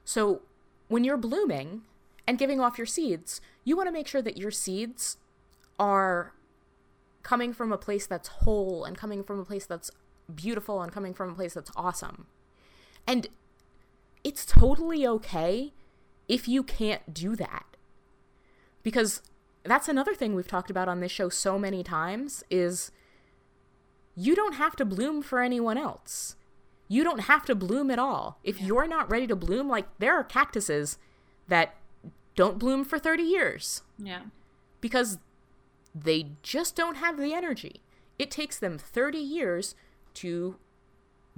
So 0.05 0.43
when 0.89 1.03
you're 1.05 1.17
blooming 1.17 1.83
and 2.27 2.39
giving 2.39 2.61
off 2.61 2.79
your 2.79 2.87
seeds, 2.87 3.41
you 3.65 3.77
want 3.77 3.89
to 3.89 3.93
make 3.93 4.07
sure 4.09 4.23
that 4.23 4.37
your 4.37 4.51
seeds 4.51 5.19
are 5.79 6.33
coming 7.23 7.53
from 7.53 7.73
a 7.73 7.79
place 7.79 8.07
that's 8.07 8.29
whole 8.29 8.85
and 8.85 8.97
coming 8.97 9.23
from 9.23 9.41
a 9.41 9.45
place 9.45 9.67
that's 9.67 9.91
beautiful 10.35 10.83
and 10.83 10.93
coming 10.93 11.15
from 11.15 11.31
a 11.31 11.35
place 11.35 11.55
that's 11.55 11.71
awesome. 11.77 12.27
And 13.07 13.29
it's 14.23 14.47
totally 14.47 15.07
okay 15.07 15.73
if 16.29 16.49
you 16.49 16.63
can't 16.63 17.13
do 17.13 17.37
that. 17.37 17.65
Because 18.83 19.23
that's 19.65 19.89
another 19.89 20.15
thing 20.15 20.35
we've 20.35 20.49
talked 20.49 20.71
about 20.71 20.89
on 20.89 21.01
this 21.01 21.13
show 21.13 21.29
so 21.29 21.59
many 21.59 21.83
times 21.83 22.45
is 22.51 22.91
you 24.15 24.35
don't 24.35 24.55
have 24.55 24.77
to 24.77 24.85
bloom 24.85 25.23
for 25.23 25.41
anyone 25.41 25.79
else. 25.79 26.37
You 26.89 27.03
don't 27.03 27.21
have 27.21 27.45
to 27.47 27.55
bloom 27.55 27.91
at 27.91 27.99
all. 27.99 28.39
If 28.45 28.61
you're 28.61 28.87
not 28.87 29.11
ready 29.11 29.27
to 29.27 29.37
bloom, 29.37 29.69
like 29.69 29.87
there 29.99 30.15
are 30.15 30.25
cactuses 30.25 30.99
that 31.49 31.75
don't 32.35 32.59
bloom 32.59 32.85
for 32.85 32.99
30 32.99 33.23
years 33.23 33.83
Yeah. 33.99 34.23
because 34.81 35.19
they 35.95 36.31
just 36.43 36.75
don't 36.77 36.97
have 36.97 37.17
the 37.17 37.33
energy. 37.33 37.81
It 38.19 38.31
takes 38.31 38.59
them 38.59 38.79
30 38.79 39.19
years 39.19 39.75
to 40.15 40.57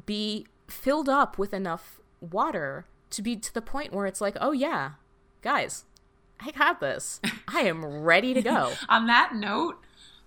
be 0.07 0.47
filled 0.69 1.09
up 1.09 1.39
with 1.39 1.53
enough 1.55 2.01
water 2.21 2.87
to 3.11 3.23
be 3.23 3.37
to 3.37 3.53
the 3.55 3.63
point 3.63 3.93
where 3.93 4.07
it's 4.07 4.21
like, 4.21 4.37
oh 4.41 4.53
yeah, 4.53 4.93
guys, 5.43 5.85
I 6.41 6.51
got 6.51 6.81
this. 6.81 7.21
I 7.49 7.61
am 7.61 7.85
ready 8.03 8.35
to 8.35 8.43
go. 8.43 8.73
On 8.89 9.07
that 9.07 9.35
note, 9.35 9.77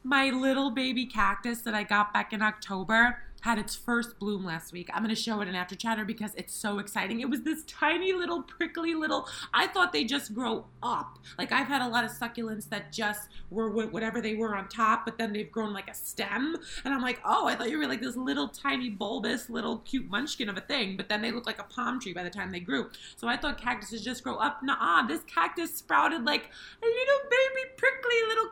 my 0.04 0.30
little 0.30 0.72
baby 0.72 1.06
cactus 1.06 1.62
that 1.62 1.76
I 1.76 1.84
got 1.84 2.14
back 2.14 2.32
in 2.34 2.42
October 2.42 3.20
had 3.42 3.58
its 3.58 3.76
first 3.76 4.20
bloom 4.20 4.46
last 4.46 4.74
week. 4.74 4.90
I'm 4.94 5.04
going 5.04 5.16
to 5.16 5.22
show 5.22 5.42
it 5.42 5.48
in 5.48 5.56
after 5.56 5.76
chatter 5.76 6.06
because 6.06 6.32
it's 6.36 6.54
so 6.54 6.80
exciting. 6.80 7.22
It 7.22 7.30
was 7.30 7.42
this 7.42 7.64
tiny 7.66 8.14
little 8.14 8.44
prickly 8.44 8.94
little 8.94 9.28
I 9.54 9.68
thought 9.68 9.94
they 9.94 10.04
just 10.04 10.34
grow 10.34 10.66
up. 10.84 11.20
Like 11.38 11.52
I've 11.52 11.68
had 11.68 11.82
a 11.82 11.88
lot 11.88 12.04
of 12.04 12.12
succulents 12.12 12.70
that 12.70 12.92
just 12.92 13.30
were 13.50 13.70
whatever 13.88 14.22
they 14.22 14.36
were 14.36 14.56
on 14.56 14.68
top, 14.68 15.06
but 15.06 15.18
then 15.18 15.34
they've 15.34 15.52
grown 15.52 15.74
like 15.74 15.90
a 15.90 15.94
stem 15.94 16.58
and 16.84 16.94
I'm 16.94 17.02
like, 17.02 17.20
"Oh, 17.26 17.48
I 17.48 17.56
thought 17.56 17.70
you 17.70 17.78
were 17.78 17.88
like 17.88 18.02
this 18.02 18.16
little 18.16 18.48
tiny 18.48 18.90
bulbous 18.90 19.50
little 19.50 19.80
cute 19.80 20.10
munchkin 20.10 20.50
of 20.50 20.58
a 20.58 20.62
thing, 20.62 20.98
but 20.98 21.10
then 21.10 21.22
they 21.22 21.32
look 21.32 21.46
like 21.46 21.60
a 21.60 21.64
palm 21.64 22.00
tree 22.00 22.14
by 22.14 22.24
the 22.24 22.30
time 22.30 22.52
they 22.52 22.60
grew." 22.60 22.90
So 23.16 23.28
I 23.28 23.38
thought 23.38 23.58
cactuses 23.58 24.04
just 24.04 24.24
grow 24.24 24.36
up. 24.36 24.62
Nah, 24.64 25.06
this 25.08 25.24
cactus 25.24 25.76
sprouted 25.76 26.26
like 26.26 26.50
a 26.82 26.86
little 26.86 27.30
baby 27.30 27.72
prickly 27.78 28.16
little 28.28 28.52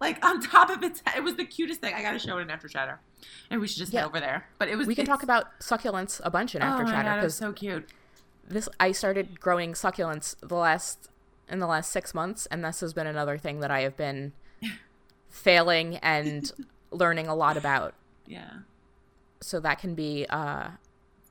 like 0.00 0.24
on 0.24 0.40
top 0.40 0.70
of 0.70 0.82
its 0.82 1.02
head. 1.04 1.18
It 1.18 1.22
was 1.24 1.36
the 1.36 1.44
cutest 1.44 1.80
thing. 1.80 1.94
I 1.94 2.02
gotta 2.02 2.18
show 2.18 2.38
it 2.38 2.42
in 2.42 2.50
after 2.50 2.68
chatter. 2.68 3.00
And 3.50 3.60
we 3.60 3.66
should 3.68 3.78
just 3.78 3.92
Yeah. 3.92 4.06
over 4.06 4.18
there. 4.20 4.48
But 4.58 4.68
it 4.68 4.76
was 4.76 4.86
We 4.86 4.94
can 4.94 5.06
talk 5.06 5.22
about 5.22 5.46
succulents 5.60 6.20
a 6.24 6.30
bunch 6.30 6.54
in 6.54 6.62
after 6.62 6.84
oh 6.84 6.90
chatter 6.90 7.20
because 7.20 7.34
so 7.34 7.52
cute. 7.52 7.88
this 8.48 8.68
I 8.80 8.92
started 8.92 9.40
growing 9.40 9.72
succulents 9.74 10.34
the 10.40 10.54
last 10.56 11.08
in 11.48 11.58
the 11.58 11.66
last 11.66 11.90
six 11.90 12.14
months, 12.14 12.46
and 12.46 12.64
this 12.64 12.80
has 12.80 12.92
been 12.94 13.06
another 13.06 13.36
thing 13.36 13.60
that 13.60 13.70
I 13.70 13.80
have 13.80 13.96
been 13.96 14.32
failing 15.28 15.96
and 15.98 16.50
learning 16.90 17.26
a 17.28 17.34
lot 17.34 17.56
about. 17.56 17.94
Yeah. 18.26 18.50
So 19.40 19.58
that 19.60 19.78
can 19.78 19.94
be 19.94 20.26
uh, 20.28 20.68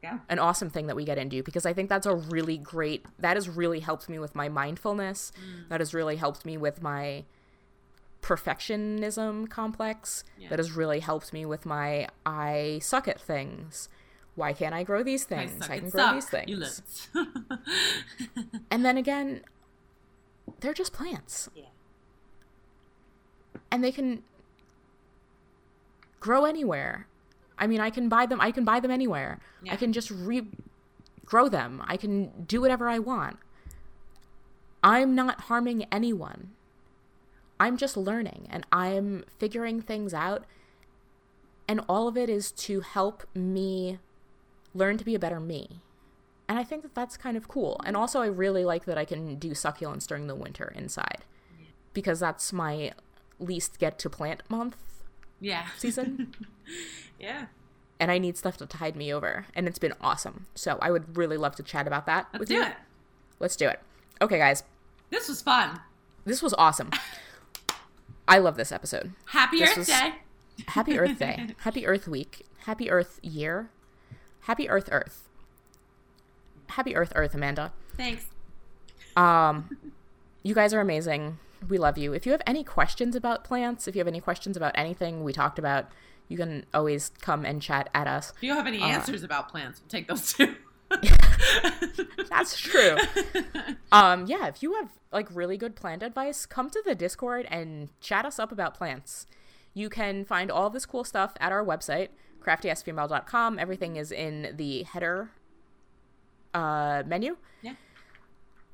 Let's 0.01 0.21
an 0.29 0.39
awesome 0.39 0.69
thing 0.69 0.87
that 0.87 0.95
we 0.95 1.05
get 1.05 1.17
into 1.17 1.43
because 1.43 1.65
I 1.65 1.73
think 1.73 1.89
that's 1.89 2.05
a 2.07 2.15
really 2.15 2.57
great 2.57 3.05
that 3.19 3.35
has 3.35 3.47
really 3.49 3.79
helped 3.81 4.09
me 4.09 4.19
with 4.19 4.35
my 4.35 4.49
mindfulness. 4.49 5.31
That 5.69 5.79
has 5.81 5.93
really 5.93 6.15
helped 6.15 6.45
me 6.45 6.57
with 6.57 6.81
my 6.81 7.23
perfectionism 8.21 9.49
complex. 9.49 10.23
Yeah. 10.37 10.49
That 10.49 10.59
has 10.59 10.71
really 10.73 10.99
helped 10.99 11.33
me 11.33 11.45
with 11.45 11.65
my 11.65 12.07
I 12.25 12.79
suck 12.81 13.07
at 13.07 13.19
things. 13.19 13.89
Why 14.35 14.53
can't 14.53 14.73
I 14.73 14.83
grow 14.83 15.03
these 15.03 15.23
things? 15.25 15.51
suck 15.59 15.71
I, 15.71 15.79
can 15.79 15.89
grow 15.89 16.03
suck. 16.03 16.13
these 16.15 16.29
things. 16.29 16.81
And 18.71 18.85
then 18.85 18.97
again, 18.97 19.41
they're 20.59 20.73
just 20.73 20.93
plants. 20.93 21.49
Yeah. 21.55 21.65
And 23.71 23.83
they 23.83 23.91
can 23.91 24.23
grow 26.19 26.45
anywhere. 26.45 27.07
I 27.57 27.67
mean, 27.67 27.81
I 27.81 27.89
can 27.89 28.09
buy 28.09 28.25
them. 28.25 28.39
I 28.39 28.51
can 28.51 28.63
buy 28.63 28.79
them 28.79 28.91
anywhere. 28.91 29.39
Yeah. 29.63 29.73
I 29.73 29.75
can 29.75 29.91
just 29.91 30.09
regrow 30.09 31.49
them. 31.49 31.83
I 31.85 31.97
can 31.97 32.45
do 32.45 32.61
whatever 32.61 32.87
I 32.87 32.99
want. 32.99 33.37
I'm 34.83 35.13
not 35.15 35.41
harming 35.41 35.85
anyone. 35.91 36.51
I'm 37.59 37.77
just 37.77 37.97
learning 37.97 38.47
and 38.49 38.65
I'm 38.71 39.25
figuring 39.37 39.81
things 39.81 40.13
out. 40.13 40.45
And 41.67 41.81
all 41.87 42.07
of 42.07 42.17
it 42.17 42.29
is 42.29 42.51
to 42.53 42.81
help 42.81 43.27
me 43.35 43.99
learn 44.73 44.97
to 44.97 45.05
be 45.05 45.15
a 45.15 45.19
better 45.19 45.39
me. 45.39 45.81
And 46.47 46.57
I 46.57 46.63
think 46.63 46.81
that 46.81 46.95
that's 46.95 47.15
kind 47.15 47.37
of 47.37 47.47
cool. 47.47 47.79
And 47.85 47.95
also, 47.95 48.21
I 48.21 48.25
really 48.25 48.65
like 48.65 48.85
that 48.85 48.97
I 48.97 49.05
can 49.05 49.35
do 49.35 49.51
succulents 49.51 50.07
during 50.07 50.25
the 50.25 50.33
winter 50.33 50.73
inside 50.75 51.25
because 51.93 52.19
that's 52.19 52.51
my 52.51 52.91
least 53.39 53.77
get 53.77 53.99
to 53.99 54.09
plant 54.09 54.41
month 54.49 54.77
yeah. 55.39 55.67
season. 55.77 56.33
yeah. 57.19 57.45
and 57.99 58.09
I 58.11 58.17
need 58.17 58.37
stuff 58.37 58.57
to 58.57 58.65
tide 58.65 58.95
me 58.95 59.13
over. 59.13 59.45
And 59.53 59.67
it's 59.67 59.79
been 59.79 59.93
awesome. 60.01 60.47
So 60.55 60.79
I 60.81 60.89
would 60.91 61.17
really 61.17 61.37
love 61.37 61.55
to 61.57 61.63
chat 61.63 61.85
about 61.87 62.05
that 62.07 62.27
Let's 62.33 62.47
do 62.47 62.55
you. 62.55 62.63
it. 62.63 62.73
Let's 63.39 63.55
do 63.55 63.67
it. 63.67 63.79
Okay, 64.21 64.37
guys. 64.37 64.63
This 65.09 65.29
was 65.29 65.41
fun. 65.41 65.79
This 66.25 66.41
was 66.41 66.53
awesome. 66.55 66.89
I 68.29 68.37
love 68.39 68.55
this 68.57 68.71
episode. 68.71 69.11
Happy 69.25 69.59
This 69.59 69.71
Earth 69.71 69.77
was- 69.77 69.87
Day. 69.87 70.13
Happy 70.67 70.99
Earth 70.99 71.17
Day. 71.19 71.47
Happy 71.59 71.85
Earth 71.87 72.07
Week. 72.07 72.45
Happy 72.65 72.89
Earth 72.91 73.19
Year. 73.23 73.69
Happy 74.41 74.69
Earth 74.69 74.89
Earth. 74.91 75.27
happy 76.67 76.95
Earth 76.95 77.11
Earth, 77.15 77.33
Amanda. 77.33 77.71
Thanks. 77.97 78.25
Um, 79.15 79.69
you 80.43 80.53
guys 80.53 80.73
are 80.73 80.79
amazing. 80.81 81.39
We 81.67 81.77
love 81.77 81.97
you. 81.97 82.13
If 82.13 82.25
you 82.25 82.31
have 82.31 82.41
any 82.47 82.63
questions 82.63 83.15
about 83.15 83.43
plants, 83.43 83.87
if 83.87 83.95
you 83.95 83.99
have 83.99 84.07
any 84.07 84.21
questions 84.21 84.55
about 84.55 84.71
anything 84.75 85.23
we 85.23 85.33
talked 85.33 85.59
about, 85.59 85.87
you 86.27 86.37
can 86.37 86.65
always 86.73 87.11
come 87.21 87.43
and 87.45 87.61
chat 87.61 87.89
at 87.93 88.07
us. 88.07 88.31
If 88.37 88.43
you 88.43 88.53
have 88.53 88.67
any 88.67 88.81
uh, 88.81 88.85
answers 88.85 89.23
about 89.23 89.49
plants, 89.49 89.81
we'll 89.81 89.89
take 89.89 90.07
those 90.07 90.31
too. 90.33 90.55
That's 92.29 92.57
true. 92.57 92.97
Um, 93.91 94.25
yeah, 94.27 94.47
if 94.47 94.61
you 94.61 94.73
have 94.75 94.91
like 95.11 95.27
really 95.33 95.57
good 95.57 95.75
plant 95.75 96.03
advice, 96.03 96.45
come 96.45 96.69
to 96.69 96.81
the 96.85 96.95
Discord 96.95 97.47
and 97.49 97.89
chat 98.01 98.25
us 98.25 98.39
up 98.39 98.51
about 98.51 98.75
plants. 98.75 99.25
You 99.73 99.89
can 99.89 100.25
find 100.25 100.51
all 100.51 100.69
this 100.69 100.85
cool 100.85 101.03
stuff 101.03 101.33
at 101.39 101.51
our 101.51 101.63
website, 101.63 102.09
craftyasfemale.com. 102.43 103.59
Everything 103.59 103.95
is 103.95 104.11
in 104.11 104.53
the 104.55 104.83
header 104.83 105.31
uh, 106.53 107.03
menu. 107.05 107.37
Yeah. 107.61 107.75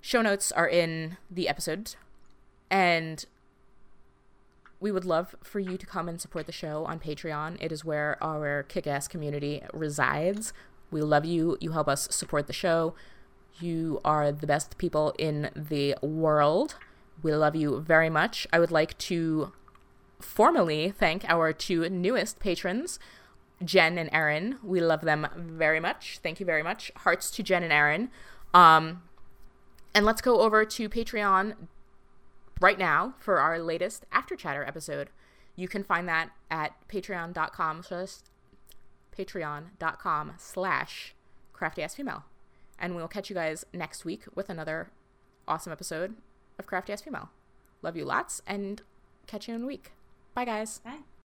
Show 0.02 0.22
notes 0.22 0.52
are 0.52 0.68
in 0.68 1.18
the 1.30 1.48
episode. 1.50 1.96
And 2.70 3.26
we 4.80 4.92
would 4.92 5.06
love 5.06 5.36
for 5.44 5.60
you 5.60 5.78
to 5.78 5.86
come 5.86 6.10
and 6.10 6.20
support 6.20 6.46
the 6.46 6.52
show 6.52 6.86
on 6.86 7.00
Patreon. 7.00 7.58
It 7.60 7.72
is 7.72 7.86
where 7.86 8.18
our 8.22 8.64
kick 8.64 8.88
ass 8.88 9.08
community 9.08 9.64
resides. 9.74 10.54
We 10.96 11.02
love 11.02 11.26
you. 11.26 11.58
You 11.60 11.74
help 11.74 11.90
us 11.90 12.08
support 12.10 12.48
the 12.48 12.54
show. 12.54 12.96
You 13.60 14.00
are 14.06 14.32
the 14.32 14.48
best 14.48 14.78
people 14.78 15.14
in 15.20 15.50
the 15.54 15.94
world. 16.02 16.76
We 17.22 17.36
love 17.36 17.54
you 17.54 17.82
very 17.82 18.10
much. 18.10 18.48
I 18.54 18.60
would 18.60 18.72
like 18.72 18.98
to 19.00 19.52
formally 20.22 20.92
thank 20.92 21.26
our 21.26 21.52
two 21.52 21.90
newest 21.90 22.40
patrons, 22.40 22.98
Jen 23.62 23.98
and 23.98 24.10
Erin. 24.14 24.56
We 24.64 24.80
love 24.80 25.02
them 25.02 25.28
very 25.36 25.82
much. 25.82 26.20
Thank 26.24 26.40
you 26.40 26.46
very 26.46 26.64
much. 26.64 26.94
Hearts 26.96 27.30
to 27.32 27.44
Jen 27.44 27.64
and 27.64 27.74
Erin. 27.74 28.10
Um, 28.54 29.04
and 29.94 30.06
let's 30.06 30.22
go 30.22 30.40
over 30.40 30.64
to 30.64 30.88
Patreon 30.88 31.56
right 32.62 32.80
now 32.80 33.16
for 33.20 33.40
our 33.42 33.60
latest 33.60 34.06
After 34.14 34.38
Chatter 34.38 34.64
episode. 34.64 35.10
You 35.58 35.68
can 35.68 35.84
find 35.84 36.08
that 36.08 36.30
at 36.50 36.72
patreon.com 36.88 37.84
patreon.com 39.18 40.34
slash 40.38 41.16
craftyasfemale. 41.54 42.24
And 42.78 42.96
we'll 42.96 43.08
catch 43.08 43.30
you 43.30 43.36
guys 43.36 43.66
next 43.74 44.04
week 44.06 44.24
with 44.36 44.50
another 44.50 44.90
awesome 45.48 45.72
episode 45.72 46.16
of 46.60 46.66
Crafty 46.66 46.94
Ass 46.94 47.02
Female. 47.02 47.30
Love 47.82 47.96
you 47.96 48.06
lots 48.06 48.42
and 48.46 48.82
catch 49.28 49.48
you 49.48 49.56
in 49.56 49.64
a 49.64 49.68
week. 49.68 49.92
Bye, 50.34 50.46
guys. 50.46 50.80
Bye. 50.80 51.15